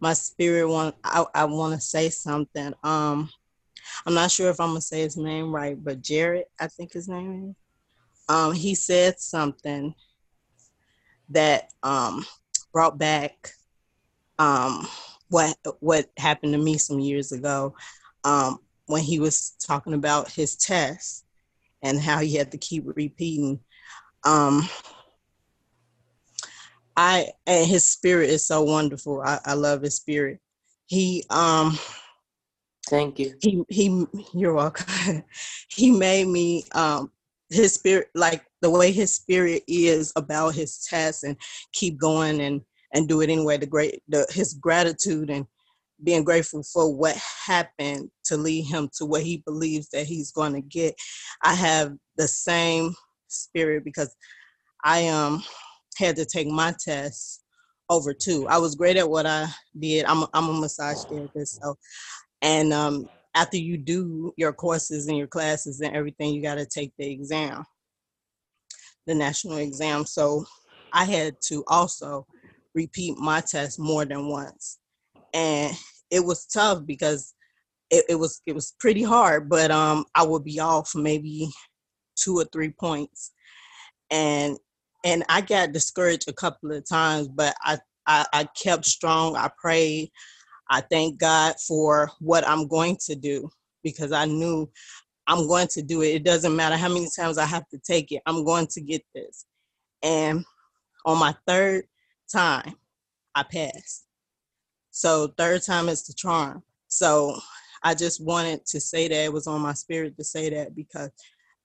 [0.00, 2.74] my spirit want I, I want to say something.
[2.84, 3.30] Um,
[4.04, 7.08] I'm not sure if I'm gonna say his name right, but Jared, I think his
[7.08, 7.56] name is.
[8.28, 9.94] Um, he said something
[11.30, 12.26] that um
[12.70, 13.52] brought back
[14.38, 14.86] um
[15.30, 17.74] what what happened to me some years ago
[18.24, 18.58] um
[18.88, 21.24] when he was talking about his test
[21.82, 23.58] and how he had to keep repeating
[24.26, 24.68] um
[26.96, 29.22] i and his spirit is so wonderful.
[29.22, 30.40] I, I love his spirit.
[30.86, 31.78] He um
[32.88, 33.34] thank you.
[33.40, 35.24] he he you're welcome.
[35.68, 37.10] He made me um
[37.50, 41.36] his spirit like the way his spirit is about his test and
[41.72, 42.62] keep going and
[42.94, 45.46] and do it anyway the great the his gratitude and
[46.04, 47.16] being grateful for what
[47.46, 50.94] happened to lead him to what he believes that he's going to get.
[51.42, 52.94] I have the same
[53.28, 54.14] spirit because
[54.84, 55.42] i um
[56.04, 57.42] had to take my test
[57.90, 59.46] over too i was great at what i
[59.78, 61.76] did i'm a, I'm a massage therapist so
[62.42, 66.66] and um after you do your courses and your classes and everything you got to
[66.66, 67.64] take the exam
[69.06, 70.04] the national exam.
[70.04, 70.44] So
[70.92, 72.26] I had to also
[72.74, 74.78] repeat my test more than once.
[75.34, 75.74] And
[76.10, 77.34] it was tough because
[77.90, 81.50] it, it was it was pretty hard, but um I would be off maybe
[82.16, 83.32] two or three points.
[84.10, 84.58] And
[85.04, 89.36] and I got discouraged a couple of times, but I, I, I kept strong.
[89.36, 90.10] I prayed.
[90.70, 93.50] I thank God for what I'm going to do
[93.82, 94.70] because I knew
[95.26, 96.14] I'm going to do it.
[96.14, 98.22] It doesn't matter how many times I have to take it.
[98.26, 99.44] I'm going to get this.
[100.02, 100.44] And
[101.04, 101.84] on my third
[102.32, 102.74] time,
[103.34, 104.06] I passed.
[104.90, 106.62] So third time is the charm.
[106.88, 107.38] So
[107.82, 111.10] I just wanted to say that it was on my spirit to say that because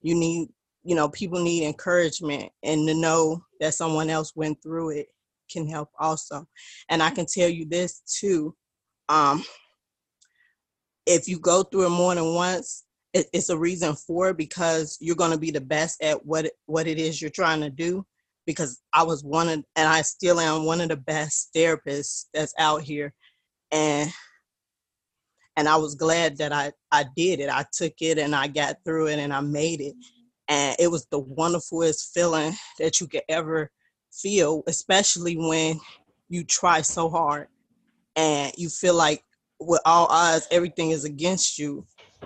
[0.00, 0.48] you need,
[0.88, 5.08] you know, people need encouragement and to know that someone else went through it
[5.52, 6.48] can help also.
[6.88, 8.56] And I can tell you this too.
[9.10, 9.44] Um,
[11.04, 14.96] if you go through it more than once, it, it's a reason for it because
[14.98, 18.06] you're going to be the best at what what it is you're trying to do
[18.46, 22.54] because I was one of and I still am one of the best therapists that's
[22.58, 23.12] out here
[23.72, 24.10] and
[25.56, 28.76] and I was glad that I I did it I took it and I got
[28.84, 29.94] through it and I made it
[30.48, 33.70] and it was the wonderfulest feeling that you could ever
[34.12, 35.78] feel especially when
[36.28, 37.46] you try so hard
[38.16, 39.22] and you feel like
[39.60, 41.84] with all odds everything is against you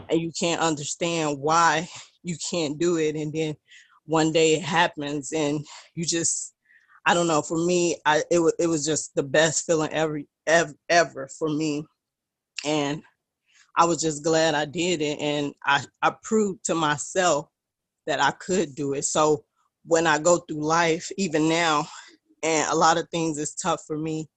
[0.08, 1.88] and you can't understand why
[2.22, 3.54] you can't do it and then
[4.06, 6.54] one day it happens and you just
[7.06, 10.20] i don't know for me i it, was it was just the best feeling ever
[10.46, 11.84] ever ever for me.
[12.64, 13.02] And
[13.76, 17.48] i was just glad i did it and i i proved to myself
[18.06, 19.04] that i could do it.
[19.04, 19.44] So
[19.84, 21.86] when i go through life even now
[22.42, 24.28] and a lot of things is tough for me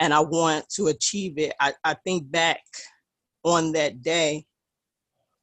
[0.00, 2.60] and i want to achieve it i, I think back
[3.44, 4.44] on that day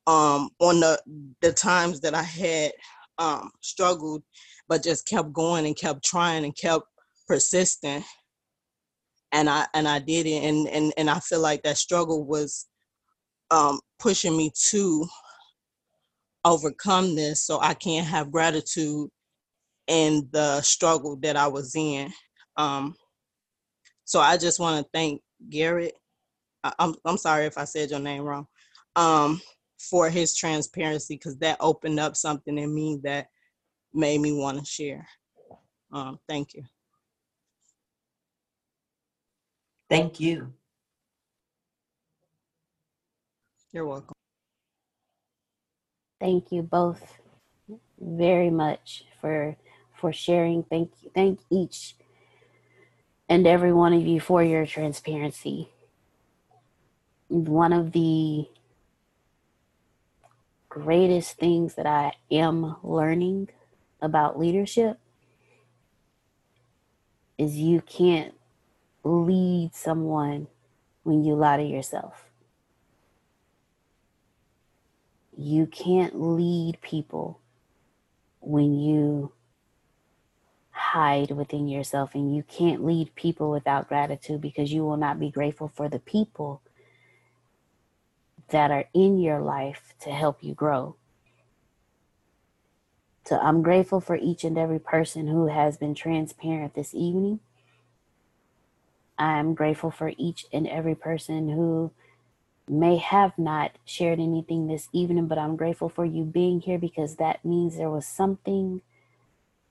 [0.08, 1.02] um, on the
[1.42, 2.72] the times that I had
[3.18, 4.24] um, struggled,
[4.68, 6.86] but just kept going and kept trying and kept
[7.28, 8.06] persistent,
[9.32, 12.68] and I and I did it, and and and I feel like that struggle was
[13.52, 15.08] um, pushing me to
[16.46, 19.10] overcome this, so I can have gratitude
[19.88, 22.12] in the struggle that I was in.
[22.58, 22.96] Um,
[24.06, 25.96] so I just want to thank Garrett.
[26.64, 28.48] I, I'm I'm sorry if I said your name wrong.
[28.96, 29.42] Um,
[29.80, 33.28] for his transparency because that opened up something in me that
[33.94, 35.08] made me want to share.
[35.92, 36.64] Um, thank you.
[39.90, 40.54] Thank you.
[43.74, 44.16] You're welcome.
[46.26, 47.20] Thank you both
[48.00, 49.58] very much for
[49.94, 50.64] for sharing.
[50.64, 51.12] Thank you.
[51.14, 51.96] Thank each
[53.30, 55.70] and every one of you for your transparency.
[57.28, 58.48] One of the
[60.68, 63.50] greatest things that I am learning
[64.02, 64.98] about leadership
[67.38, 68.34] is you can't
[69.04, 70.48] lead someone
[71.04, 72.25] when you lie to yourself.
[75.38, 77.42] You can't lead people
[78.40, 79.34] when you
[80.72, 85.30] hide within yourself, and you can't lead people without gratitude because you will not be
[85.32, 86.62] grateful for the people
[88.50, 90.96] that are in your life to help you grow.
[93.26, 97.40] So I'm grateful for each and every person who has been transparent this evening.
[99.18, 101.92] I'm grateful for each and every person who
[102.68, 107.18] may have not shared anything this evening, but I'm grateful for you being here because
[107.18, 108.82] that means there was something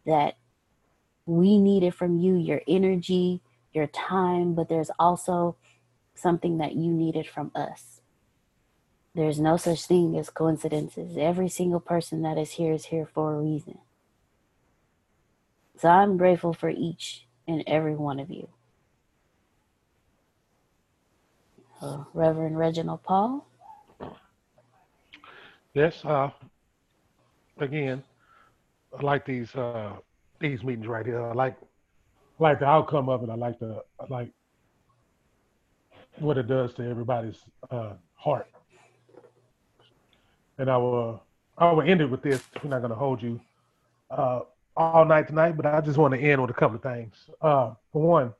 [0.06, 0.36] that
[1.26, 3.40] we needed from you your energy,
[3.72, 5.56] your time, but there's also
[6.14, 8.00] something that you needed from us.
[9.14, 11.16] There's no such thing as coincidences.
[11.16, 13.78] Every single person that is here is here for a reason.
[15.78, 18.48] So I'm grateful for each and every one of you.
[21.84, 23.46] Uh, Reverend Reginald Paul.
[25.74, 26.02] Yes.
[26.02, 26.30] Uh,
[27.58, 28.02] again,
[28.98, 29.92] I like these uh,
[30.40, 31.20] these meetings right here.
[31.22, 31.56] I like
[32.38, 33.28] like the outcome of it.
[33.28, 34.30] I like the I like
[36.20, 37.36] what it does to everybody's
[37.70, 38.48] uh, heart.
[40.56, 41.22] And I will
[41.58, 42.42] I will end it with this.
[42.62, 43.38] We're not going to hold you
[44.10, 44.40] uh,
[44.74, 47.14] all night tonight, but I just want to end with a couple of things.
[47.42, 48.32] Uh, for one,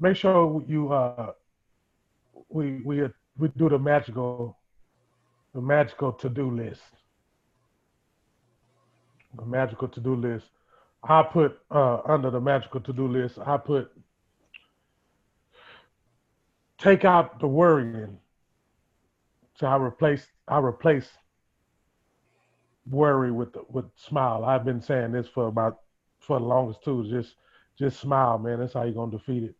[0.00, 1.32] make sure you uh,
[2.50, 3.02] we we
[3.38, 4.58] we do the magical
[5.54, 6.82] the magical to do list.
[9.36, 10.46] The magical to do list.
[11.02, 13.38] I put uh, under the magical to do list.
[13.38, 13.90] I put
[16.78, 18.18] take out the worrying.
[19.54, 21.08] So I replace I replace
[22.88, 24.44] worry with with smile.
[24.44, 25.80] I've been saying this for about
[26.18, 27.08] for the longest too.
[27.08, 27.36] Just
[27.78, 28.60] just smile, man.
[28.60, 29.54] That's how you're gonna defeat it.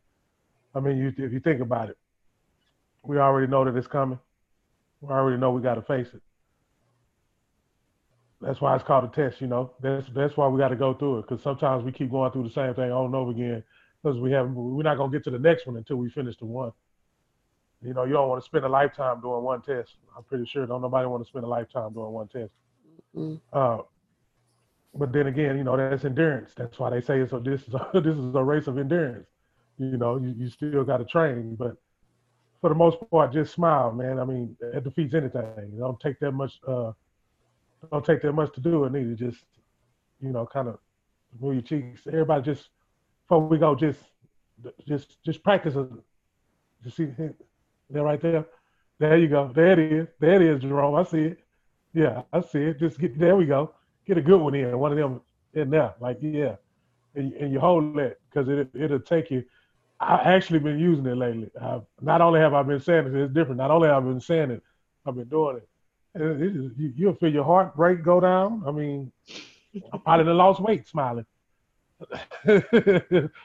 [0.74, 1.98] I mean, you if you think about it,
[3.02, 4.18] we already know that it's coming.
[5.00, 6.22] We already know we got to face it.
[8.40, 9.72] That's why it's called a test, you know.
[9.82, 12.44] That's that's why we got to go through it because sometimes we keep going through
[12.44, 13.62] the same thing over and over again
[14.02, 16.46] because we have we're not gonna get to the next one until we finish the
[16.46, 16.72] one.
[17.82, 19.90] You know, you don't want to spend a lifetime doing one test.
[20.16, 22.52] I'm pretty sure don't nobody want to spend a lifetime doing one test.
[23.52, 23.78] Uh,
[24.94, 26.52] but then again, you know, that's endurance.
[26.56, 29.26] That's why they say it's a this is a, this is a race of endurance.
[29.78, 31.76] You know, you, you still got to train, but
[32.60, 34.18] for the most part, just smile, man.
[34.18, 35.42] I mean, it defeats anything.
[35.56, 36.60] It don't take that much.
[36.66, 36.92] Uh,
[37.90, 38.92] don't take that much to do it.
[38.92, 39.44] Neither just,
[40.20, 40.78] you know, kind of
[41.40, 42.02] move your cheeks.
[42.06, 42.68] Everybody, just
[43.24, 44.00] before we go, just,
[44.86, 45.76] just, just practice.
[45.76, 45.88] A,
[46.84, 48.44] you see that right there?
[48.98, 49.50] There you go.
[49.54, 50.08] There it is.
[50.18, 50.94] There it is, Jerome.
[50.94, 51.38] I see it.
[51.94, 52.78] Yeah, I see it.
[52.78, 53.36] Just get there.
[53.36, 53.74] We go.
[54.06, 54.78] Get a good one in.
[54.78, 55.22] One of them
[55.54, 55.94] in there.
[56.00, 56.56] Like yeah,
[57.14, 59.44] and, and you hold that because it it'll take you
[60.00, 61.50] I've actually been using it lately.
[61.60, 63.58] I've, not only have I been saying it, it's different.
[63.58, 64.62] Not only have I been saying it,
[65.06, 65.68] I've been doing it.
[66.14, 68.62] It you, you'll feel your heart rate go down.
[68.66, 69.12] I mean,
[69.92, 71.26] I probably done lost weight smiling.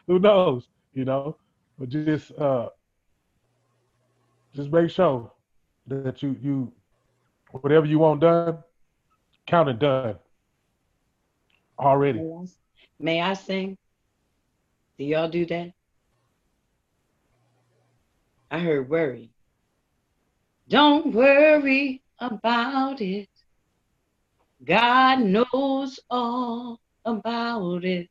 [0.07, 0.67] Who knows?
[0.93, 1.37] You know,
[1.77, 2.69] but just uh,
[4.55, 5.31] just make sure
[5.87, 6.71] that you you
[7.51, 8.57] whatever you want done,
[9.45, 10.15] count it done
[11.77, 12.19] already.
[12.97, 13.77] May I sing?
[14.97, 15.73] Do y'all do that?
[18.55, 19.31] I heard worry.
[20.69, 23.27] Don't worry about it.
[24.63, 28.07] God knows all about it.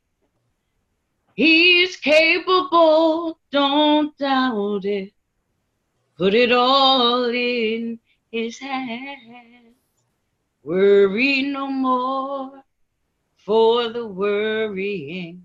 [1.33, 5.13] He's capable, don't doubt it.
[6.15, 7.99] Put it all in
[8.31, 9.73] his hands.
[10.61, 12.63] Worry no more,
[13.37, 15.41] for the worrying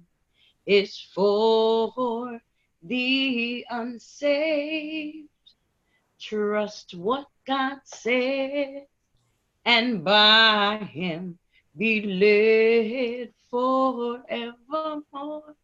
[0.66, 2.38] is for
[2.82, 5.28] the unsaved.
[6.18, 8.86] Trust what God said,
[9.64, 11.38] and by Him
[11.76, 15.54] be led forevermore.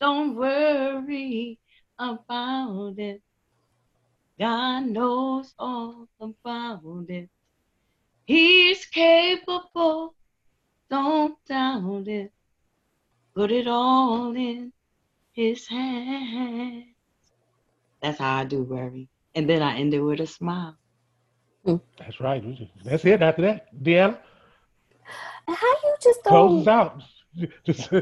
[0.00, 1.58] Don't worry
[1.98, 3.22] about it.
[4.38, 7.30] God knows all about it.
[8.26, 10.14] He's capable.
[10.90, 12.32] Don't doubt it.
[13.34, 14.72] Put it all in
[15.36, 16.84] his hands.
[18.02, 19.08] That's how I do worry.
[19.34, 20.76] And then I end it with a smile.
[21.64, 21.76] Hmm.
[21.98, 22.42] That's right.
[22.84, 23.22] That's it.
[23.22, 24.18] After that, Deanna,
[25.46, 27.02] How you just close us out.
[27.64, 27.92] Just.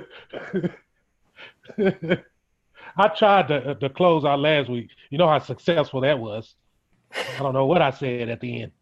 [2.97, 4.89] I tried to, to close out last week.
[5.11, 6.55] You know how successful that was.
[7.13, 8.73] I don't know what I said at the end.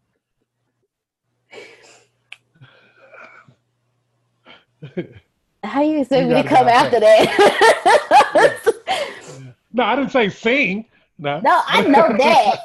[5.63, 8.59] How you expect me to come after that?
[9.75, 10.85] No, I didn't say sing.
[11.17, 12.57] No, no, I know that.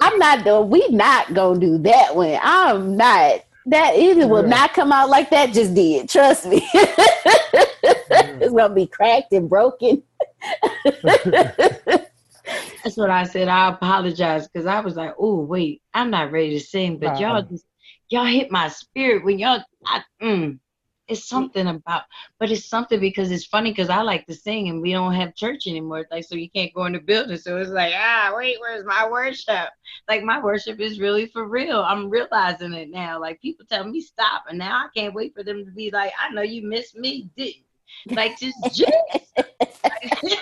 [0.00, 0.70] I'm not doing.
[0.70, 2.38] We not gonna do that one.
[2.40, 3.40] I'm not.
[3.66, 5.52] That either will not come out like that.
[5.52, 6.08] Just did.
[6.08, 6.64] Trust me.
[6.72, 10.04] it's gonna be cracked and broken.
[12.84, 13.48] That's what I said.
[13.48, 17.42] I apologize because I was like, oh wait, I'm not ready to sing, but y'all
[17.42, 17.48] Nah.
[17.48, 17.66] just
[18.08, 20.60] y'all hit my spirit when y'all I, mm,
[21.08, 22.02] it's something about
[22.38, 25.34] but it's something because it's funny because I like to sing and we don't have
[25.34, 26.00] church anymore.
[26.00, 27.36] It's like so you can't go in the building.
[27.38, 29.70] So it's like, ah, wait, where's my worship?
[30.08, 31.80] Like my worship is really for real.
[31.80, 33.20] I'm realizing it now.
[33.20, 36.12] Like people tell me stop, and now I can't wait for them to be like,
[36.20, 37.64] I know you missed me, didn't?
[38.10, 38.92] Like just just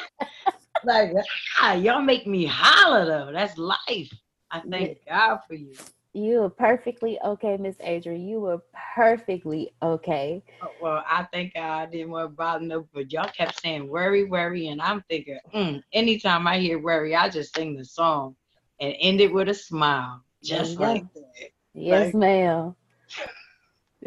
[0.84, 1.12] like
[1.60, 3.32] ah, y'all make me holler though.
[3.32, 4.12] That's life.
[4.50, 5.74] I thank God for you.
[6.14, 8.26] You were perfectly okay, Miss Adrian.
[8.26, 8.62] You were
[8.94, 10.44] perfectly okay.
[10.62, 14.22] Oh, Well, I think I didn't want to bother no, but y'all kept saying worry,
[14.22, 18.36] worry, and I'm thinking, mm, anytime I hear worry, I just sing the song
[18.80, 21.50] and end it with a smile, just like that.
[21.74, 22.76] Yes, Like- ma'am.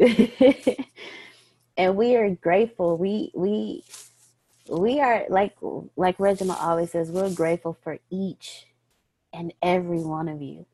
[1.76, 2.96] and we are grateful.
[2.96, 3.84] We we
[4.70, 5.56] we are like
[5.96, 8.66] like Reginald always says, we're grateful for each
[9.32, 10.64] and every one of you.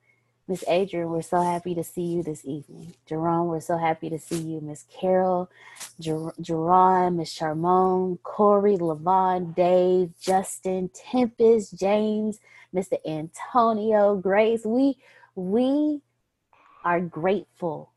[0.47, 2.95] Miss Adrian, we're so happy to see you this evening.
[3.07, 4.61] Jerome, we're so happy to see you.
[4.61, 5.51] Miss Carol,
[5.99, 12.41] Jer- Jerron, Miss Charmone, Corey, Levon, Dave, Justin, Tempest, James,
[12.75, 12.99] Mr.
[13.07, 14.67] Antonio, Grace.
[14.67, 14.99] We
[15.35, 16.03] we
[16.85, 17.93] are grateful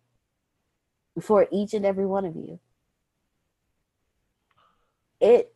[1.21, 2.61] for each and every one of you.
[5.19, 5.53] It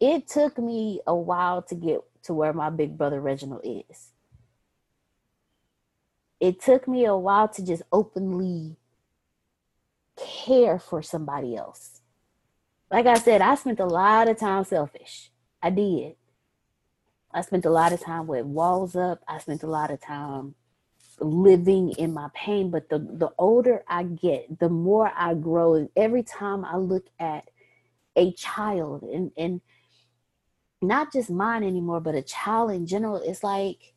[0.00, 4.08] it took me a while to get to where my big brother Reginald is.
[6.40, 8.76] It took me a while to just openly
[10.16, 12.00] care for somebody else.
[12.90, 15.30] Like I said, I spent a lot of time selfish.
[15.62, 16.16] I did.
[17.32, 19.22] I spent a lot of time with walls up.
[19.28, 20.54] I spent a lot of time
[21.20, 22.70] living in my pain.
[22.70, 25.74] But the, the older I get, the more I grow.
[25.74, 27.48] And every time I look at
[28.16, 29.60] a child and, and
[30.82, 33.94] not just mine anymore, but a child in general, it's like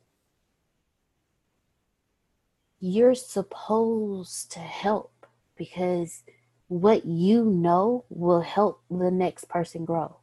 [2.84, 6.22] you're supposed to help because
[6.68, 10.18] what you know will help the next person grow.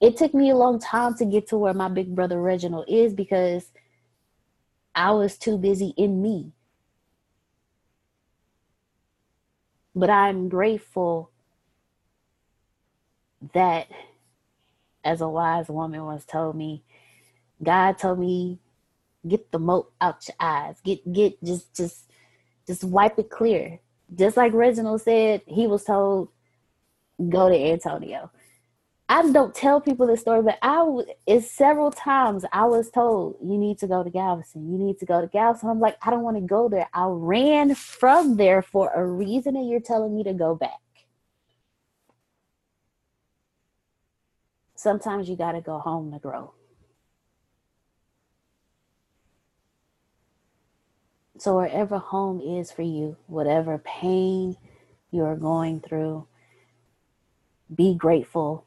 [0.00, 3.14] It took me a long time to get to where my big brother Reginald is
[3.14, 3.70] because
[4.92, 6.50] I was too busy in me.
[9.94, 11.30] But I'm grateful
[13.54, 13.86] that,
[15.04, 16.82] as a wise woman once told me,
[17.62, 18.58] God told me,
[19.26, 20.76] get the mote out your eyes.
[20.84, 22.10] Get get just just
[22.66, 23.80] just wipe it clear.
[24.14, 26.28] Just like Reginald said, he was told,
[27.28, 28.30] go to Antonio.
[29.08, 30.84] I don't tell people this story, but I
[31.26, 34.72] it's several times I was told you need to go to Galveston.
[34.72, 35.68] You need to go to Galveston.
[35.68, 36.88] I'm like, I don't want to go there.
[36.94, 40.80] I ran from there for a reason, and you're telling me to go back.
[44.74, 46.54] Sometimes you got to go home to grow.
[51.42, 54.56] So, wherever home is for you, whatever pain
[55.10, 56.28] you are going through,
[57.74, 58.64] be grateful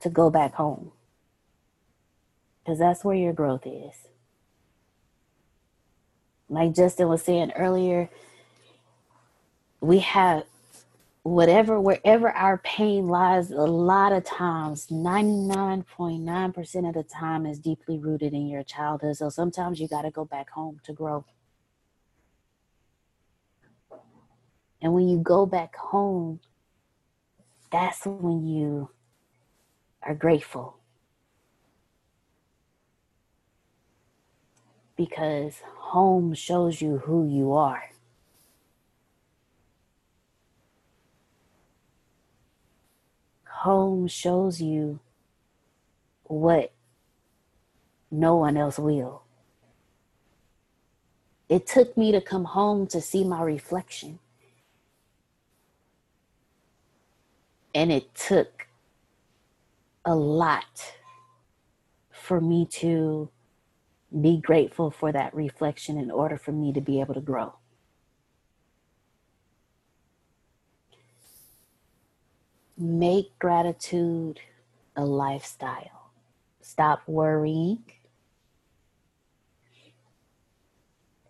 [0.00, 0.90] to go back home
[2.58, 4.08] because that's where your growth is.
[6.48, 8.10] Like Justin was saying earlier,
[9.80, 10.42] we have
[11.22, 18.00] whatever, wherever our pain lies, a lot of times, 99.9% of the time is deeply
[18.00, 19.16] rooted in your childhood.
[19.16, 21.24] So sometimes you got to go back home to grow.
[24.80, 26.40] And when you go back home,
[27.70, 28.90] that's when you
[30.02, 30.76] are grateful.
[34.96, 37.90] Because home shows you who you are.
[43.48, 45.00] Home shows you
[46.24, 46.72] what
[48.10, 49.22] no one else will.
[51.48, 54.18] It took me to come home to see my reflection.
[57.74, 58.66] And it took
[60.04, 60.94] a lot
[62.10, 63.28] for me to
[64.20, 67.54] be grateful for that reflection in order for me to be able to grow.
[72.76, 74.40] Make gratitude
[74.96, 76.12] a lifestyle.
[76.60, 77.82] Stop worrying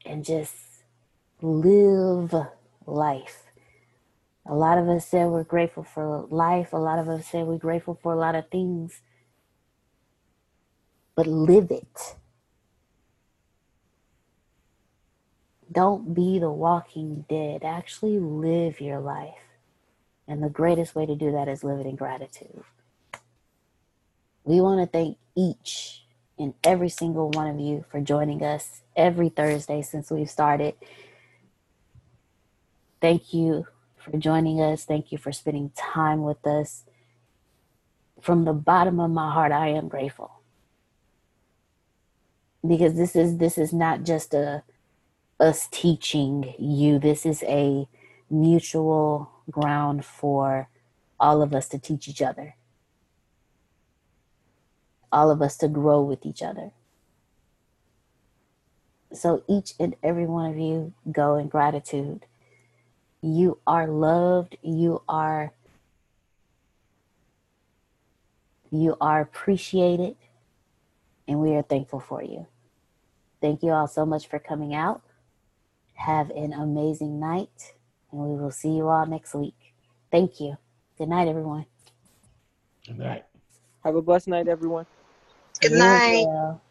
[0.05, 0.55] and just
[1.43, 2.35] live
[2.87, 3.48] life.
[4.51, 6.73] A lot of us said we're grateful for life.
[6.73, 9.03] A lot of us say we're grateful for a lot of things.
[11.15, 12.17] But live it.
[15.71, 17.63] Don't be the walking dead.
[17.63, 19.35] Actually live your life.
[20.27, 22.65] And the greatest way to do that is live it in gratitude.
[24.45, 26.05] We want to thank each
[26.39, 30.75] and every single one of you for joining us every Thursday since we've started.
[33.03, 33.67] Thank you
[33.99, 34.85] for joining us.
[34.85, 36.85] Thank you for spending time with us.
[38.21, 40.41] From the bottom of my heart, I am grateful.
[42.67, 44.63] Because this is this is not just a
[45.39, 46.99] us teaching you.
[46.99, 47.87] This is a
[48.31, 50.69] mutual ground for
[51.21, 52.57] all of us to teach each other.
[55.11, 56.73] All of us to grow with each other.
[59.13, 62.27] So each and every one of you go in gratitude.
[63.21, 64.57] You are loved.
[64.63, 65.53] You are
[68.71, 70.17] you are appreciated
[71.27, 72.47] and we are thankful for you.
[73.41, 75.01] Thank you all so much for coming out.
[75.95, 77.73] Have an amazing night
[78.13, 79.75] and we will see you all next week.
[80.11, 80.59] Thank you.
[80.99, 81.67] Good night everyone.
[82.87, 83.25] Good night.
[83.85, 84.87] Have a blessed night, everyone.
[85.61, 86.27] Good night.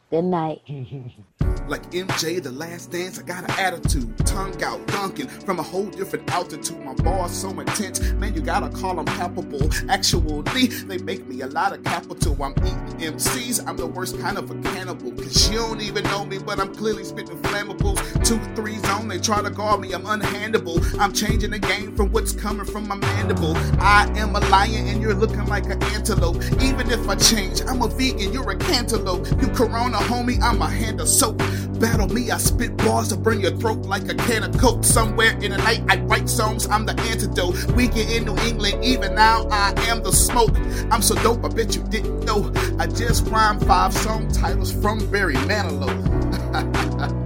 [0.09, 0.61] Good night.
[1.67, 4.17] Like MJ, the last dance, I got an attitude.
[4.25, 6.79] Tongue out, dunking from a whole different altitude.
[6.85, 9.69] My bars so intense, man, you gotta call them palpable.
[9.89, 12.41] Actually, they make me a lot of capital.
[12.41, 15.11] I'm eating MCs, I'm the worst kind of a cannibal.
[15.11, 17.97] Cause you don't even know me, but I'm clearly spitting flammables.
[18.25, 20.81] Two, three zone, they try to guard me, I'm unhandable.
[20.99, 23.57] I'm changing the game from what's coming from my mandible.
[23.81, 26.37] I am a lion and you're looking like an antelope.
[26.61, 29.27] Even if I change, I'm a vegan, you're a cantaloupe.
[29.41, 31.41] You corona, homie, I'm a hand of soap.
[31.79, 34.83] Battle me, I spit bars to burn your throat like a can of coke.
[34.83, 37.63] Somewhere in the night, I write songs, I'm the antidote.
[37.73, 40.55] Weekend in New England, even now, I am the smoke.
[40.91, 42.51] I'm so dope, I bet you didn't know.
[42.79, 45.93] I just rhymed five song titles from Barry Manilow.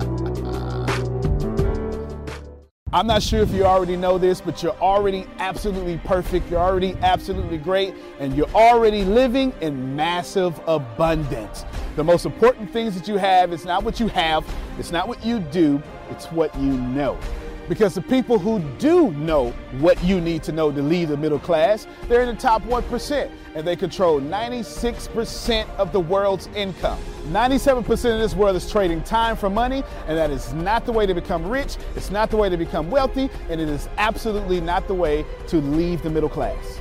[2.93, 6.51] I'm not sure if you already know this, but you're already absolutely perfect.
[6.51, 11.63] You're already absolutely great, and you're already living in massive abundance.
[11.97, 14.45] The most important things that you have is not what you have,
[14.79, 17.19] it's not what you do, it's what you know.
[17.67, 21.37] Because the people who do know what you need to know to lead the middle
[21.37, 26.97] class, they're in the top 1%, and they control 96% of the world's income.
[27.27, 31.05] 97% of this world is trading time for money, and that is not the way
[31.05, 34.87] to become rich, it's not the way to become wealthy, and it is absolutely not
[34.87, 36.79] the way to leave the middle class.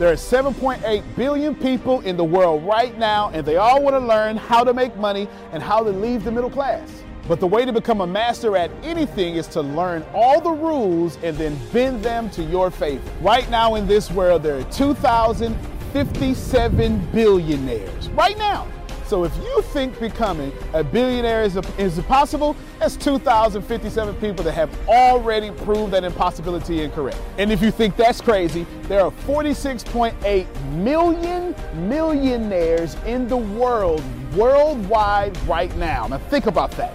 [0.00, 4.00] There are 7.8 billion people in the world right now, and they all want to
[4.00, 7.04] learn how to make money and how to leave the middle class.
[7.28, 11.18] But the way to become a master at anything is to learn all the rules
[11.22, 13.06] and then bend them to your favor.
[13.20, 18.08] Right now in this world, there are 2,057 billionaires.
[18.08, 18.68] Right now.
[19.10, 24.70] So if you think becoming a billionaire is, is impossible, that's 2,057 people that have
[24.88, 27.18] already proved that impossibility incorrect.
[27.36, 31.56] And if you think that's crazy, there are 46.8 million
[31.88, 34.00] millionaires in the world,
[34.36, 36.06] worldwide right now.
[36.06, 36.94] Now think about that.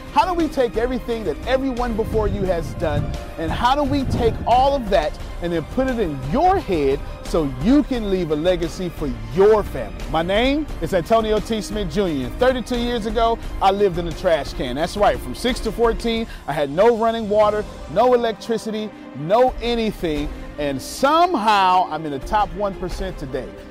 [0.13, 3.01] How do we take everything that everyone before you has done
[3.37, 6.99] and how do we take all of that and then put it in your head
[7.23, 9.97] so you can leave a legacy for your family?
[10.11, 11.61] My name is Antonio T.
[11.61, 12.27] Smith Jr.
[12.39, 14.75] 32 years ago, I lived in a trash can.
[14.75, 17.63] That's right, from 6 to 14, I had no running water,
[17.93, 20.27] no electricity, no anything,
[20.59, 23.47] and somehow I'm in the top 1% today.